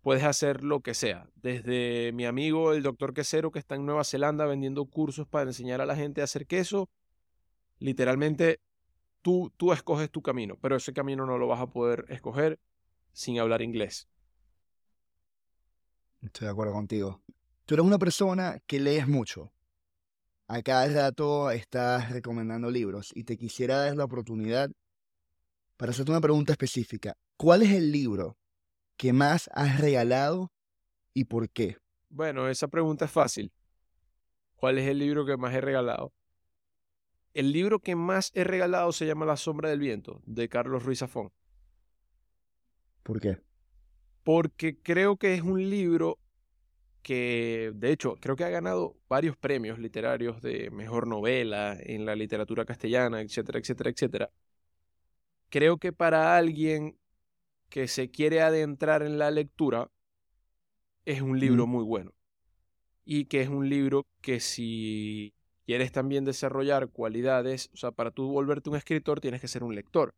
puedes 0.00 0.24
hacer 0.24 0.64
lo 0.64 0.80
que 0.80 0.94
sea. 0.94 1.28
Desde 1.34 2.12
mi 2.14 2.24
amigo 2.24 2.72
el 2.72 2.82
doctor 2.82 3.12
Quesero 3.12 3.50
que 3.50 3.58
está 3.58 3.74
en 3.74 3.84
Nueva 3.84 4.02
Zelanda 4.02 4.46
vendiendo 4.46 4.86
cursos 4.86 5.28
para 5.28 5.50
enseñar 5.50 5.82
a 5.82 5.86
la 5.86 5.94
gente 5.94 6.22
a 6.22 6.24
hacer 6.24 6.46
queso. 6.46 6.88
Literalmente 7.78 8.60
tú, 9.26 9.52
tú 9.56 9.72
escoges 9.72 10.08
tu 10.08 10.22
camino, 10.22 10.56
pero 10.62 10.76
ese 10.76 10.92
camino 10.92 11.26
no 11.26 11.36
lo 11.36 11.48
vas 11.48 11.60
a 11.60 11.66
poder 11.66 12.04
escoger 12.10 12.60
sin 13.12 13.40
hablar 13.40 13.60
inglés. 13.60 14.08
Estoy 16.22 16.44
de 16.44 16.52
acuerdo 16.52 16.74
contigo. 16.74 17.20
Tú 17.64 17.74
eres 17.74 17.84
una 17.84 17.98
persona 17.98 18.60
que 18.68 18.78
lees 18.78 19.08
mucho. 19.08 19.52
A 20.46 20.62
cada 20.62 20.86
rato 20.86 21.50
estás 21.50 22.12
recomendando 22.12 22.70
libros 22.70 23.10
y 23.16 23.24
te 23.24 23.36
quisiera 23.36 23.78
dar 23.78 23.96
la 23.96 24.04
oportunidad 24.04 24.70
para 25.76 25.90
hacerte 25.90 26.12
una 26.12 26.20
pregunta 26.20 26.52
específica. 26.52 27.16
¿Cuál 27.36 27.62
es 27.62 27.72
el 27.72 27.90
libro 27.90 28.38
que 28.96 29.12
más 29.12 29.50
has 29.54 29.80
regalado 29.80 30.52
y 31.12 31.24
por 31.24 31.50
qué? 31.50 31.78
Bueno, 32.10 32.48
esa 32.48 32.68
pregunta 32.68 33.06
es 33.06 33.10
fácil. 33.10 33.52
¿Cuál 34.54 34.78
es 34.78 34.88
el 34.88 35.00
libro 35.00 35.26
que 35.26 35.36
más 35.36 35.52
he 35.52 35.60
regalado? 35.60 36.12
El 37.36 37.52
libro 37.52 37.80
que 37.80 37.94
más 37.96 38.32
he 38.34 38.44
regalado 38.44 38.92
se 38.92 39.06
llama 39.06 39.26
La 39.26 39.36
sombra 39.36 39.68
del 39.68 39.78
viento, 39.78 40.22
de 40.24 40.48
Carlos 40.48 40.84
Ruiz 40.84 41.00
Zafón. 41.00 41.30
¿Por 43.02 43.20
qué? 43.20 43.38
Porque 44.24 44.78
creo 44.80 45.18
que 45.18 45.34
es 45.34 45.42
un 45.42 45.68
libro 45.68 46.18
que, 47.02 47.72
de 47.74 47.92
hecho, 47.92 48.16
creo 48.20 48.36
que 48.36 48.44
ha 48.44 48.48
ganado 48.48 48.96
varios 49.08 49.36
premios 49.36 49.78
literarios 49.78 50.40
de 50.40 50.70
mejor 50.70 51.06
novela 51.06 51.76
en 51.78 52.06
la 52.06 52.16
literatura 52.16 52.64
castellana, 52.64 53.20
etcétera, 53.20 53.58
etcétera, 53.58 53.90
etcétera 53.90 54.30
creo 55.48 55.78
que 55.78 55.92
para 55.92 56.36
alguien 56.36 56.98
que 57.68 57.88
se 57.88 58.10
quiere 58.10 58.40
adentrar 58.40 59.02
en 59.02 59.18
la 59.18 59.30
lectura, 59.30 59.90
es 61.04 61.22
un 61.22 61.38
libro 61.38 61.66
muy 61.66 61.84
bueno. 61.84 62.12
Y 63.04 63.26
que 63.26 63.42
es 63.42 63.48
un 63.48 63.68
libro 63.68 64.06
que 64.20 64.40
si 64.40 65.35
quieres 65.66 65.92
también 65.92 66.24
desarrollar 66.24 66.88
cualidades, 66.88 67.70
o 67.74 67.76
sea, 67.76 67.90
para 67.90 68.10
tú 68.10 68.30
volverte 68.30 68.70
un 68.70 68.76
escritor 68.76 69.20
tienes 69.20 69.40
que 69.40 69.48
ser 69.48 69.64
un 69.64 69.74
lector. 69.74 70.14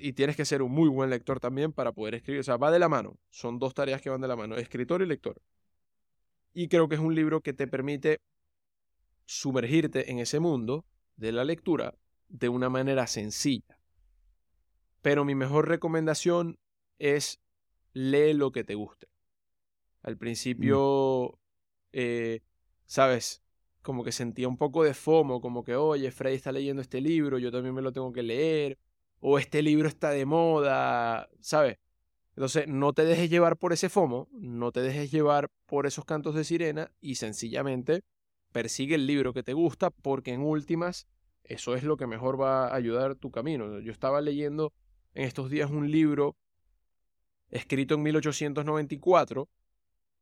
Y 0.00 0.14
tienes 0.14 0.36
que 0.36 0.44
ser 0.44 0.62
un 0.62 0.72
muy 0.72 0.88
buen 0.88 1.10
lector 1.10 1.38
también 1.38 1.72
para 1.72 1.92
poder 1.92 2.16
escribir. 2.16 2.40
O 2.40 2.44
sea, 2.44 2.56
va 2.56 2.72
de 2.72 2.78
la 2.78 2.88
mano. 2.88 3.18
Son 3.28 3.58
dos 3.58 3.72
tareas 3.74 4.02
que 4.02 4.10
van 4.10 4.20
de 4.20 4.26
la 4.26 4.34
mano, 4.34 4.56
escritor 4.56 5.02
y 5.02 5.06
lector. 5.06 5.40
Y 6.52 6.68
creo 6.68 6.88
que 6.88 6.96
es 6.96 7.00
un 7.00 7.14
libro 7.14 7.40
que 7.40 7.52
te 7.52 7.68
permite 7.68 8.20
sumergirte 9.26 10.10
en 10.10 10.18
ese 10.18 10.40
mundo 10.40 10.84
de 11.16 11.30
la 11.30 11.44
lectura 11.44 11.94
de 12.28 12.48
una 12.48 12.68
manera 12.68 13.06
sencilla. 13.06 13.78
Pero 15.02 15.24
mi 15.24 15.34
mejor 15.34 15.68
recomendación 15.68 16.58
es 16.98 17.40
lee 17.92 18.34
lo 18.34 18.50
que 18.50 18.64
te 18.64 18.74
guste. 18.74 19.06
Al 20.02 20.16
mm. 20.16 20.18
principio, 20.18 21.38
eh, 21.92 22.40
¿sabes? 22.86 23.42
Como 23.82 24.04
que 24.04 24.12
sentía 24.12 24.48
un 24.48 24.56
poco 24.56 24.84
de 24.84 24.94
FOMO, 24.94 25.40
como 25.40 25.64
que, 25.64 25.76
oye, 25.76 26.10
Freddy 26.10 26.36
está 26.36 26.52
leyendo 26.52 26.82
este 26.82 27.00
libro, 27.00 27.38
yo 27.38 27.50
también 27.50 27.74
me 27.74 27.82
lo 27.82 27.92
tengo 27.92 28.12
que 28.12 28.22
leer, 28.22 28.78
o 29.20 29.38
este 29.38 29.62
libro 29.62 29.88
está 29.88 30.10
de 30.10 30.26
moda, 30.26 31.28
¿sabes? 31.40 31.78
Entonces, 32.36 32.68
no 32.68 32.92
te 32.92 33.04
dejes 33.04 33.30
llevar 33.30 33.56
por 33.56 33.72
ese 33.72 33.88
FOMO, 33.88 34.28
no 34.32 34.72
te 34.72 34.80
dejes 34.80 35.10
llevar 35.10 35.50
por 35.66 35.86
esos 35.86 36.04
cantos 36.04 36.34
de 36.34 36.44
sirena 36.44 36.90
y 37.00 37.16
sencillamente 37.16 38.02
persigue 38.52 38.94
el 38.96 39.06
libro 39.06 39.32
que 39.32 39.42
te 39.42 39.52
gusta 39.52 39.90
porque 39.90 40.32
en 40.32 40.40
últimas 40.40 41.06
eso 41.44 41.74
es 41.74 41.82
lo 41.82 41.96
que 41.96 42.06
mejor 42.06 42.40
va 42.40 42.68
a 42.68 42.74
ayudar 42.74 43.16
tu 43.16 43.30
camino. 43.30 43.80
Yo 43.80 43.90
estaba 43.90 44.20
leyendo 44.20 44.72
en 45.14 45.24
estos 45.24 45.50
días 45.50 45.70
un 45.70 45.90
libro 45.90 46.36
escrito 47.48 47.94
en 47.94 48.02
1894 48.02 49.48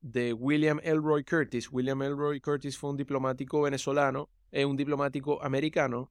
de 0.00 0.32
William 0.32 0.80
Elroy 0.82 1.24
Curtis. 1.24 1.70
William 1.72 2.02
Elroy 2.02 2.40
Curtis 2.40 2.76
fue 2.76 2.90
un 2.90 2.96
diplomático 2.96 3.62
venezolano, 3.62 4.28
eh, 4.50 4.64
un 4.64 4.76
diplomático 4.76 5.42
americano 5.42 6.10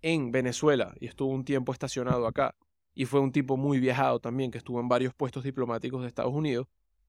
en 0.00 0.32
Venezuela 0.32 0.94
y 1.00 1.06
estuvo 1.06 1.30
un 1.30 1.44
tiempo 1.44 1.72
estacionado 1.72 2.26
acá. 2.26 2.54
Y 2.94 3.06
fue 3.06 3.20
un 3.20 3.32
tipo 3.32 3.56
muy 3.56 3.80
viajado 3.80 4.20
también, 4.20 4.50
que 4.50 4.58
estuvo 4.58 4.78
en 4.80 4.88
varios 4.88 5.14
puestos 5.14 5.44
diplomáticos 5.44 6.02
de 6.02 6.08
Estados 6.08 6.34
Unidos. 6.34 6.66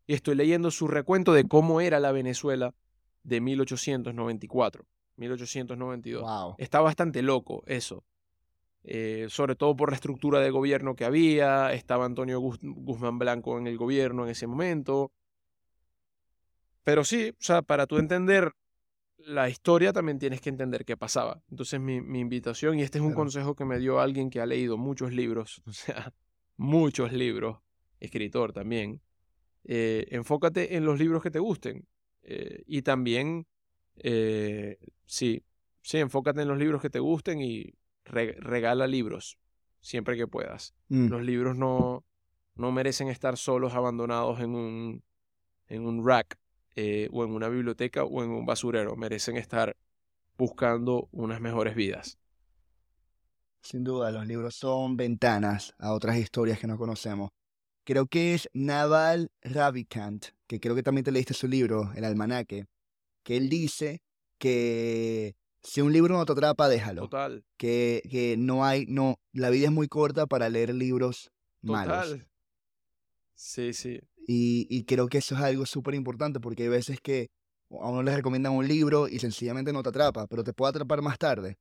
Y 0.08 0.14
estoy 0.14 0.36
leyendo 0.36 0.72
su 0.72 0.88
recuento 0.88 1.34
de 1.34 1.46
cómo 1.48 1.82
era 1.82 2.00
la 2.00 2.12
Venezuela 2.12 2.74
de 3.24 3.42
1894, 3.42 4.86
1892. 5.18 6.56
Está 6.58 6.80
bastante 6.82 7.22
loco 7.22 7.64
eso. 7.66 8.04
Eh, 8.86 9.28
sobre 9.30 9.56
todo 9.56 9.76
por 9.76 9.92
la 9.92 9.96
estructura 9.96 10.40
de 10.40 10.52
gobierno 10.52 10.96
que 10.96 11.06
había, 11.06 11.72
estaba 11.74 12.06
Antonio 12.06 12.42
Guzmán 12.42 13.18
Blanco 13.18 13.58
en 13.58 13.68
el 13.68 13.78
gobierno 13.78 14.26
en 14.26 14.32
ese 14.32 14.46
momento. 14.46 15.12
Pero 16.84 17.04
sí, 17.04 17.30
o 17.30 17.44
sea, 17.44 17.62
para 17.62 17.88
tú 17.88 17.98
entender 17.98 18.54
la 19.18 19.50
historia 19.50 19.94
también 19.94 20.20
tienes 20.20 20.42
que 20.42 20.50
entender 20.50 20.86
qué 20.86 20.98
pasaba. 20.98 21.42
Entonces 21.50 21.80
mi, 21.80 21.96
invitación, 21.96 22.80
y 22.80 22.84
este 22.84 22.98
es 22.98 23.04
un 23.04 23.14
consejo 23.14 23.56
que 23.56 23.66
me 23.66 23.80
dio 23.80 24.00
alguien 24.00 24.30
que 24.30 24.42
ha 24.42 24.46
leído 24.46 24.78
muchos 24.78 25.14
libros, 25.14 25.62
o 25.66 25.72
sea, 25.72 26.14
muchos 26.58 27.14
libros, 27.14 27.60
escritor 28.00 28.52
también, 28.52 29.02
eh, 29.64 30.08
enfócate 30.12 30.76
en 30.76 30.86
los 30.86 31.00
libros 31.00 31.24
que 31.24 31.32
te 31.32 31.40
gusten. 31.40 31.88
Eh, 32.24 32.64
y 32.66 32.82
también, 32.82 33.48
sí, 35.06 35.44
sí, 35.82 35.98
enfócate 35.98 36.42
en 36.42 36.48
los 36.48 36.58
libros 36.58 36.82
que 36.82 36.90
te 36.90 37.00
gusten 37.00 37.42
y 37.42 37.74
regala 38.06 38.88
libros 38.88 39.38
siempre 39.84 40.18
que 40.18 40.28
puedas. 40.28 40.74
Mm. 40.90 41.08
Los 41.08 41.24
libros 41.24 41.58
no, 41.58 42.06
no 42.56 42.72
merecen 42.72 43.10
estar 43.10 43.38
solos, 43.38 43.74
abandonados 43.74 44.40
en 44.40 44.56
un, 44.56 45.04
en 45.68 45.86
un 45.86 46.08
rack 46.08 46.40
eh, 46.76 47.10
o 47.12 47.24
en 47.24 47.32
una 47.32 47.50
biblioteca 47.50 48.04
o 48.04 48.24
en 48.24 48.30
un 48.30 48.46
basurero. 48.46 48.96
Merecen 48.96 49.38
estar 49.38 49.76
buscando 50.38 51.10
unas 51.12 51.42
mejores 51.42 51.76
vidas. 51.76 52.18
Sin 53.62 53.84
duda, 53.84 54.12
los 54.12 54.28
libros 54.28 54.56
son 54.56 54.98
ventanas 54.98 55.74
a 55.78 55.94
otras 55.94 56.18
historias 56.18 56.60
que 56.60 56.68
no 56.68 56.78
conocemos. 56.78 57.32
Creo 57.86 58.08
que 58.08 58.34
es 58.34 58.50
Naval 58.54 59.32
Ravikant, 59.42 60.28
que 60.48 60.60
creo 60.60 60.76
que 60.76 60.84
también 60.84 61.06
te 61.06 61.12
leíste 61.12 61.34
su 61.34 61.48
libro, 61.48 61.92
El 61.96 62.04
Almanaque, 62.04 62.66
que 63.24 63.38
él 63.38 63.50
dice 63.50 64.02
que 64.38 65.36
si 65.62 65.82
un 65.82 65.94
libro 65.94 66.18
no 66.18 66.26
te 66.26 66.34
atrapa, 66.34 66.68
déjalo. 66.68 67.04
Total. 67.04 67.46
Que, 67.58 68.02
que 68.10 68.36
no 68.38 68.66
hay, 68.66 68.86
no, 68.88 69.20
la 69.32 69.50
vida 69.50 69.68
es 69.68 69.72
muy 69.72 69.88
corta 69.88 70.28
para 70.28 70.50
leer 70.50 70.74
libros 70.74 71.32
Total. 71.62 71.88
malos. 71.88 72.20
Sí, 73.36 73.74
sí. 73.74 74.00
Y, 74.28 74.68
y 74.70 74.86
creo 74.86 75.08
que 75.08 75.18
eso 75.18 75.36
es 75.36 75.42
algo 75.42 75.66
súper 75.66 75.96
importante 75.96 76.40
porque 76.40 76.64
hay 76.64 76.70
veces 76.70 77.00
que 77.02 77.30
a 77.70 77.90
uno 77.90 78.04
le 78.04 78.16
recomiendan 78.16 78.54
un 78.54 78.68
libro 78.68 79.08
y 79.08 79.20
sencillamente 79.20 79.74
no 79.74 79.84
te 79.84 79.90
atrapa, 79.90 80.28
pero 80.28 80.44
te 80.44 80.54
puede 80.54 80.70
atrapar 80.72 81.02
más 81.02 81.18
tarde. 81.18 81.58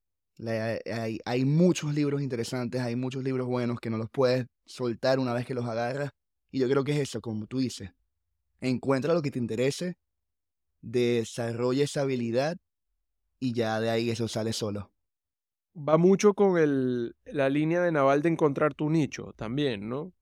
hay, 0.46 1.18
hay 1.24 1.44
muchos 1.44 1.94
libros 1.94 2.22
interesantes, 2.22 2.80
hay 2.80 2.96
muchos 2.96 3.24
libros 3.24 3.46
buenos 3.46 3.80
que 3.80 3.90
no 3.90 3.98
los 3.98 4.10
puedes 4.10 4.46
soltar 4.66 5.18
una 5.18 5.32
vez 5.34 5.46
que 5.46 5.54
los 5.54 5.64
agarras. 5.66 6.10
Y 6.50 6.60
yo 6.60 6.68
creo 6.68 6.84
que 6.84 6.92
es 6.92 6.98
eso, 6.98 7.20
como 7.20 7.46
tú 7.46 7.58
dices. 7.58 7.90
Encuentra 8.60 9.14
lo 9.14 9.22
que 9.22 9.30
te 9.30 9.38
interese, 9.38 9.96
desarrolla 10.82 11.84
esa 11.84 12.02
habilidad 12.02 12.56
y 13.40 13.54
ya 13.54 13.80
de 13.80 13.90
ahí 13.90 14.10
eso 14.10 14.28
sale 14.28 14.52
solo. 14.52 14.92
Va 15.76 15.96
mucho 15.96 16.34
con 16.34 16.58
el, 16.58 17.16
la 17.24 17.48
línea 17.48 17.80
de 17.80 17.92
Naval 17.92 18.20
de 18.22 18.28
encontrar 18.28 18.74
tu 18.74 18.90
nicho 18.90 19.32
también, 19.36 19.88
¿no? 19.88 20.12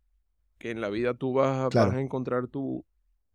Que 0.61 0.71
en 0.71 0.81
la 0.81 0.91
vida 0.91 1.15
tú 1.15 1.33
vas, 1.33 1.75
a 1.75 2.01
encontrar 2.01 2.47
tu, 2.47 2.85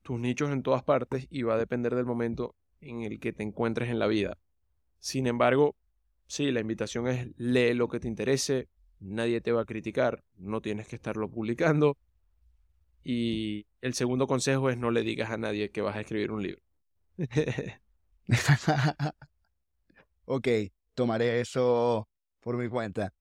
tus 0.03 0.19
nichos 0.19 0.51
en 0.51 0.63
todas 0.63 0.83
partes 0.83 1.27
y 1.29 1.41
va 1.41 1.55
a 1.55 1.57
depender 1.57 1.95
del 1.95 2.05
momento 2.05 2.55
en 2.79 3.01
el 3.01 3.19
que 3.19 3.33
te 3.33 3.43
encuentres 3.43 3.89
en 3.89 3.99
la 3.99 4.07
vida. 4.07 4.37
Sin 4.99 5.27
embargo, 5.27 5.75
sí, 6.27 6.51
la 6.51 6.59
invitación 6.59 7.07
es 7.07 7.27
lee 7.37 7.73
lo 7.73 7.89
que 7.89 7.99
te 7.99 8.07
interese, 8.07 8.69
nadie 8.99 9.41
te 9.41 9.51
va 9.51 9.61
a 9.61 9.65
criticar, 9.65 10.23
no 10.37 10.61
tienes 10.61 10.87
que 10.87 10.95
estarlo 10.95 11.29
publicando. 11.29 11.97
Y 13.03 13.65
el 13.81 13.95
segundo 13.95 14.27
consejo 14.27 14.69
es 14.69 14.77
no 14.77 14.91
le 14.91 15.01
digas 15.01 15.31
a 15.31 15.37
nadie 15.37 15.71
que 15.71 15.81
vas 15.81 15.95
a 15.95 16.01
escribir 16.01 16.31
un 16.31 16.43
libro. 16.43 16.61
ok, 20.25 20.47
tomaré 20.93 21.41
eso 21.41 22.07
por 22.39 22.57
mi 22.57 22.69
cuenta. 22.69 23.11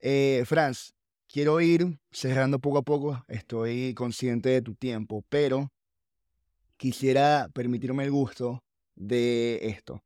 Eh, 0.00 0.42
Franz, 0.46 0.94
quiero 1.28 1.60
ir 1.60 1.98
cerrando 2.10 2.58
poco 2.58 2.78
a 2.78 2.82
poco. 2.82 3.24
Estoy 3.28 3.94
consciente 3.94 4.48
de 4.48 4.62
tu 4.62 4.74
tiempo, 4.74 5.24
pero 5.28 5.70
quisiera 6.76 7.48
permitirme 7.52 8.04
el 8.04 8.10
gusto 8.10 8.64
de 8.96 9.60
esto. 9.62 10.02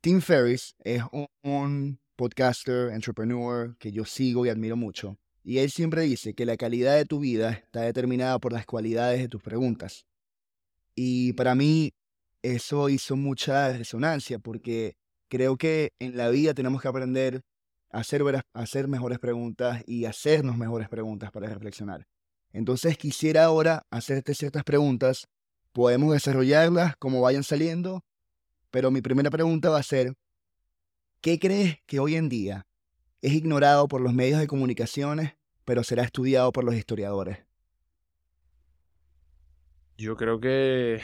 Tim 0.00 0.20
Ferriss 0.20 0.74
es 0.80 1.02
un, 1.42 1.98
podcaster, 2.16 2.90
entrepreneur 2.90 3.76
que 3.76 3.92
yo 3.92 4.04
sigo 4.04 4.46
y 4.46 4.48
admiro 4.48 4.76
mucho. 4.76 5.18
Y 5.44 5.58
él 5.58 5.70
siempre 5.70 6.02
dice 6.02 6.34
que 6.34 6.46
la 6.46 6.56
calidad 6.56 6.96
de 6.96 7.04
tu 7.04 7.20
vida 7.20 7.52
está 7.52 7.82
determinada 7.82 8.38
por 8.38 8.52
las 8.52 8.64
cualidades 8.64 9.20
de 9.20 9.28
tus 9.28 9.42
preguntas. 9.42 10.06
Y 10.94 11.34
para 11.34 11.54
mí 11.54 11.92
eso 12.42 12.88
hizo 12.88 13.16
mucha 13.16 13.76
resonancia 13.76 14.38
porque 14.38 14.96
creo 15.28 15.56
que 15.56 15.92
en 15.98 16.16
la 16.16 16.30
vida 16.30 16.54
tenemos 16.54 16.80
que 16.80 16.88
aprender 16.88 17.42
hacer, 18.00 18.22
hacer 18.52 18.88
mejores 18.88 19.18
preguntas 19.18 19.82
y 19.86 20.04
hacernos 20.04 20.56
mejores 20.56 20.88
preguntas 20.88 21.30
para 21.30 21.48
reflexionar. 21.48 22.06
Entonces 22.52 22.96
quisiera 22.96 23.44
ahora 23.44 23.86
hacerte 23.90 24.34
ciertas 24.34 24.64
preguntas 24.64 25.28
Podemos 25.76 26.14
desarrollarlas 26.14 26.96
como 26.96 27.20
vayan 27.20 27.42
saliendo, 27.42 28.02
pero 28.70 28.90
mi 28.90 29.02
primera 29.02 29.28
pregunta 29.28 29.68
va 29.68 29.78
a 29.78 29.82
ser, 29.82 30.14
¿qué 31.20 31.38
crees 31.38 31.76
que 31.84 32.00
hoy 32.00 32.14
en 32.14 32.30
día 32.30 32.66
es 33.20 33.34
ignorado 33.34 33.86
por 33.86 34.00
los 34.00 34.14
medios 34.14 34.40
de 34.40 34.46
comunicaciones, 34.46 35.36
pero 35.66 35.84
será 35.84 36.02
estudiado 36.02 36.50
por 36.50 36.64
los 36.64 36.76
historiadores? 36.76 37.44
Yo 39.98 40.16
creo 40.16 40.40
que 40.40 41.02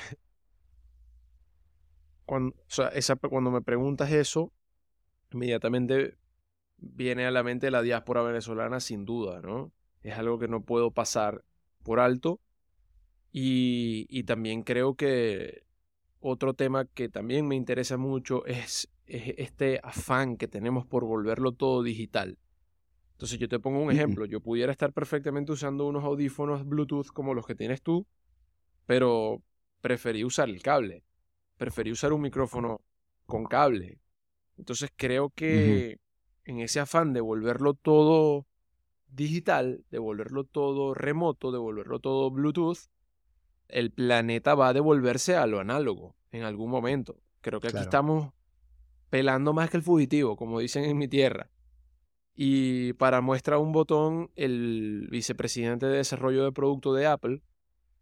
cuando, 2.24 2.56
cuando 3.28 3.50
me 3.50 3.60
preguntas 3.60 4.10
eso, 4.10 4.54
inmediatamente 5.32 6.16
viene 6.82 7.26
a 7.26 7.30
la 7.30 7.42
mente 7.42 7.70
la 7.70 7.82
diáspora 7.82 8.22
venezolana 8.22 8.80
sin 8.80 9.04
duda, 9.04 9.40
¿no? 9.40 9.72
Es 10.02 10.18
algo 10.18 10.38
que 10.38 10.48
no 10.48 10.62
puedo 10.62 10.90
pasar 10.90 11.44
por 11.82 12.00
alto 12.00 12.40
y, 13.32 14.24
también 14.24 14.62
creo 14.62 14.94
que 14.94 15.64
otro 16.20 16.54
tema 16.54 16.84
que 16.84 17.08
también 17.08 17.48
me 17.48 17.56
interesa 17.56 17.96
mucho 17.96 18.44
es, 18.44 18.88
este 19.06 19.80
afán 19.82 20.36
que 20.36 20.48
tenemos 20.48 20.86
por 20.86 21.04
volverlo 21.04 21.52
todo 21.52 21.82
digital. 21.82 22.38
Entonces 23.12 23.38
yo 23.38 23.48
te 23.48 23.58
pongo 23.58 23.80
un 23.80 23.90
ejemplo, 23.90 24.26
yo 24.26 24.40
pudiera 24.40 24.72
estar 24.72 24.92
perfectamente 24.92 25.52
usando 25.52 25.86
unos 25.86 26.04
audífonos 26.04 26.66
Bluetooth 26.66 27.08
como 27.08 27.34
los 27.34 27.46
que 27.46 27.54
tienes 27.54 27.80
tú, 27.80 28.06
pero 28.84 29.42
preferí 29.80 30.24
usar 30.24 30.48
el 30.48 30.60
cable, 30.60 31.04
preferí 31.56 31.90
usar 31.90 32.12
un 32.12 32.20
micrófono 32.20 32.82
con 33.26 33.44
cable. 33.44 34.00
Entonces 34.58 34.90
creo 34.94 35.30
que 35.30 35.98
en 36.44 36.60
ese 36.60 36.80
afán 36.80 37.12
de 37.12 37.20
volverlo 37.20 37.74
todo 37.74 38.46
digital, 39.08 39.84
de 39.90 39.98
volverlo 39.98 40.44
todo 40.44 40.94
remoto, 40.94 41.52
de 41.52 41.58
volverlo 41.58 42.00
todo 42.00 42.30
Bluetooth, 42.30 42.88
el 43.68 43.90
planeta 43.90 44.54
va 44.54 44.68
a 44.68 44.72
devolverse 44.72 45.36
a 45.36 45.46
lo 45.46 45.60
análogo 45.60 46.14
en 46.30 46.42
algún 46.42 46.70
momento. 46.70 47.18
Creo 47.40 47.60
que 47.60 47.68
aquí 47.68 47.78
estamos 47.78 48.32
pelando 49.10 49.52
más 49.52 49.70
que 49.70 49.76
el 49.76 49.82
fugitivo, 49.82 50.36
como 50.36 50.60
dicen 50.60 50.84
en 50.84 50.96
mi 50.96 51.08
tierra. 51.08 51.50
Y 52.34 52.94
para 52.94 53.20
muestra 53.20 53.58
un 53.58 53.72
botón, 53.72 54.30
el 54.36 55.08
vicepresidente 55.10 55.86
de 55.86 55.98
desarrollo 55.98 56.44
de 56.44 56.52
producto 56.52 56.94
de 56.94 57.06
Apple, 57.06 57.42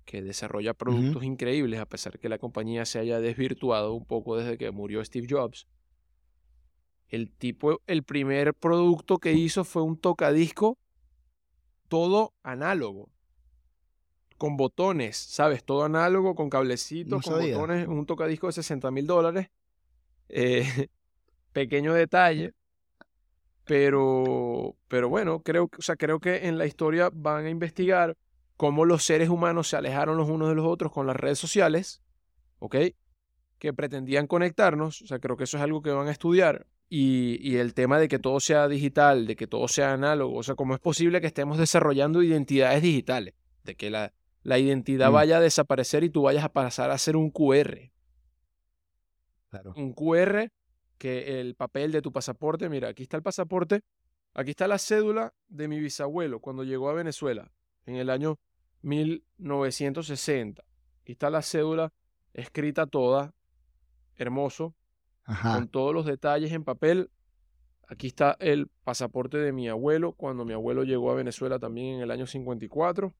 que 0.04 0.22
desarrolla 0.22 0.74
productos 0.74 1.24
increíbles 1.24 1.80
a 1.80 1.86
pesar 1.86 2.18
que 2.18 2.28
la 2.28 2.38
compañía 2.38 2.84
se 2.84 2.98
haya 2.98 3.20
desvirtuado 3.20 3.94
un 3.94 4.04
poco 4.04 4.36
desde 4.36 4.58
que 4.58 4.70
murió 4.70 5.04
Steve 5.04 5.26
Jobs. 5.28 5.66
El 7.10 7.30
tipo, 7.30 7.80
el 7.86 8.02
primer 8.02 8.54
producto 8.54 9.18
que 9.18 9.32
hizo 9.32 9.64
fue 9.64 9.82
un 9.82 9.96
tocadisco 9.96 10.78
todo 11.88 12.32
análogo 12.42 13.10
con 14.40 14.56
botones, 14.56 15.18
¿sabes? 15.18 15.64
Todo 15.64 15.84
análogo, 15.84 16.34
con 16.34 16.48
cablecitos, 16.48 17.22
con 17.22 17.40
botones, 17.40 17.86
un 17.86 18.06
tocadisco 18.06 18.46
de 18.46 18.54
60 18.54 18.90
mil 18.90 19.06
dólares. 19.06 19.50
Eh, 20.30 20.64
pequeño 21.52 21.92
detalle. 21.92 22.54
Pero, 23.64 24.76
pero 24.88 25.10
bueno, 25.10 25.42
creo, 25.42 25.68
o 25.76 25.82
sea, 25.82 25.96
creo 25.96 26.20
que 26.20 26.48
en 26.48 26.56
la 26.56 26.64
historia 26.64 27.10
van 27.12 27.44
a 27.44 27.50
investigar 27.50 28.16
cómo 28.56 28.86
los 28.86 29.04
seres 29.04 29.28
humanos 29.28 29.68
se 29.68 29.76
alejaron 29.76 30.16
los 30.16 30.30
unos 30.30 30.48
de 30.48 30.54
los 30.54 30.66
otros 30.66 30.90
con 30.90 31.06
las 31.06 31.16
redes 31.16 31.38
sociales, 31.38 32.02
¿ok? 32.60 32.76
Que 33.58 33.72
pretendían 33.74 34.26
conectarnos, 34.26 35.02
o 35.02 35.06
sea, 35.06 35.18
creo 35.18 35.36
que 35.36 35.44
eso 35.44 35.58
es 35.58 35.62
algo 35.62 35.82
que 35.82 35.90
van 35.90 36.08
a 36.08 36.12
estudiar. 36.12 36.66
Y, 36.92 37.38
y, 37.40 37.58
el 37.58 37.72
tema 37.72 38.00
de 38.00 38.08
que 38.08 38.18
todo 38.18 38.40
sea 38.40 38.66
digital, 38.66 39.28
de 39.28 39.36
que 39.36 39.46
todo 39.46 39.68
sea 39.68 39.92
análogo, 39.92 40.36
o 40.36 40.42
sea, 40.42 40.56
cómo 40.56 40.74
es 40.74 40.80
posible 40.80 41.20
que 41.20 41.28
estemos 41.28 41.56
desarrollando 41.56 42.20
identidades 42.20 42.82
digitales, 42.82 43.34
de 43.62 43.76
que 43.76 43.90
la, 43.90 44.12
la 44.42 44.58
identidad 44.58 45.10
mm. 45.10 45.14
vaya 45.14 45.36
a 45.36 45.40
desaparecer 45.40 46.02
y 46.02 46.10
tú 46.10 46.22
vayas 46.22 46.44
a 46.44 46.48
pasar 46.48 46.90
a 46.90 46.98
ser 46.98 47.16
un 47.16 47.30
QR. 47.30 47.92
Claro. 49.50 49.72
Un 49.76 49.92
QR 49.92 50.50
que 50.98 51.40
el 51.40 51.54
papel 51.54 51.92
de 51.92 52.02
tu 52.02 52.12
pasaporte, 52.12 52.68
mira, 52.68 52.88
aquí 52.88 53.04
está 53.04 53.16
el 53.16 53.22
pasaporte, 53.22 53.82
aquí 54.34 54.50
está 54.50 54.68
la 54.68 54.78
cédula 54.78 55.32
de 55.48 55.66
mi 55.66 55.80
bisabuelo 55.80 56.40
cuando 56.40 56.62
llegó 56.62 56.90
a 56.90 56.94
Venezuela 56.94 57.50
en 57.86 57.96
el 57.96 58.10
año 58.10 58.38
1960. 58.82 60.62
Aquí 61.00 61.12
está 61.12 61.30
la 61.30 61.42
cédula 61.42 61.92
escrita 62.34 62.86
toda, 62.86 63.32
hermoso, 64.16 64.74
con 65.42 65.68
todos 65.68 65.94
los 65.94 66.06
detalles 66.06 66.52
en 66.52 66.64
papel. 66.64 67.10
Aquí 67.88 68.06
está 68.06 68.36
el 68.38 68.68
pasaporte 68.84 69.38
de 69.38 69.52
mi 69.52 69.68
abuelo 69.68 70.12
cuando 70.12 70.44
mi 70.44 70.52
abuelo 70.52 70.84
llegó 70.84 71.10
a 71.10 71.14
Venezuela 71.14 71.58
también 71.58 71.96
en 71.96 72.00
el 72.02 72.10
año 72.10 72.26
54. 72.26 73.12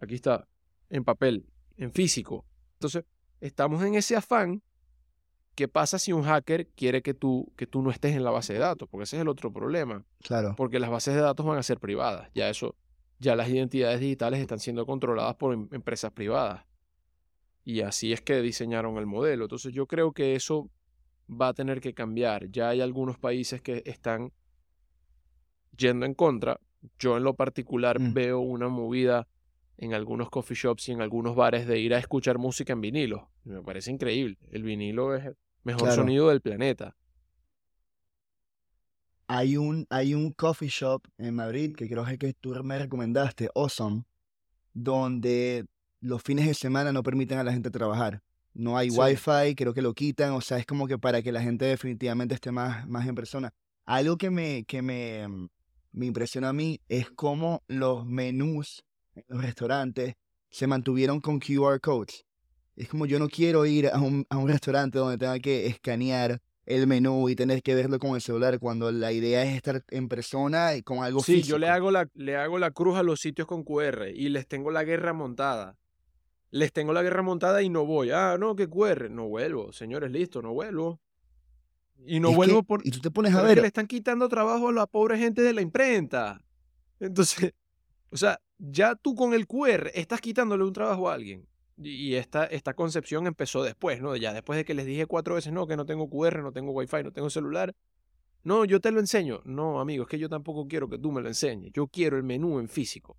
Aquí 0.00 0.14
está, 0.14 0.46
en 0.90 1.04
papel, 1.04 1.46
en 1.76 1.92
físico. 1.92 2.44
Entonces, 2.74 3.04
estamos 3.40 3.82
en 3.82 3.94
ese 3.94 4.16
afán. 4.16 4.62
¿Qué 5.54 5.68
pasa 5.68 5.98
si 5.98 6.12
un 6.12 6.22
hacker 6.22 6.68
quiere 6.68 7.02
que 7.02 7.12
tú, 7.14 7.52
que 7.56 7.66
tú 7.66 7.82
no 7.82 7.90
estés 7.90 8.16
en 8.16 8.24
la 8.24 8.30
base 8.30 8.54
de 8.54 8.58
datos? 8.58 8.88
Porque 8.88 9.04
ese 9.04 9.16
es 9.16 9.22
el 9.22 9.28
otro 9.28 9.52
problema. 9.52 10.04
Claro. 10.22 10.54
Porque 10.56 10.78
las 10.78 10.90
bases 10.90 11.14
de 11.14 11.20
datos 11.20 11.44
van 11.44 11.58
a 11.58 11.62
ser 11.62 11.78
privadas. 11.78 12.30
Ya 12.34 12.48
eso, 12.48 12.74
ya 13.18 13.36
las 13.36 13.48
identidades 13.48 14.00
digitales 14.00 14.40
están 14.40 14.60
siendo 14.60 14.86
controladas 14.86 15.36
por 15.36 15.52
em, 15.52 15.68
empresas 15.72 16.10
privadas. 16.12 16.64
Y 17.64 17.82
así 17.82 18.12
es 18.12 18.20
que 18.20 18.40
diseñaron 18.40 18.96
el 18.96 19.06
modelo. 19.06 19.44
Entonces 19.44 19.72
yo 19.72 19.86
creo 19.86 20.12
que 20.12 20.34
eso 20.34 20.70
va 21.40 21.48
a 21.48 21.54
tener 21.54 21.80
que 21.80 21.94
cambiar. 21.94 22.50
Ya 22.50 22.68
hay 22.68 22.80
algunos 22.80 23.18
países 23.18 23.60
que 23.60 23.82
están 23.86 24.32
yendo 25.76 26.06
en 26.06 26.14
contra. 26.14 26.60
Yo 26.98 27.16
en 27.16 27.24
lo 27.24 27.34
particular 27.34 28.00
mm. 28.00 28.12
veo 28.12 28.40
una 28.40 28.68
movida 28.68 29.28
en 29.78 29.94
algunos 29.94 30.30
coffee 30.30 30.56
shops 30.56 30.88
y 30.88 30.92
en 30.92 31.02
algunos 31.02 31.34
bares 31.34 31.66
de 31.66 31.78
ir 31.78 31.94
a 31.94 31.98
escuchar 31.98 32.38
música 32.38 32.72
en 32.72 32.80
vinilo. 32.80 33.30
Me 33.44 33.62
parece 33.62 33.90
increíble. 33.90 34.38
El 34.50 34.62
vinilo 34.62 35.14
es 35.14 35.26
el 35.26 35.36
mejor 35.64 35.90
sonido 35.92 36.28
del 36.28 36.40
planeta. 36.40 36.96
Hay 39.26 39.56
un, 39.56 39.86
hay 39.88 40.14
un 40.14 40.32
coffee 40.32 40.68
shop 40.68 41.02
en 41.18 41.34
Madrid 41.34 41.74
que 41.74 41.88
creo 41.88 42.04
que 42.18 42.34
tú 42.34 42.50
me 42.62 42.78
recomendaste, 42.78 43.48
Awesome, 43.54 44.04
donde 44.74 45.66
los 46.00 46.22
fines 46.22 46.46
de 46.46 46.54
semana 46.54 46.92
no 46.92 47.02
permiten 47.02 47.38
a 47.38 47.44
la 47.44 47.52
gente 47.52 47.70
trabajar. 47.70 48.22
No 48.54 48.76
hay 48.76 48.90
wifi, 48.90 49.54
creo 49.56 49.72
que 49.72 49.82
lo 49.82 49.94
quitan, 49.94 50.32
o 50.32 50.40
sea, 50.40 50.58
es 50.58 50.66
como 50.66 50.86
que 50.86 50.98
para 50.98 51.22
que 51.22 51.32
la 51.32 51.40
gente 51.40 51.64
definitivamente 51.64 52.34
esté 52.34 52.52
más, 52.52 52.86
más 52.86 53.06
en 53.06 53.14
persona. 53.14 53.52
Algo 53.84 54.16
que 54.16 54.30
me, 54.30 54.64
que 54.64 54.82
me, 54.82 55.26
mm, 55.26 55.48
me 55.92 56.06
impresiona 56.06 56.50
a 56.50 56.52
mí 56.52 56.80
es 56.88 57.10
cómo 57.10 57.62
los 57.66 58.04
menús 58.04 58.84
en 59.14 59.24
los 59.28 59.42
restaurantes 59.42 60.14
se 60.50 60.66
mantuvieron 60.66 61.20
con 61.20 61.40
QR 61.40 61.80
codes. 61.80 62.24
Es 62.76 62.88
como 62.88 63.06
yo 63.06 63.18
no 63.18 63.28
quiero 63.28 63.66
ir 63.66 63.88
a 63.88 63.98
un, 63.98 64.26
a 64.28 64.36
un 64.36 64.48
restaurante 64.48 64.98
donde 64.98 65.18
tenga 65.18 65.38
que 65.38 65.66
escanear 65.66 66.40
el 66.64 66.86
menú 66.86 67.28
y 67.28 67.34
tener 67.34 67.62
que 67.62 67.74
verlo 67.74 67.98
con 67.98 68.14
el 68.14 68.20
celular 68.20 68.58
cuando 68.58 68.92
la 68.92 69.12
idea 69.12 69.42
es 69.42 69.56
estar 69.56 69.82
en 69.88 70.08
persona 70.08 70.76
y 70.76 70.82
con 70.82 71.02
algo 71.02 71.20
sí, 71.20 71.42
yo 71.42 71.58
le 71.58 71.68
hago, 71.68 71.90
la, 71.90 72.08
le 72.14 72.36
hago 72.36 72.58
la 72.58 72.70
cruz 72.70 72.96
a 72.96 73.02
los 73.02 73.20
sitios 73.20 73.48
con 73.48 73.64
QR 73.64 74.08
y 74.14 74.28
les 74.28 74.46
tengo 74.46 74.70
la 74.70 74.84
guerra 74.84 75.12
montada. 75.12 75.76
Les 76.52 76.70
tengo 76.70 76.92
la 76.92 77.02
guerra 77.02 77.22
montada 77.22 77.62
y 77.62 77.70
no 77.70 77.86
voy. 77.86 78.10
Ah, 78.10 78.36
no, 78.38 78.54
que 78.54 78.68
QR. 78.68 79.10
No 79.10 79.26
vuelvo. 79.26 79.72
Señores, 79.72 80.12
listo, 80.12 80.42
no 80.42 80.52
vuelvo. 80.52 81.00
Y 82.04 82.20
no 82.20 82.32
vuelvo 82.32 82.62
por... 82.62 82.86
Y 82.86 82.90
tú 82.90 83.00
te 83.00 83.10
pones 83.10 83.34
a 83.34 83.42
ver... 83.42 83.58
le 83.58 83.66
están 83.66 83.86
quitando 83.86 84.28
trabajo 84.28 84.68
a 84.68 84.72
la 84.72 84.86
pobre 84.86 85.16
gente 85.16 85.40
de 85.40 85.54
la 85.54 85.62
imprenta. 85.62 86.44
Entonces, 87.00 87.54
o 88.10 88.18
sea, 88.18 88.38
ya 88.58 88.94
tú 88.94 89.14
con 89.14 89.32
el 89.32 89.46
QR 89.46 89.90
estás 89.94 90.20
quitándole 90.20 90.62
un 90.64 90.74
trabajo 90.74 91.08
a 91.08 91.14
alguien. 91.14 91.48
Y 91.78 92.16
esta, 92.16 92.44
esta 92.44 92.74
concepción 92.74 93.26
empezó 93.26 93.62
después, 93.62 94.02
¿no? 94.02 94.14
Ya 94.16 94.34
después 94.34 94.58
de 94.58 94.66
que 94.66 94.74
les 94.74 94.84
dije 94.84 95.06
cuatro 95.06 95.36
veces, 95.36 95.54
no, 95.54 95.66
que 95.66 95.78
no 95.78 95.86
tengo 95.86 96.10
QR, 96.10 96.42
no 96.42 96.52
tengo 96.52 96.72
Wi-Fi, 96.72 97.02
no 97.02 97.12
tengo 97.12 97.30
celular. 97.30 97.74
No, 98.44 98.66
yo 98.66 98.78
te 98.78 98.90
lo 98.90 99.00
enseño. 99.00 99.40
No, 99.44 99.80
amigo, 99.80 100.02
es 100.02 100.08
que 100.10 100.18
yo 100.18 100.28
tampoco 100.28 100.68
quiero 100.68 100.88
que 100.90 100.98
tú 100.98 101.12
me 101.12 101.22
lo 101.22 101.28
enseñes. 101.28 101.72
Yo 101.72 101.86
quiero 101.86 102.18
el 102.18 102.24
menú 102.24 102.58
en 102.58 102.68
físico. 102.68 103.16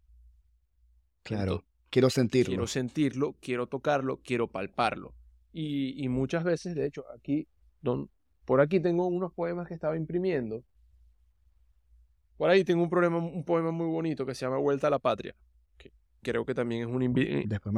Claro, 1.23 1.65
quiero 1.93 2.09
sentirlo. 2.09 2.49
Quiero 2.49 2.67
sentirlo, 2.67 3.35
quiero 3.39 3.67
tocarlo, 3.67 4.19
quiero 4.23 4.47
palparlo. 4.47 5.13
Y, 5.53 6.03
y 6.03 6.09
muchas 6.09 6.43
veces, 6.43 6.73
de 6.73 6.87
hecho, 6.87 7.05
aquí, 7.15 7.47
don, 7.81 8.09
por 8.45 8.61
aquí 8.61 8.79
tengo 8.79 9.05
unos 9.05 9.31
poemas 9.31 9.67
que 9.67 9.75
estaba 9.75 9.95
imprimiendo. 9.95 10.63
Por 12.35 12.49
ahí 12.49 12.63
tengo 12.63 12.81
un, 12.81 12.89
problema, 12.89 13.19
un 13.19 13.45
poema 13.45 13.69
muy 13.69 13.85
bonito 13.85 14.25
que 14.25 14.33
se 14.33 14.43
llama 14.43 14.57
Vuelta 14.57 14.87
a 14.87 14.89
la 14.89 14.97
Patria. 14.97 15.35
Que 15.77 15.91
creo 16.23 16.45
que 16.45 16.55
también 16.55 16.81
es 16.81 16.87
una, 16.87 17.05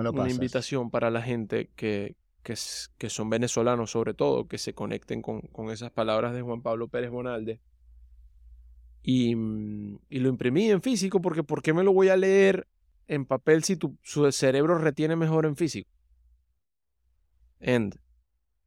una 0.09 0.31
invitación 0.31 0.89
para 0.89 1.11
la 1.11 1.21
gente 1.21 1.69
que, 1.75 2.15
que, 2.41 2.55
que, 2.97 3.09
son 3.09 3.29
venezolanos, 3.29 3.91
sobre 3.91 4.13
todo, 4.13 4.47
que 4.47 4.57
se 4.57 4.73
conecten 4.73 5.21
con, 5.21 5.41
con 5.41 5.71
esas 5.71 5.91
palabras 5.91 6.33
de 6.33 6.41
Juan 6.41 6.61
Pablo 6.61 6.87
Pérez 6.87 7.11
Bonalde. 7.11 7.59
Y, 9.03 9.35
mm, 9.35 9.99
y, 10.09 10.19
lo 10.19 10.29
imprimí 10.29 10.71
en 10.71 10.81
físico 10.81 11.21
porque 11.21 11.43
¿por 11.43 11.61
qué 11.61 11.73
me 11.73 11.83
lo 11.83 11.91
voy 11.91 12.07
a 12.07 12.15
leer 12.15 12.65
en 13.07 13.25
papel 13.25 13.63
si 13.63 13.75
tu 13.75 13.97
su 14.01 14.31
cerebro 14.31 14.77
retiene 14.77 15.15
mejor 15.15 15.45
en 15.45 15.55
físico? 15.55 15.89
End. 17.59 17.97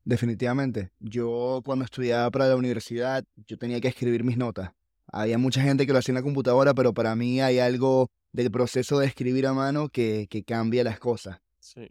Definitivamente. 0.04 0.90
Yo 1.00 1.62
cuando 1.64 1.84
estudiaba 1.84 2.30
para 2.30 2.48
la 2.48 2.56
universidad, 2.56 3.24
yo 3.46 3.58
tenía 3.58 3.80
que 3.80 3.88
escribir 3.88 4.24
mis 4.24 4.38
notas. 4.38 4.70
Había 5.06 5.38
mucha 5.38 5.62
gente 5.62 5.86
que 5.86 5.92
lo 5.92 5.98
hacía 5.98 6.12
en 6.12 6.16
la 6.16 6.22
computadora, 6.22 6.74
pero 6.74 6.92
para 6.94 7.14
mí 7.14 7.40
hay 7.40 7.58
algo 7.58 8.10
del 8.32 8.50
proceso 8.50 8.98
de 8.98 9.06
escribir 9.06 9.46
a 9.46 9.52
mano 9.52 9.88
que, 9.88 10.26
que 10.28 10.44
cambia 10.44 10.84
las 10.84 10.98
cosas. 10.98 11.40
Sí. 11.58 11.90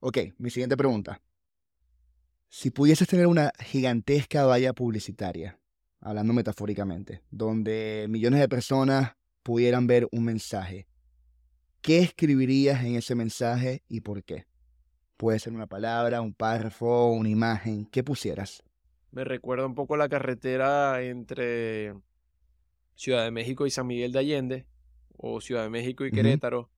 Ok, 0.00 0.18
mi 0.38 0.50
siguiente 0.50 0.76
pregunta. 0.76 1.20
Si 2.48 2.70
pudieses 2.70 3.08
tener 3.08 3.26
una 3.26 3.52
gigantesca 3.58 4.46
valla 4.46 4.72
publicitaria, 4.72 5.58
hablando 6.00 6.32
metafóricamente, 6.32 7.22
donde 7.30 8.06
millones 8.08 8.40
de 8.40 8.48
personas 8.48 9.16
pudieran 9.42 9.86
ver 9.86 10.06
un 10.12 10.24
mensaje, 10.24 10.86
¿qué 11.84 11.98
escribirías 11.98 12.82
en 12.82 12.94
ese 12.94 13.14
mensaje 13.14 13.82
y 13.88 14.00
por 14.00 14.24
qué? 14.24 14.46
Puede 15.18 15.38
ser 15.38 15.52
una 15.52 15.66
palabra, 15.66 16.22
un 16.22 16.32
párrafo, 16.32 17.12
una 17.12 17.28
imagen, 17.28 17.84
¿qué 17.84 18.02
pusieras? 18.02 18.64
Me 19.12 19.22
recuerda 19.22 19.66
un 19.66 19.74
poco 19.74 19.98
la 19.98 20.08
carretera 20.08 21.02
entre 21.02 21.92
Ciudad 22.94 23.22
de 23.22 23.30
México 23.30 23.66
y 23.66 23.70
San 23.70 23.86
Miguel 23.86 24.12
de 24.12 24.18
Allende, 24.18 24.66
o 25.18 25.42
Ciudad 25.42 25.62
de 25.62 25.68
México 25.68 26.06
y 26.06 26.10
Querétaro, 26.10 26.70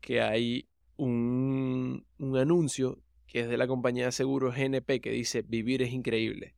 que 0.00 0.20
hay 0.22 0.68
un, 0.96 2.06
un 2.18 2.36
anuncio 2.36 3.02
que 3.26 3.40
es 3.40 3.48
de 3.48 3.56
la 3.56 3.66
compañía 3.66 4.04
de 4.06 4.12
seguros 4.12 4.54
GNP 4.54 5.00
que 5.00 5.10
dice 5.10 5.42
vivir 5.42 5.82
es 5.82 5.92
increíble. 5.92 6.54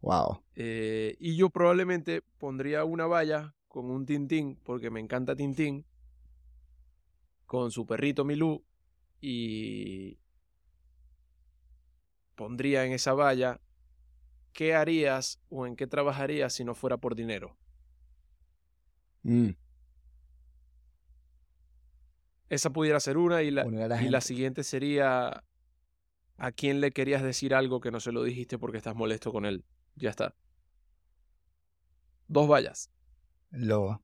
Wow. 0.00 0.42
Eh, 0.56 1.14
y 1.20 1.36
yo 1.36 1.50
probablemente 1.50 2.22
pondría 2.38 2.84
una 2.84 3.06
valla 3.06 3.54
con 3.72 3.90
un 3.90 4.04
Tintín, 4.04 4.60
porque 4.62 4.90
me 4.90 5.00
encanta 5.00 5.34
Tintín, 5.34 5.86
con 7.46 7.70
su 7.70 7.86
perrito 7.86 8.22
Milú, 8.22 8.62
y 9.18 10.18
pondría 12.34 12.84
en 12.84 12.92
esa 12.92 13.14
valla 13.14 13.60
¿qué 14.52 14.74
harías 14.74 15.40
o 15.48 15.66
en 15.66 15.74
qué 15.74 15.86
trabajarías 15.86 16.52
si 16.52 16.64
no 16.64 16.74
fuera 16.74 16.98
por 16.98 17.14
dinero? 17.14 17.56
Mm. 19.22 19.52
Esa 22.50 22.70
pudiera 22.70 23.00
ser 23.00 23.16
una 23.16 23.42
y 23.42 23.50
la, 23.50 23.64
y 24.02 24.10
la 24.10 24.20
siguiente 24.20 24.64
sería 24.64 25.44
a 26.36 26.52
quién 26.52 26.82
le 26.82 26.90
querías 26.90 27.22
decir 27.22 27.54
algo 27.54 27.80
que 27.80 27.90
no 27.90 28.00
se 28.00 28.12
lo 28.12 28.22
dijiste 28.22 28.58
porque 28.58 28.76
estás 28.76 28.94
molesto 28.94 29.32
con 29.32 29.46
él. 29.46 29.64
Ya 29.94 30.10
está. 30.10 30.34
Dos 32.28 32.50
vallas. 32.50 32.90
Lo, 33.52 34.02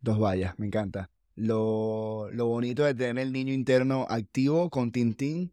dos 0.00 0.18
vallas, 0.18 0.58
me 0.58 0.66
encanta. 0.66 1.10
Lo, 1.34 2.28
lo 2.32 2.46
bonito 2.46 2.84
de 2.84 2.94
tener 2.94 3.18
el 3.22 3.32
niño 3.32 3.52
interno 3.52 4.06
activo 4.08 4.70
con 4.70 4.90
Tintín 4.90 5.52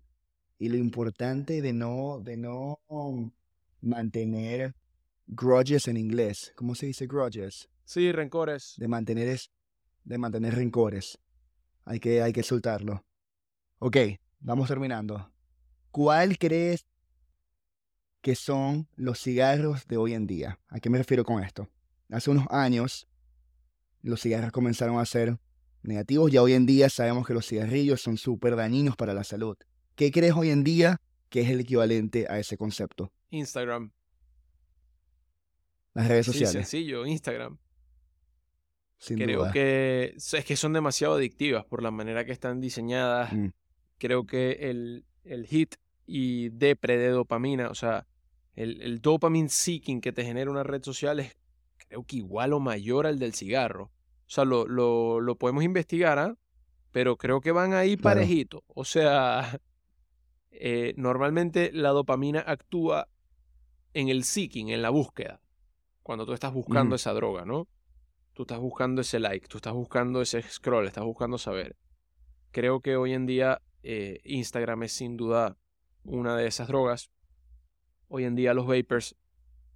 y 0.57 0.69
lo 0.69 0.77
importante 0.77 1.61
de 1.61 1.73
no, 1.73 2.19
de 2.23 2.37
no 2.37 2.79
mantener 3.81 4.75
grudges 5.27 5.87
en 5.87 5.97
inglés. 5.97 6.53
¿Cómo 6.55 6.73
se 6.73 6.87
dice 6.87 7.05
grudges? 7.05 7.69
Sí, 7.83 8.11
rencores. 8.11 8.73
De 8.77 8.87
mantener, 8.87 9.27
es, 9.27 9.51
de 10.03 10.17
mantener 10.17 10.55
rencores. 10.55 11.19
Hay 11.83 11.99
que, 11.99 12.23
hay 12.23 12.33
que 12.33 12.41
soltarlo. 12.41 13.05
Ok, 13.77 13.97
vamos 14.39 14.67
terminando. 14.67 15.31
¿Cuál 15.91 16.39
crees 16.39 16.87
que 18.21 18.33
son 18.35 18.87
los 18.95 19.21
cigarros 19.21 19.87
de 19.87 19.97
hoy 19.97 20.13
en 20.15 20.25
día? 20.25 20.59
¿A 20.67 20.79
qué 20.79 20.89
me 20.89 20.97
refiero 20.97 21.23
con 21.23 21.43
esto? 21.43 21.69
Hace 22.09 22.31
unos 22.31 22.47
años 22.49 23.07
los 24.05 24.21
cigarros 24.21 24.51
comenzaron 24.51 24.99
a 24.99 25.05
ser 25.05 25.37
negativos 25.81 26.31
y 26.31 26.37
hoy 26.37 26.53
en 26.53 26.65
día 26.65 26.89
sabemos 26.89 27.25
que 27.25 27.33
los 27.33 27.47
cigarrillos 27.47 28.01
son 28.01 28.17
súper 28.17 28.55
dañinos 28.55 28.95
para 28.95 29.13
la 29.13 29.23
salud. 29.23 29.57
¿Qué 29.95 30.11
crees 30.11 30.33
hoy 30.33 30.51
en 30.51 30.63
día 30.63 31.01
que 31.29 31.41
es 31.41 31.49
el 31.49 31.59
equivalente 31.59 32.27
a 32.29 32.37
ese 32.37 32.55
concepto? 32.55 33.11
Instagram. 33.31 33.91
Las 35.95 36.07
redes 36.07 36.27
sociales. 36.27 36.51
Sí, 36.51 36.57
sencillo, 36.57 37.05
Instagram. 37.05 37.57
Creo 38.99 39.51
que 39.51 40.13
es 40.15 40.45
que 40.45 40.55
son 40.55 40.73
demasiado 40.73 41.15
adictivas 41.15 41.65
por 41.65 41.81
la 41.81 41.91
manera 41.91 42.25
que 42.25 42.31
están 42.31 42.61
diseñadas. 42.61 43.33
Mm. 43.33 43.47
Creo 43.97 44.25
que 44.25 44.69
el, 44.69 45.05
el 45.23 45.47
hit 45.47 45.75
y 46.05 46.49
depre 46.49 46.97
de 46.97 47.09
dopamina, 47.09 47.69
o 47.69 47.75
sea, 47.75 48.05
el, 48.53 48.81
el 48.81 49.01
dopamine 49.01 49.49
seeking 49.49 49.99
que 49.99 50.11
te 50.11 50.23
genera 50.23 50.51
una 50.51 50.63
red 50.63 50.83
social 50.83 51.19
es 51.19 51.35
creo 51.87 52.03
que 52.03 52.17
igual 52.17 52.53
o 52.53 52.59
mayor 52.59 53.07
al 53.07 53.19
del 53.19 53.33
cigarro. 53.33 53.91
O 54.27 54.29
sea, 54.29 54.45
lo, 54.45 54.65
lo, 54.67 55.19
lo 55.19 55.35
podemos 55.37 55.63
investigar, 55.63 56.17
¿ah? 56.19 56.37
Pero 56.91 57.17
creo 57.17 57.41
que 57.41 57.51
van 57.51 57.73
ahí 57.73 57.97
parejitos. 57.97 58.61
O 58.67 58.85
sea, 58.85 59.59
eh, 60.51 60.93
normalmente 60.97 61.71
la 61.73 61.89
dopamina 61.89 62.39
actúa 62.39 63.09
en 63.93 64.09
el 64.09 64.23
seeking, 64.23 64.69
en 64.69 64.81
la 64.81 64.89
búsqueda, 64.89 65.41
cuando 66.03 66.25
tú 66.25 66.33
estás 66.33 66.53
buscando 66.53 66.95
esa 66.95 67.13
droga, 67.13 67.45
¿no? 67.45 67.67
Tú 68.33 68.43
estás 68.43 68.59
buscando 68.59 69.01
ese 69.01 69.19
like, 69.19 69.47
tú 69.47 69.57
estás 69.57 69.73
buscando 69.73 70.21
ese 70.21 70.41
scroll, 70.41 70.87
estás 70.87 71.05
buscando 71.05 71.37
saber. 71.37 71.77
Creo 72.51 72.81
que 72.81 72.97
hoy 72.97 73.13
en 73.13 73.25
día 73.25 73.61
eh, 73.83 74.19
Instagram 74.23 74.83
es 74.83 74.91
sin 74.91 75.15
duda 75.15 75.57
una 76.03 76.35
de 76.35 76.47
esas 76.47 76.67
drogas. 76.67 77.11
Hoy 78.07 78.25
en 78.25 78.35
día 78.35 78.53
los 78.53 78.67
vapers 78.67 79.15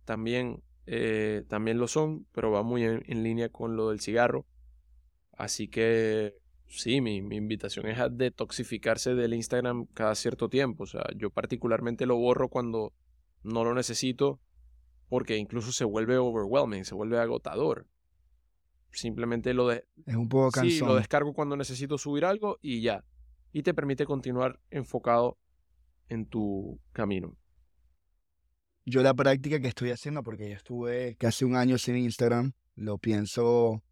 también, 0.04 0.64
eh, 0.92 1.44
también 1.48 1.78
lo 1.78 1.88
son, 1.88 2.26
pero 2.32 2.50
va 2.50 2.64
muy 2.64 2.84
en, 2.84 3.24
línea 3.24 3.50
con 3.50 3.76
lo 3.76 3.90
del 3.90 4.00
cigarro. 4.00 4.48
Así 5.38 5.68
que 5.68 6.34
sí, 6.66 7.00
mi, 7.00 7.22
mi, 7.22 7.36
invitación 7.36 7.86
es 7.86 8.00
a 8.00 8.10
detoxificarse 8.10 9.14
del 9.14 9.36
Instagram 9.36 9.86
cada 9.94 10.16
cierto 10.16 10.50
tiempo. 10.50 10.86
O 10.86 10.88
sea, 10.88 11.04
yo 11.16 11.30
particularmente 11.30 12.08
lo 12.08 12.18
borro 12.18 12.50
cuando 12.50 12.92
no 13.44 13.64
lo 13.64 13.76
necesito 13.76 14.40
porque 15.10 15.38
incluso 15.38 15.72
se 15.72 15.86
vuelve 15.86 16.18
overwhelming, 16.18 16.84
se 16.86 16.96
vuelve 16.96 17.20
agotador. 17.20 17.86
Simplemente 18.92 19.54
lo 19.54 19.68
de 19.68 19.86
es 20.08 20.16
un 20.16 20.28
poco 20.28 20.50
cansón. 20.50 20.72
Sí, 20.72 20.80
lo 20.80 20.96
descargo 20.96 21.34
cuando 21.34 21.56
necesito 21.56 22.00
subir 22.00 22.26
algo 22.26 22.58
y 22.64 22.82
ya. 22.82 23.06
Y 23.52 23.62
te 23.62 23.76
permite 23.76 24.08
continuar 24.08 24.60
enfocado 24.72 25.38
en 26.08 26.26
tu 26.26 26.80
camino. 26.94 27.38
Yo 28.90 29.04
la 29.04 29.14
práctica 29.14 29.60
que 29.60 29.68
estoy 29.68 29.92
haciendo, 29.92 30.24
porque 30.24 30.50
ya 30.50 30.56
estuve 30.56 31.16
casi 31.20 31.46
un 31.46 31.56
año 31.56 31.78
sin 31.78 31.96
Instagram, 31.96 32.54
lo 32.76 32.98
pienso 32.98 33.84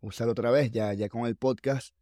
usar 0.00 0.28
otra 0.28 0.50
vez, 0.50 0.70
ya, 0.70 0.94
ya 0.94 1.08
con 1.08 1.26
el 1.26 1.36
podcast, 1.36 1.94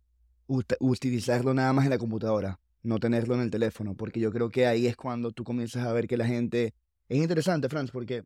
utilizarlo 0.47 1.53
nada 1.53 1.73
más 1.73 1.85
en 1.85 1.91
la 1.91 1.99
computadora 1.99 2.61
no 2.87 2.99
tenerlo 2.99 3.35
en 3.35 3.43
el 3.43 3.51
teléfono, 3.51 3.95
porque 3.95 4.21
yo 4.21 4.31
creo 4.31 4.49
que 4.49 4.67
ahí 4.67 4.87
es 4.87 4.97
cuando 4.97 5.33
tú 5.33 5.45
comienzas 5.45 5.85
a 5.85 5.93
ver 5.93 6.07
que 6.07 6.17
la 6.17 6.27
gente... 6.27 6.73
Es 7.09 7.19
interesante, 7.19 7.69
Franz, 7.69 7.91
porque 7.91 8.25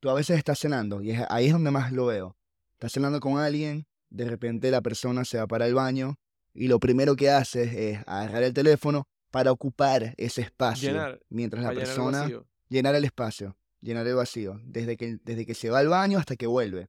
tú 0.00 0.10
a 0.10 0.14
veces 0.14 0.36
estás 0.36 0.58
cenando 0.58 1.00
y 1.00 1.12
ahí 1.28 1.46
es 1.46 1.52
donde 1.52 1.70
más 1.70 1.92
lo 1.92 2.06
veo. 2.06 2.36
Estás 2.72 2.92
cenando 2.92 3.20
con 3.20 3.38
alguien, 3.38 3.86
de 4.08 4.28
repente 4.28 4.70
la 4.70 4.82
persona 4.82 5.24
se 5.24 5.38
va 5.38 5.46
para 5.46 5.66
el 5.66 5.74
baño 5.74 6.16
y 6.52 6.68
lo 6.68 6.78
primero 6.78 7.16
que 7.16 7.30
haces 7.30 7.72
es 7.72 7.98
agarrar 8.06 8.42
el 8.42 8.52
teléfono 8.52 9.08
para 9.30 9.52
ocupar 9.52 10.14
ese 10.16 10.42
espacio. 10.42 10.92
mientras 11.28 11.62
la 11.62 11.72
persona... 11.72 12.28
Llenar 12.70 12.94
el, 12.94 13.04
espacio, 13.04 13.56
llenar 13.80 14.06
el 14.06 14.14
vacío, 14.14 14.60
desde 14.64 14.96
que, 14.96 15.18
desde 15.24 15.44
que 15.44 15.54
se 15.54 15.70
va 15.70 15.80
al 15.80 15.88
baño 15.88 16.18
hasta 16.18 16.36
que 16.36 16.46
vuelve. 16.46 16.88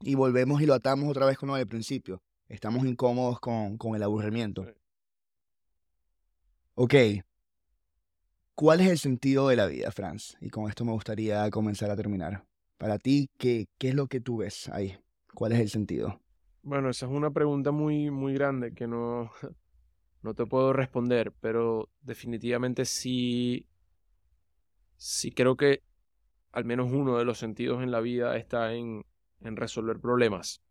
Y 0.00 0.14
volvemos 0.14 0.62
y 0.62 0.66
lo 0.66 0.74
atamos 0.74 1.10
otra 1.10 1.26
vez 1.26 1.36
con 1.36 1.48
lo 1.48 1.56
del 1.56 1.66
principio. 1.66 2.22
Estamos 2.48 2.86
incómodos 2.86 3.40
con, 3.40 3.76
con 3.78 3.96
el 3.96 4.02
aburrimiento. 4.04 4.64
Ok. 6.76 6.94
¿Cuál 8.54 8.80
es 8.80 8.90
el 8.90 8.98
sentido 8.98 9.48
de 9.48 9.56
la 9.56 9.66
vida, 9.66 9.90
Franz? 9.90 10.36
Y 10.40 10.50
con 10.50 10.68
esto 10.68 10.84
me 10.84 10.92
gustaría 10.92 11.50
comenzar 11.50 11.90
a 11.90 11.96
terminar. 11.96 12.44
Para 12.78 12.98
ti, 12.98 13.28
¿qué, 13.38 13.66
qué 13.78 13.88
es 13.88 13.94
lo 13.94 14.06
que 14.06 14.20
tú 14.20 14.38
ves 14.38 14.68
ahí? 14.68 14.96
¿Cuál 15.34 15.52
es 15.52 15.58
el 15.60 15.68
sentido? 15.68 16.20
Bueno, 16.62 16.90
esa 16.90 17.06
es 17.06 17.12
una 17.12 17.32
pregunta 17.32 17.72
muy, 17.72 18.12
muy 18.12 18.34
grande 18.34 18.72
que 18.72 18.86
no, 18.86 19.32
no 20.22 20.34
te 20.34 20.46
puedo 20.46 20.72
responder, 20.72 21.32
pero 21.40 21.90
definitivamente 22.02 22.84
sí, 22.84 23.66
sí 25.02 25.32
creo 25.32 25.56
que 25.56 25.82
al 26.52 26.64
menos 26.64 26.92
uno 26.92 27.18
de 27.18 27.24
los 27.24 27.38
sentidos 27.38 27.82
en 27.82 27.90
la 27.90 28.00
vida 28.00 28.36
está 28.36 28.74
en, 28.74 29.04
en 29.40 29.56
resolver 29.56 30.00
problemas. 30.00 30.62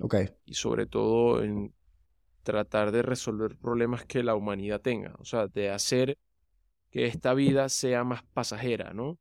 Ok. 0.00 0.14
Y 0.44 0.54
sobre 0.54 0.86
todo 0.86 1.42
en 1.42 1.74
tratar 2.42 2.92
de 2.92 3.02
resolver 3.02 3.56
problemas 3.58 4.06
que 4.06 4.22
la 4.22 4.34
humanidad 4.36 4.80
tenga. 4.80 5.14
O 5.18 5.24
sea, 5.24 5.48
de 5.48 5.70
hacer 5.70 6.18
que 6.90 7.06
esta 7.06 7.34
vida 7.34 7.68
sea 7.70 8.04
más 8.04 8.22
pasajera, 8.34 8.94
¿no? 8.94 9.18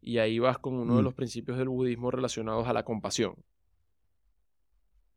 Y 0.00 0.18
ahí 0.18 0.38
vas 0.40 0.58
con 0.58 0.74
uno 0.74 0.96
de 0.98 1.02
Mm. 1.02 1.04
los 1.04 1.14
principios 1.14 1.58
del 1.58 1.70
budismo 1.70 2.10
relacionados 2.10 2.68
a 2.68 2.74
la 2.74 2.84
compasión. 2.84 3.36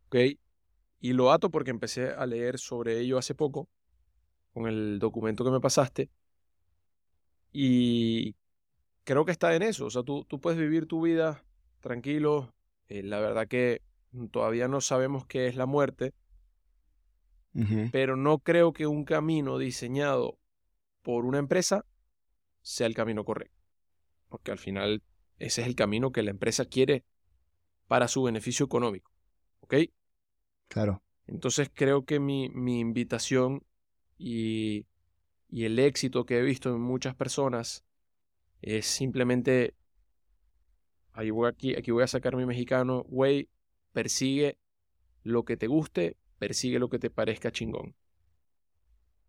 ¿Ok? 0.07 0.15
Y 1.01 1.13
lo 1.13 1.31
ato 1.31 1.49
porque 1.51 1.71
empecé 1.71 2.11
a 2.11 2.25
leer 2.25 2.59
sobre 2.59 2.99
ello 2.99 3.17
hace 3.17 3.35
poco, 3.35 3.69
con 4.53 4.67
el 4.67 4.99
documento 4.99 5.45
que 5.45 5.51
me 5.51 5.61
pasaste. 5.61 6.09
Y 7.59 8.35
creo 9.03 9.25
que 9.25 9.31
está 9.31 9.55
en 9.55 9.63
eso. 9.63 9.87
O 9.87 9.89
sea, 9.89 10.03
tú, 10.03 10.25
tú 10.25 10.39
puedes 10.39 10.59
vivir 10.59 10.85
tu 10.85 11.01
vida 11.01 11.43
tranquilo. 11.79 12.53
Eh, 12.87 13.01
la 13.01 13.19
verdad 13.19 13.47
que 13.47 13.81
todavía 14.29 14.67
no 14.67 14.79
sabemos 14.79 15.25
qué 15.25 15.47
es 15.47 15.55
la 15.55 15.65
muerte, 15.65 16.13
pero 17.91 18.15
no 18.15 18.37
creo 18.37 18.73
que 18.73 18.85
un 18.85 19.05
camino 19.05 19.57
diseñado 19.57 20.37
por 21.01 21.25
una 21.25 21.39
empresa 21.39 21.83
sea 22.61 22.85
el 22.85 22.93
camino 22.93 23.25
correcto. 23.25 23.57
Porque 24.29 24.51
al 24.51 24.59
final 24.59 25.01
ese 25.39 25.61
es 25.61 25.67
el 25.67 25.73
camino 25.73 26.11
que 26.11 26.21
la 26.21 26.29
empresa 26.29 26.63
quiere 26.63 27.05
para 27.87 28.07
su 28.07 28.21
beneficio 28.21 28.67
económico. 28.67 29.11
¿Ok? 29.61 29.73
Claro. 30.67 31.01
Entonces 31.25 31.71
creo 31.73 32.05
que 32.05 32.19
mi, 32.19 32.49
mi 32.49 32.79
invitación 32.79 33.63
y, 34.19 34.85
y 35.49 35.65
el 35.65 35.79
éxito 35.79 36.25
que 36.25 36.39
he 36.39 36.41
visto 36.41 36.69
en 36.69 36.81
muchas 36.81 37.15
personas 37.15 37.83
es 38.61 38.85
simplemente, 38.87 39.75
ahí 41.13 41.29
voy 41.31 41.47
aquí, 41.49 41.75
aquí 41.75 41.91
voy 41.91 42.03
a 42.03 42.07
sacar 42.07 42.35
mi 42.35 42.45
mexicano, 42.45 43.03
güey, 43.07 43.49
persigue 43.93 44.57
lo 45.23 45.45
que 45.45 45.57
te 45.57 45.67
guste, 45.67 46.17
persigue 46.39 46.79
lo 46.79 46.89
que 46.89 46.99
te 46.99 47.09
parezca 47.09 47.51
chingón. 47.51 47.95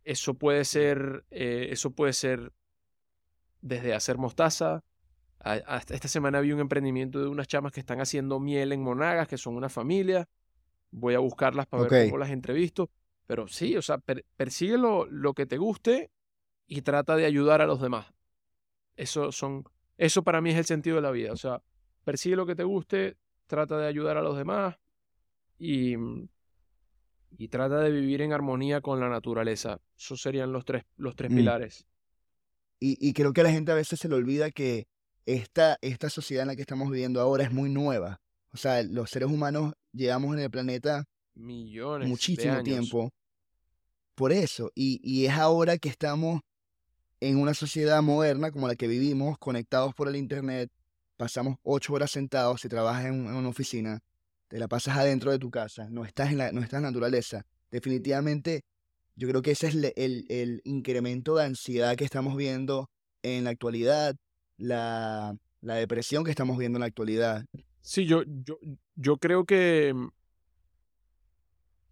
Eso 0.04 0.34
puede 0.34 0.64
ser, 0.64 1.24
eh, 1.30 1.68
eso 1.70 1.90
puede 1.90 2.12
ser 2.14 2.52
desde 3.60 3.94
hacer 3.94 4.18
mostaza. 4.18 4.82
a- 5.40 5.54
hasta 5.66 5.94
esta 5.94 6.08
semana 6.08 6.40
vi 6.40 6.52
un 6.52 6.60
emprendimiento 6.60 7.20
de 7.20 7.28
unas 7.28 7.48
chamas 7.48 7.72
que 7.72 7.80
están 7.80 8.00
haciendo 8.00 8.40
miel 8.40 8.72
en 8.72 8.82
Monagas, 8.82 9.28
que 9.28 9.38
son 9.38 9.56
una 9.56 9.68
familia. 9.70 10.28
Voy 10.92 11.14
a 11.14 11.20
buscarlas 11.20 11.66
para 11.68 11.82
ver 11.84 11.94
cómo 11.96 12.18
las 12.18 12.30
entrevisto. 12.30 12.90
Pero 13.28 13.46
sí, 13.46 13.76
o 13.76 13.82
sea, 13.82 13.98
per- 13.98 14.24
persigue 14.36 14.76
lo, 14.78 15.04
lo 15.06 15.34
que 15.34 15.46
te 15.46 15.58
guste 15.58 16.10
y 16.66 16.82
trata 16.82 17.14
de 17.14 17.26
ayudar 17.26 17.60
a 17.60 17.66
los 17.66 17.80
demás. 17.80 18.06
Eso 18.96 19.30
son, 19.30 19.64
eso 19.98 20.24
para 20.24 20.40
mí 20.40 20.50
es 20.50 20.56
el 20.56 20.64
sentido 20.64 20.96
de 20.96 21.02
la 21.02 21.10
vida. 21.12 21.32
O 21.32 21.36
sea, 21.36 21.62
persigue 22.04 22.34
lo 22.36 22.46
que 22.46 22.56
te 22.56 22.64
guste, 22.64 23.16
trata 23.46 23.78
de 23.78 23.86
ayudar 23.86 24.16
a 24.16 24.22
los 24.22 24.36
demás 24.36 24.76
y, 25.58 25.94
y 27.36 27.48
trata 27.48 27.80
de 27.80 27.90
vivir 27.90 28.22
en 28.22 28.32
armonía 28.32 28.80
con 28.80 28.98
la 28.98 29.08
naturaleza. 29.08 29.78
Esos 29.96 30.20
serían 30.20 30.50
los 30.52 30.64
tres, 30.64 30.84
los 30.96 31.14
tres 31.14 31.30
Mm. 31.30 31.36
pilares. 31.36 31.86
Y, 32.80 32.96
y 33.06 33.12
creo 33.12 33.32
que 33.32 33.42
a 33.42 33.44
la 33.44 33.50
gente 33.52 33.72
a 33.72 33.76
veces 33.76 33.98
se 34.00 34.08
le 34.08 34.14
olvida 34.14 34.50
que 34.50 34.86
esta, 35.26 35.76
esta 35.82 36.08
sociedad 36.08 36.42
en 36.42 36.48
la 36.48 36.56
que 36.56 36.62
estamos 36.62 36.90
viviendo 36.90 37.20
ahora 37.20 37.44
es 37.44 37.52
muy 37.52 37.68
nueva. 37.68 38.20
O 38.52 38.56
sea, 38.56 38.82
los 38.82 39.10
seres 39.10 39.28
humanos 39.28 39.74
llevamos 39.92 40.34
en 40.34 40.40
el 40.44 40.50
planeta 40.50 41.04
Millones 41.34 42.06
de 42.06 42.10
muchísimo 42.10 42.54
años. 42.54 42.64
tiempo 42.64 43.12
por 44.18 44.32
eso. 44.32 44.70
Y, 44.74 45.00
y 45.02 45.26
es 45.26 45.32
ahora 45.32 45.78
que 45.78 45.88
estamos 45.88 46.42
en 47.20 47.38
una 47.38 47.54
sociedad 47.54 48.02
moderna 48.02 48.50
como 48.50 48.68
la 48.68 48.76
que 48.76 48.88
vivimos, 48.88 49.38
conectados 49.38 49.94
por 49.94 50.08
el 50.08 50.16
Internet, 50.16 50.70
pasamos 51.16 51.56
ocho 51.62 51.94
horas 51.94 52.10
sentados, 52.10 52.60
si 52.60 52.68
trabajas 52.68 53.06
en, 53.06 53.26
una 53.26 53.48
oficina, 53.48 54.00
te 54.48 54.58
la 54.58 54.68
pasas 54.68 54.96
adentro 54.98 55.30
de 55.30 55.38
tu 55.38 55.50
casa, 55.50 55.88
no 55.90 56.04
estás 56.04 56.30
en 56.30 56.38
la, 56.38 56.52
no 56.52 56.62
estás 56.62 56.78
en 56.78 56.84
naturaleza. 56.84 57.44
Definitivamente, 57.70 58.62
yo 59.16 59.28
creo 59.28 59.42
que 59.42 59.52
ese 59.52 59.68
es 59.68 59.74
le- 59.74 59.94
el, 59.96 60.26
el 60.28 60.60
incremento 60.64 61.36
de 61.36 61.44
ansiedad 61.44 61.96
que 61.96 62.04
estamos 62.04 62.36
viendo 62.36 62.88
en 63.22 63.44
la 63.44 63.50
actualidad, 63.50 64.14
la, 64.56 65.36
la 65.60 65.74
depresión 65.74 66.24
que 66.24 66.30
estamos 66.30 66.58
viendo 66.58 66.76
en 66.78 66.80
la 66.80 66.86
actualidad. 66.86 67.44
Sí, 67.80 68.04
yo, 68.06 68.22
yo, 68.26 68.58
yo 68.96 69.16
creo 69.16 69.44
que 69.44 69.94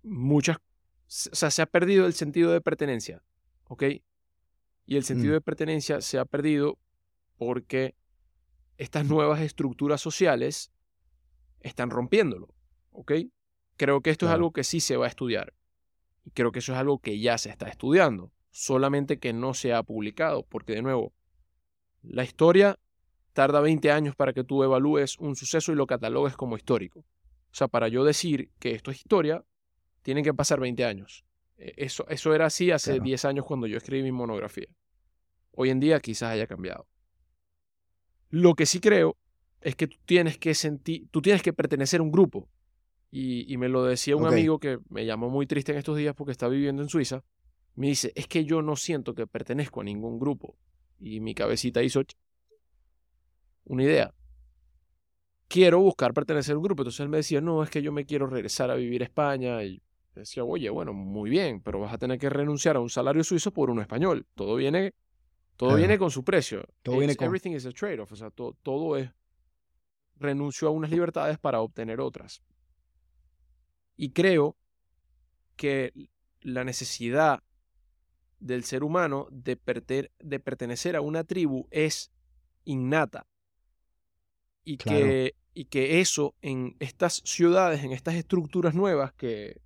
muchas, 0.02 0.58
o 1.06 1.34
sea, 1.34 1.50
se 1.50 1.62
ha 1.62 1.66
perdido 1.66 2.06
el 2.06 2.14
sentido 2.14 2.50
de 2.52 2.60
pertenencia, 2.60 3.22
¿ok? 3.68 3.84
Y 4.86 4.96
el 4.96 5.04
sentido 5.04 5.32
Mm. 5.32 5.34
de 5.36 5.40
pertenencia 5.40 6.00
se 6.00 6.18
ha 6.18 6.24
perdido 6.24 6.78
porque 7.36 7.94
estas 8.76 9.06
nuevas 9.06 9.40
estructuras 9.40 10.00
sociales 10.00 10.72
están 11.60 11.90
rompiéndolo, 11.90 12.54
¿ok? 12.90 13.12
Creo 13.76 14.00
que 14.00 14.10
esto 14.10 14.26
es 14.26 14.32
algo 14.32 14.52
que 14.52 14.64
sí 14.64 14.80
se 14.80 14.96
va 14.96 15.06
a 15.06 15.08
estudiar. 15.08 15.54
Y 16.24 16.30
creo 16.30 16.50
que 16.52 16.58
eso 16.60 16.72
es 16.72 16.78
algo 16.78 16.98
que 16.98 17.18
ya 17.20 17.38
se 17.38 17.50
está 17.50 17.68
estudiando, 17.68 18.32
solamente 18.50 19.18
que 19.18 19.32
no 19.32 19.54
se 19.54 19.72
ha 19.72 19.82
publicado, 19.82 20.44
porque 20.44 20.74
de 20.74 20.82
nuevo, 20.82 21.12
la 22.02 22.24
historia 22.24 22.78
tarda 23.32 23.60
20 23.60 23.90
años 23.90 24.16
para 24.16 24.32
que 24.32 24.44
tú 24.44 24.62
evalúes 24.62 25.18
un 25.18 25.36
suceso 25.36 25.72
y 25.72 25.74
lo 25.76 25.86
catalogues 25.86 26.36
como 26.36 26.56
histórico. 26.56 27.00
O 27.00 27.54
sea, 27.54 27.68
para 27.68 27.88
yo 27.88 28.04
decir 28.04 28.50
que 28.58 28.72
esto 28.72 28.90
es 28.90 28.98
historia, 28.98 29.44
tienen 30.06 30.22
que 30.22 30.32
pasar 30.32 30.60
20 30.60 30.84
años. 30.84 31.24
E- 31.58 31.74
Eso, 31.78 32.06
eso 32.08 32.32
era 32.32 32.46
así 32.46 32.70
hace 32.70 32.92
Claro. 32.92 33.02
10 33.04 33.24
años 33.24 33.44
cuando 33.44 33.66
yo 33.66 33.76
escribí 33.76 34.04
mi 34.04 34.12
monografía. 34.12 34.68
Hoy 35.50 35.70
en 35.70 35.80
día 35.80 35.98
quizás 35.98 36.30
haya 36.30 36.46
cambiado. 36.46 36.86
Lo 38.30 38.54
que 38.54 38.66
sí 38.66 38.78
creo 38.78 39.16
es 39.62 39.74
que 39.74 39.88
tú 39.88 39.96
tienes 40.04 40.38
que 40.38 40.54
sentir, 40.54 41.08
tú 41.10 41.20
tienes 41.20 41.42
que 41.42 41.52
pertenecer 41.52 41.98
a 41.98 42.04
un 42.04 42.12
grupo. 42.12 42.48
Y, 43.10 43.52
y 43.52 43.56
me 43.56 43.68
lo 43.68 43.82
decía 43.82 44.14
un 44.16 44.22
amigo 44.28 44.60
que 44.60 44.78
me 44.90 45.04
llamó 45.06 45.28
muy 45.28 45.46
triste 45.48 45.72
en 45.72 45.78
estos 45.78 45.96
días 45.96 46.14
porque 46.14 46.30
está 46.32 46.46
viviendo 46.46 46.82
en 46.82 46.88
Suiza. 46.88 47.24
Me 47.74 47.88
dice, 47.88 48.12
es 48.14 48.28
que 48.28 48.44
yo 48.44 48.62
no 48.62 48.76
siento 48.76 49.12
que 49.12 49.26
pertenezco 49.26 49.80
a 49.80 49.84
ningún 49.84 50.20
grupo. 50.20 50.56
Y 51.00 51.18
mi 51.18 51.34
cabecita 51.34 51.82
hizo 51.82 52.02
una 53.64 53.82
idea. 53.82 54.14
Quiero 55.48 55.80
buscar 55.80 56.12
pertenecer 56.12 56.54
a 56.54 56.58
un 56.58 56.62
grupo. 56.64 56.82
Entonces 56.82 57.00
él 57.00 57.08
me 57.08 57.16
decía, 57.18 57.40
no, 57.40 57.62
es 57.62 57.70
que 57.70 57.82
yo 57.82 57.90
me 57.92 58.04
quiero 58.04 58.26
regresar 58.28 58.70
a 58.70 58.74
vivir 58.76 59.02
a 59.02 59.04
España. 59.04 59.62
Y 59.64 59.82
decía, 60.20 60.44
oye, 60.44 60.68
bueno, 60.70 60.92
muy 60.92 61.30
bien, 61.30 61.60
pero 61.60 61.80
vas 61.80 61.92
a 61.92 61.98
tener 61.98 62.18
que 62.18 62.28
renunciar 62.30 62.76
a 62.76 62.80
un 62.80 62.90
salario 62.90 63.22
suizo 63.24 63.52
por 63.52 63.70
uno 63.70 63.80
español. 63.82 64.26
Todo 64.34 64.56
viene, 64.56 64.94
todo 65.56 65.76
viene 65.76 65.98
con 65.98 66.10
su 66.10 66.24
precio. 66.24 66.66
Todo 66.82 66.98
viene 66.98 67.16
con- 67.16 67.26
Everything 67.26 67.52
is 67.52 67.66
a 67.66 67.72
trade-off. 67.72 68.12
O 68.12 68.16
sea, 68.16 68.30
to- 68.30 68.56
todo 68.62 68.96
es 68.96 69.10
renuncio 70.16 70.68
a 70.68 70.70
unas 70.70 70.90
libertades 70.90 71.38
para 71.38 71.60
obtener 71.60 72.00
otras. 72.00 72.42
Y 73.96 74.10
creo 74.10 74.56
que 75.56 75.92
la 76.40 76.64
necesidad 76.64 77.42
del 78.38 78.64
ser 78.64 78.84
humano 78.84 79.28
de, 79.30 79.56
perter- 79.58 80.10
de 80.18 80.40
pertenecer 80.40 80.96
a 80.96 81.00
una 81.00 81.24
tribu 81.24 81.66
es 81.70 82.12
innata. 82.64 83.26
Y, 84.64 84.76
Claro. 84.78 84.98
que, 84.98 85.34
y 85.54 85.64
que 85.66 86.00
eso 86.00 86.34
en 86.42 86.76
estas 86.80 87.22
ciudades, 87.24 87.82
en 87.84 87.92
estas 87.92 88.14
estructuras 88.16 88.74
nuevas 88.74 89.12
que, 89.14 89.60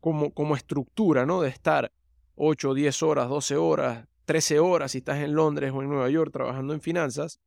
como, 0.00 0.32
como 0.32 0.56
estructura, 0.56 1.26
¿no? 1.26 1.40
De 1.40 1.48
estar 1.48 1.92
8, 2.34 2.74
10 2.74 3.02
horas, 3.02 3.28
12 3.28 3.56
horas, 3.56 4.06
13 4.24 4.58
horas 4.58 4.92
si 4.92 4.98
estás 4.98 5.18
en 5.18 5.34
Londres 5.34 5.72
o 5.74 5.82
en 5.82 5.88
Nueva 5.88 6.10
York 6.10 6.32
trabajando 6.32 6.74
en 6.74 6.80
finanzas, 6.80 7.40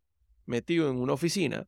metido 0.46 0.90
en 0.90 0.98
una 0.98 1.14
oficina, 1.14 1.68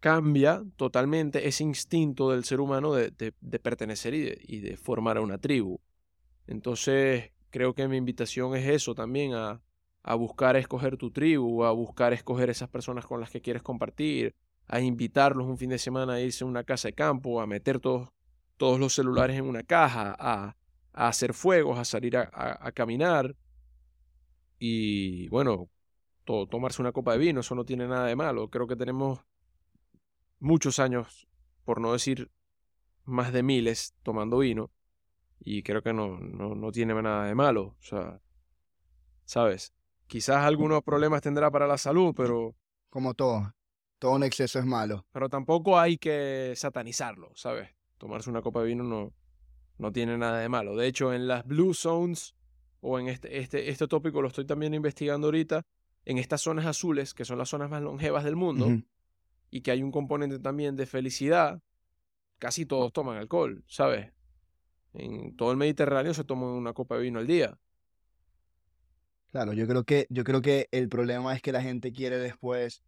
cambia 0.00 0.62
totalmente 0.76 1.48
ese 1.48 1.64
instinto 1.64 2.30
del 2.30 2.44
ser 2.44 2.60
humano 2.60 2.92
de, 2.92 3.10
de- 3.10 3.32
de 3.40 3.58
pertenecer 3.58 4.14
y 4.14 4.20
de, 4.22 4.38
y 4.42 4.58
de 4.60 4.76
formar 4.76 5.16
a 5.16 5.22
una 5.22 5.38
tribu. 5.38 5.80
Entonces, 6.46 7.32
creo 7.50 7.74
que 7.74 7.88
mi 7.88 7.96
invitación 7.96 8.54
es 8.56 8.66
eso 8.68 8.94
también, 8.94 9.34
a, 9.34 9.62
a 10.02 10.14
buscar 10.14 10.56
escoger 10.56 10.96
tu 10.98 11.10
tribu, 11.10 11.64
a 11.64 11.72
buscar 11.72 12.12
escoger 12.12 12.50
esas 12.50 12.68
personas 12.68 13.06
con 13.06 13.20
las 13.20 13.30
que 13.30 13.40
quieres 13.40 13.62
compartir, 13.62 14.34
a 14.68 14.80
invitarlos 14.80 15.46
un 15.46 15.58
fin 15.58 15.70
de 15.70 15.78
semana 15.78 16.14
a 16.14 16.20
irse 16.20 16.44
a 16.44 16.46
una 16.46 16.64
casa 16.64 16.88
de 16.88 16.94
campo, 16.94 17.40
a 17.40 17.46
meter 17.46 17.80
todos, 17.80 18.10
todos 18.56 18.78
los 18.80 18.94
celulares 18.94 19.38
en 19.38 19.46
una 19.46 19.62
caja, 19.62 20.14
a, 20.18 20.56
a 20.92 21.08
hacer 21.08 21.34
fuegos, 21.34 21.78
a 21.78 21.84
salir 21.84 22.16
a, 22.16 22.22
a- 22.32 22.68
a 22.68 22.72
caminar 22.72 23.36
y 24.58 25.28
bueno, 25.28 25.68
to- 26.24 26.46
tomarse 26.48 26.82
una 26.82 26.92
copa 26.92 27.12
de 27.14 27.18
vino, 27.18 27.40
eso 27.40 27.54
no 27.54 27.64
tiene 27.64 27.86
nada 27.88 28.06
de 28.06 28.16
malo. 28.16 28.50
Creo 28.50 28.66
que 28.66 28.76
tenemos 28.76 29.20
muchos 30.38 30.78
años, 30.78 31.26
por 31.64 31.80
no 31.80 31.92
decir 31.92 32.30
más 33.04 33.32
de 33.32 33.42
miles, 33.42 33.94
tomando 34.02 34.38
vino 34.38 34.70
y 35.40 35.62
creo 35.62 35.82
que 35.82 35.92
no, 35.94 36.18
no, 36.20 36.54
no 36.54 36.72
tiene 36.72 36.94
nada 37.02 37.26
de 37.26 37.34
malo. 37.34 37.76
O 37.78 37.82
sea, 37.82 38.20
¿sabes? 39.24 39.72
Quizás 40.06 40.44
algunos 40.44 40.82
problemas 40.82 41.22
tendrá 41.22 41.50
para 41.50 41.66
la 41.66 41.78
salud, 41.78 42.14
pero, 42.16 42.54
Como 42.90 43.14
todo. 43.14 43.54
Todo 43.98 44.16
en 44.16 44.22
exceso 44.24 44.58
es 44.58 44.66
malo. 44.66 45.06
pero 45.12 45.28
tampoco 45.28 45.78
hay 45.78 45.96
que 45.98 46.52
satanizarlo, 46.56 47.30
¿sabes? 47.34 47.70
Tomarse 47.98 48.30
una 48.30 48.42
copa 48.42 48.60
de 48.60 48.66
vino 48.66 48.84
no, 48.84 49.12
No 49.78 49.92
tiene 49.92 50.18
nada 50.18 50.38
de 50.38 50.48
malo. 50.48 50.76
De 50.76 50.86
hecho, 50.86 51.12
en 51.12 51.26
las 51.26 51.46
Blue 51.46 51.74
Zones, 51.74 52.34
o 52.80 52.98
en 52.98 53.08
este, 53.08 53.38
este, 53.38 53.70
este 53.70 53.88
tópico 53.88 54.20
lo 54.20 54.28
estoy 54.28 54.46
también 54.46 54.74
investigando 54.74 55.28
ahorita, 55.28 55.66
en 56.04 56.18
estas 56.18 56.42
zonas 56.42 56.66
azules, 56.66 57.14
que 57.14 57.24
son 57.24 57.38
las 57.38 57.48
zonas 57.48 57.70
más 57.70 57.82
longevas 57.82 58.24
del 58.24 58.36
mundo, 58.36 58.82
y 59.50 59.62
que 59.62 59.70
hay 59.70 59.82
un 59.82 59.90
componente 59.90 60.38
también 60.38 60.76
de 60.76 60.86
felicidad, 60.86 61.62
casi 62.38 62.66
todos 62.66 62.92
toman 62.92 63.16
alcohol, 63.16 63.64
¿sabes? 63.68 64.12
En 64.92 65.34
todo 65.36 65.50
el 65.50 65.56
Mediterráneo 65.56 66.12
se 66.14 66.24
toma 66.24 66.52
una 66.52 66.72
copa 66.72 66.96
de 66.96 67.02
vino 67.02 67.18
al 67.18 67.26
día. 67.26 67.58
Claro, 69.30 69.52
yo 69.52 69.66
creo 69.66 69.84
que, 69.84 70.06
yo 70.10 70.22
creo 70.22 70.42
que 70.42 70.68
el 70.70 70.88
problema 70.88 71.34
es 71.34 71.42
que 71.42 71.52
la 71.52 71.62
gente 71.62 71.92
quiere 71.92 72.18
después 72.18 72.82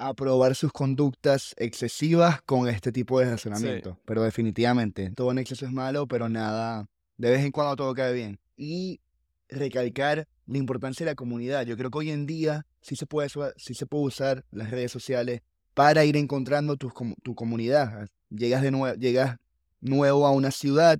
aprobar 0.00 0.54
sus 0.54 0.72
conductas 0.72 1.54
excesivas 1.58 2.40
con 2.42 2.68
este 2.68 2.90
tipo 2.92 3.20
de 3.20 3.30
razonamiento. 3.30 3.98
Pero 4.04 4.22
definitivamente, 4.22 5.10
todo 5.10 5.30
en 5.30 5.38
exceso 5.38 5.66
es 5.66 5.72
malo, 5.72 6.06
pero 6.06 6.28
nada, 6.28 6.86
de 7.16 7.30
vez 7.30 7.44
en 7.44 7.52
cuando 7.52 7.76
todo 7.76 7.94
cae 7.94 8.12
bien. 8.12 8.40
Y 8.56 9.00
recalcar 9.48 10.26
la 10.46 10.58
importancia 10.58 11.04
de 11.04 11.12
la 11.12 11.16
comunidad. 11.16 11.66
Yo 11.66 11.76
creo 11.76 11.90
que 11.90 11.98
hoy 11.98 12.10
en 12.10 12.26
día 12.26 12.66
sí 12.80 12.96
se 12.96 13.06
puede, 13.06 13.28
sí 13.56 13.74
se 13.74 13.86
puede 13.86 14.04
usar 14.04 14.44
las 14.50 14.70
redes 14.70 14.90
sociales 14.90 15.42
para 15.74 16.04
ir 16.04 16.16
encontrando 16.16 16.76
tu, 16.76 16.92
tu 17.22 17.34
comunidad. 17.34 18.08
Llegas, 18.30 18.62
de 18.62 18.70
nuevo, 18.70 18.96
llegas 18.96 19.36
nuevo 19.80 20.26
a 20.26 20.30
una 20.30 20.50
ciudad 20.50 20.98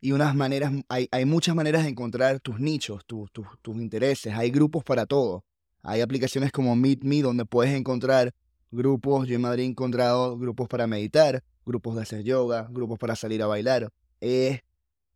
y 0.00 0.12
unas 0.12 0.34
maneras, 0.34 0.72
hay, 0.88 1.08
hay 1.10 1.24
muchas 1.24 1.54
maneras 1.54 1.84
de 1.84 1.90
encontrar 1.90 2.40
tus 2.40 2.58
nichos, 2.58 3.04
tus 3.04 3.76
intereses. 3.76 4.34
Hay 4.34 4.50
grupos 4.50 4.82
para 4.82 5.06
todo. 5.06 5.44
Hay 5.82 6.00
aplicaciones 6.00 6.52
como 6.52 6.76
Meet 6.76 7.04
Me 7.04 7.22
donde 7.22 7.44
puedes 7.44 7.74
encontrar 7.74 8.34
grupos. 8.70 9.26
Yo 9.26 9.36
en 9.36 9.42
Madrid 9.42 9.64
he 9.64 9.66
encontrado 9.66 10.38
grupos 10.38 10.68
para 10.68 10.86
meditar, 10.86 11.42
grupos 11.64 11.96
de 11.96 12.02
hacer 12.02 12.22
yoga, 12.22 12.68
grupos 12.70 12.98
para 12.98 13.16
salir 13.16 13.42
a 13.42 13.46
bailar. 13.46 13.90
Es 14.20 14.60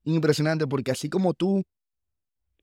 impresionante 0.04 0.66
porque 0.66 0.90
así 0.90 1.08
como 1.08 1.34
tú 1.34 1.62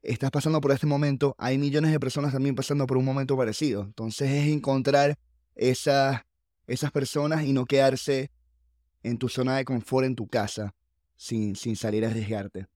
estás 0.02 0.32
pasando 0.32 0.62
por 0.62 0.72
este 0.72 0.88
momento, 0.88 1.36
hay 1.38 1.58
millones 1.58 1.92
de 1.92 2.00
personas 2.00 2.34
también 2.34 2.56
pasando 2.56 2.88
por 2.88 2.98
un 2.98 3.06
momento 3.06 3.38
parecido. 3.38 3.84
Entonces 3.84 4.30
es 4.32 4.48
encontrar 4.48 5.18
esas, 5.56 6.22
esas 6.68 6.92
personas 6.92 7.44
y 7.44 7.54
no 7.54 7.66
quedarse 7.66 8.32
en 9.04 9.18
tu 9.18 9.30
zona 9.30 9.58
de 9.58 9.66
confort 9.66 10.06
en 10.06 10.16
tu 10.16 10.28
casa 10.28 10.74
sin, 11.16 11.56
sin 11.56 11.76
salir 11.76 12.06
a 12.06 12.10
arriesgarte. 12.10 12.68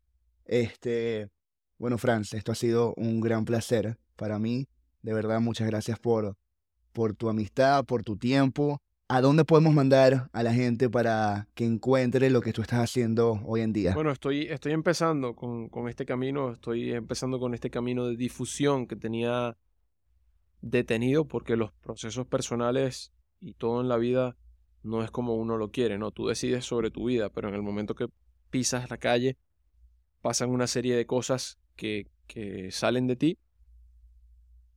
Este, 0.45 1.29
bueno, 1.77 1.97
Franz, 1.97 2.33
esto 2.33 2.51
ha 2.51 2.55
sido 2.55 2.93
un 2.95 3.19
gran 3.19 3.45
placer 3.45 3.97
para 4.15 4.39
mí. 4.39 4.67
De 5.05 5.13
verdad, 5.13 5.39
muchas 5.39 5.67
gracias 5.67 5.99
por, 5.99 6.35
por 6.91 7.13
tu 7.13 7.29
amistad, 7.29 7.85
por 7.85 8.01
tu 8.01 8.17
tiempo. 8.17 8.81
¿A 9.07 9.21
dónde 9.21 9.45
podemos 9.45 9.71
mandar 9.71 10.31
a 10.33 10.41
la 10.41 10.51
gente 10.51 10.89
para 10.89 11.47
que 11.53 11.63
encuentre 11.63 12.31
lo 12.31 12.41
que 12.41 12.53
tú 12.53 12.63
estás 12.63 12.79
haciendo 12.79 13.39
hoy 13.45 13.61
en 13.61 13.71
día? 13.71 13.93
Bueno, 13.93 14.09
estoy, 14.09 14.47
estoy 14.47 14.71
empezando 14.71 15.35
con, 15.35 15.69
con 15.69 15.89
este 15.89 16.07
camino, 16.07 16.53
estoy 16.53 16.91
empezando 16.91 17.39
con 17.39 17.53
este 17.53 17.69
camino 17.69 18.07
de 18.07 18.15
difusión 18.15 18.87
que 18.87 18.95
tenía 18.95 19.55
detenido 20.61 21.27
porque 21.27 21.55
los 21.55 21.71
procesos 21.71 22.25
personales 22.25 23.13
y 23.39 23.53
todo 23.53 23.81
en 23.81 23.89
la 23.89 23.97
vida 23.97 24.35
no 24.81 25.03
es 25.03 25.11
como 25.11 25.35
uno 25.35 25.55
lo 25.55 25.69
quiere, 25.69 25.99
¿no? 25.99 26.09
Tú 26.09 26.25
decides 26.25 26.65
sobre 26.65 26.89
tu 26.89 27.05
vida, 27.05 27.29
pero 27.29 27.47
en 27.47 27.53
el 27.53 27.61
momento 27.61 27.93
que 27.93 28.07
pisas 28.49 28.89
la 28.89 28.97
calle 28.97 29.37
pasan 30.23 30.49
una 30.49 30.65
serie 30.65 30.95
de 30.95 31.05
cosas 31.05 31.59
que, 31.75 32.07
que 32.25 32.71
salen 32.71 33.05
de 33.05 33.15
ti 33.17 33.37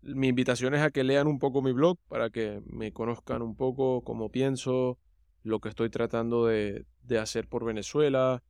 mi 0.02 0.28
invitación 0.28 0.74
es 0.74 0.82
a 0.82 0.90
que 0.90 1.04
lean 1.04 1.26
un 1.26 1.38
poco 1.38 1.62
mi 1.62 1.72
blog 1.72 1.98
para 2.08 2.30
que 2.30 2.62
me 2.66 2.92
conozcan 2.92 3.42
un 3.42 3.56
poco 3.56 4.02
cómo 4.02 4.30
pienso, 4.30 4.98
lo 5.42 5.60
que 5.60 5.68
estoy 5.68 5.90
tratando 5.90 6.46
de, 6.46 6.84
hacer 7.20 7.48
por 7.48 7.64
Venezuela, 7.64 8.42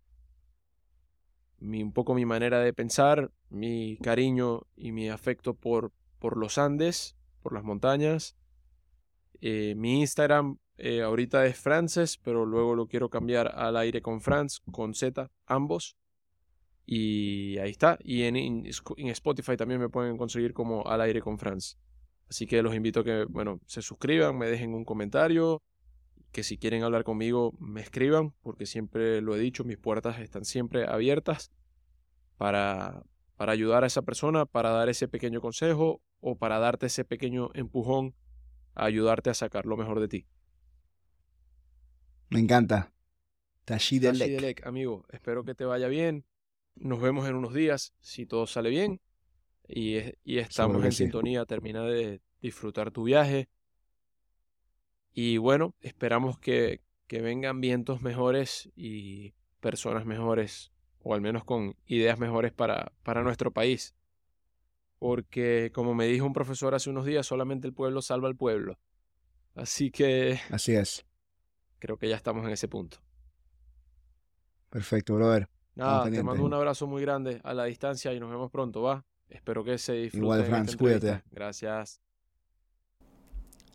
mi, 1.58 1.82
un 1.82 1.92
poco 1.92 2.14
mi 2.14 2.26
manera 2.26 2.60
de 2.60 2.72
pensar, 2.72 3.30
mi 3.50 3.98
cariño 3.98 4.62
y 4.76 4.92
mi 4.92 5.08
afecto 5.08 5.54
por, 5.54 5.92
por 6.18 6.36
los 6.36 6.58
Andes, 6.58 7.16
por 7.42 7.52
las 7.52 7.64
montañas. 7.64 8.36
Eh, 9.40 9.74
mi 9.76 10.00
Instagram 10.00 10.58
eh, 10.76 11.02
ahorita 11.02 11.46
es 11.46 11.58
Frances, 11.58 12.18
pero 12.18 12.44
luego 12.44 12.74
lo 12.74 12.86
quiero 12.86 13.08
cambiar 13.08 13.52
al 13.54 13.76
aire 13.76 14.02
con 14.02 14.20
Franz, 14.20 14.60
con 14.70 14.94
Z, 14.94 15.30
ambos. 15.46 15.96
Y 16.90 17.58
ahí 17.58 17.70
está. 17.70 17.98
Y 18.02 18.22
en, 18.22 18.64
Spotify 18.64 19.58
también 19.58 19.78
me 19.78 19.90
pueden 19.90 20.16
conseguir 20.16 20.54
como 20.54 20.86
Al 20.86 21.02
aire 21.02 21.20
con 21.20 21.38
Franz. 21.38 21.76
Así 22.30 22.46
que 22.46 22.62
los 22.62 22.74
invito 22.74 23.00
a 23.00 23.04
que, 23.04 23.26
bueno, 23.28 23.60
se 23.66 23.82
suscriban, 23.82 24.38
me 24.38 24.46
dejen 24.46 24.72
un 24.72 24.86
comentario, 24.86 25.62
que 26.32 26.42
si 26.42 26.56
quieren 26.56 26.84
hablar 26.84 27.04
conmigo 27.04 27.52
me 27.58 27.82
escriban, 27.82 28.32
porque 28.40 28.64
siempre 28.64 29.20
lo 29.20 29.36
he 29.36 29.38
dicho, 29.38 29.64
mis 29.64 29.76
puertas 29.76 30.18
están 30.18 30.46
siempre 30.46 30.86
abiertas 30.86 31.52
para, 32.38 33.02
para 33.36 33.52
ayudar 33.52 33.84
a 33.84 33.86
esa 33.86 34.00
persona, 34.00 34.46
para 34.46 34.70
dar 34.70 34.88
ese 34.88 35.08
pequeño 35.08 35.42
consejo 35.42 36.00
o 36.20 36.38
para 36.38 36.58
darte 36.58 36.86
ese 36.86 37.04
pequeño 37.04 37.50
empujón 37.52 38.14
a 38.74 38.86
ayudarte 38.86 39.28
a 39.28 39.34
sacar 39.34 39.66
lo 39.66 39.76
mejor 39.76 40.00
de 40.00 40.08
ti. 40.08 40.26
Me 42.30 42.40
encanta. 42.40 42.94
Tashi 43.66 43.98
Delek. 43.98 44.66
amigo. 44.66 45.04
Espero 45.10 45.44
que 45.44 45.54
te 45.54 45.66
vaya 45.66 45.88
bien. 45.88 46.24
Nos 46.80 47.00
vemos 47.00 47.28
en 47.28 47.34
unos 47.34 47.54
días, 47.54 47.94
si 48.00 48.26
todo 48.26 48.46
sale 48.46 48.70
bien. 48.70 49.00
Y, 49.66 49.96
estamos 50.24 50.84
en 50.84 50.92
sintonía. 50.92 51.44
Termina 51.44 51.82
de 51.82 52.20
disfrutar 52.40 52.90
tu 52.90 53.04
viaje. 53.04 53.48
Y 55.12 55.36
bueno, 55.36 55.74
esperamos 55.80 56.38
que, 56.38 56.80
que 57.06 57.20
vengan 57.20 57.60
vientos 57.60 58.02
mejores 58.02 58.70
y 58.76 59.34
personas 59.60 60.06
mejores, 60.06 60.72
o 61.00 61.14
al 61.14 61.20
menos 61.20 61.44
con 61.44 61.76
ideas 61.86 62.18
mejores 62.18 62.52
para, 62.52 62.92
para 63.02 63.22
nuestro 63.22 63.50
país. 63.50 63.94
Porque, 64.98 65.70
como 65.74 65.94
me 65.94 66.06
dijo 66.06 66.26
un 66.26 66.32
profesor 66.32 66.74
hace 66.74 66.90
unos 66.90 67.04
días, 67.04 67.26
solamente 67.26 67.66
el 67.66 67.74
pueblo 67.74 68.02
salva 68.02 68.28
al 68.28 68.36
pueblo. 68.36 68.78
Así 69.54 69.90
que... 69.90 70.40
Así 70.50 70.74
es. 70.74 71.04
Creo 71.78 71.98
que 71.98 72.08
ya 72.08 72.16
estamos 72.16 72.44
en 72.46 72.52
ese 72.52 72.68
punto. 72.68 72.98
Perfecto, 74.70 75.14
brother. 75.14 75.48
Nada, 75.78 76.10
te 76.10 76.22
mando 76.24 76.44
un 76.44 76.52
abrazo 76.52 76.88
muy 76.88 77.02
grande 77.02 77.40
a 77.44 77.54
la 77.54 77.64
distancia 77.64 78.12
y 78.12 78.18
nos 78.18 78.30
vemos 78.30 78.50
pronto, 78.50 78.82
¿va? 78.82 79.04
Espero 79.28 79.62
que 79.62 79.78
se 79.78 79.92
disfruten. 79.92 80.24
Igual, 80.24 80.44
Franz, 80.44 80.76
cuídate. 80.76 81.22
Gracias. 81.30 82.00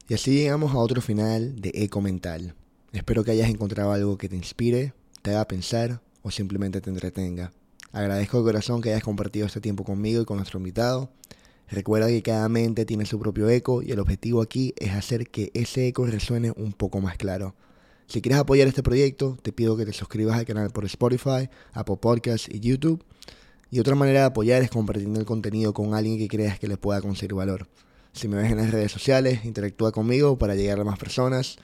Y 0.10 0.14
así 0.14 0.36
llegamos 0.36 0.74
a 0.74 0.80
otro 0.80 1.02
final 1.02 1.62
de 1.62 1.72
Eco 1.74 2.02
Mental. 2.02 2.56
Espero 2.92 3.24
que 3.24 3.32
hayas 3.32 3.50
encontrado 3.50 3.94
algo 3.94 4.18
que 4.18 4.28
te 4.28 4.36
inspire, 4.36 4.94
te 5.22 5.32
haga 5.32 5.48
pensar 5.48 6.02
o 6.24 6.30
simplemente 6.30 6.82
te 6.82 6.90
entretenga. 6.90 7.54
Agradezco 7.94 8.40
de 8.40 8.44
corazón 8.44 8.82
que 8.82 8.90
hayas 8.90 9.04
compartido 9.04 9.46
este 9.46 9.62
tiempo 9.62 9.86
conmigo 9.86 10.22
y 10.22 10.26
con 10.26 10.38
nuestro 10.38 10.60
invitado. 10.60 11.10
Recuerda 11.70 12.08
que 12.08 12.22
cada 12.22 12.50
mente 12.50 12.86
tiene 12.86 13.06
su 13.06 13.18
propio 13.18 13.50
eco 13.50 13.82
y 13.82 13.92
el 13.92 14.00
objetivo 14.00 14.42
aquí 14.42 14.74
es 14.78 14.92
hacer 14.92 15.30
que 15.30 15.52
ese 15.54 15.88
eco 15.88 16.06
resuene 16.06 16.52
un 16.58 16.74
poco 16.74 17.00
más 17.00 17.16
claro. 17.16 17.56
Si 18.14 18.22
quieres 18.22 18.38
apoyar 18.38 18.68
este 18.68 18.84
proyecto, 18.84 19.40
te 19.42 19.52
pido 19.52 19.76
que 19.76 19.88
te 19.88 19.92
suscribas 19.92 20.38
al 20.38 20.46
canal 20.46 20.70
por 20.70 20.86
Spotify, 20.86 21.50
Apple 21.72 21.98
Podcasts 22.00 22.48
y 22.48 22.60
YouTube. 22.60 23.04
Y 23.72 23.80
otra 23.80 23.96
manera 23.96 24.20
de 24.20 24.26
apoyar 24.28 24.62
es 24.62 24.70
compartiendo 24.70 25.20
el 25.20 25.26
contenido 25.26 25.74
con 25.74 25.96
alguien 25.96 26.20
que 26.20 26.28
creas 26.28 26.60
que 26.60 26.68
le 26.68 26.78
pueda 26.78 27.02
conseguir 27.02 27.34
valor. 27.34 27.68
Si 28.12 28.28
me 28.28 28.38
ves 28.38 28.52
en 28.52 28.58
las 28.58 28.70
redes 28.70 28.92
sociales, 28.92 29.46
interactúa 29.46 29.92
conmigo 29.92 30.38
para 30.38 30.54
llegar 30.54 30.80
a 30.80 30.84
más 30.84 31.00
personas. 31.00 31.58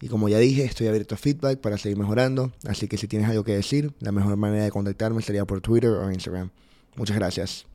Y 0.00 0.08
como 0.08 0.28
ya 0.28 0.38
dije, 0.38 0.64
estoy 0.64 0.88
abierto 0.88 1.14
a 1.14 1.18
feedback 1.18 1.60
para 1.60 1.78
seguir 1.78 1.96
mejorando. 1.96 2.50
Así 2.66 2.88
que 2.88 2.96
si 2.96 3.06
tienes 3.06 3.28
algo 3.28 3.44
que 3.44 3.54
decir, 3.54 3.92
la 4.00 4.10
mejor 4.10 4.36
manera 4.36 4.64
de 4.64 4.72
contactarme 4.72 5.22
sería 5.22 5.44
por 5.44 5.60
Twitter 5.60 5.90
o 5.90 6.10
Instagram. 6.10 6.50
Muchas 6.96 7.16
gracias. 7.16 7.66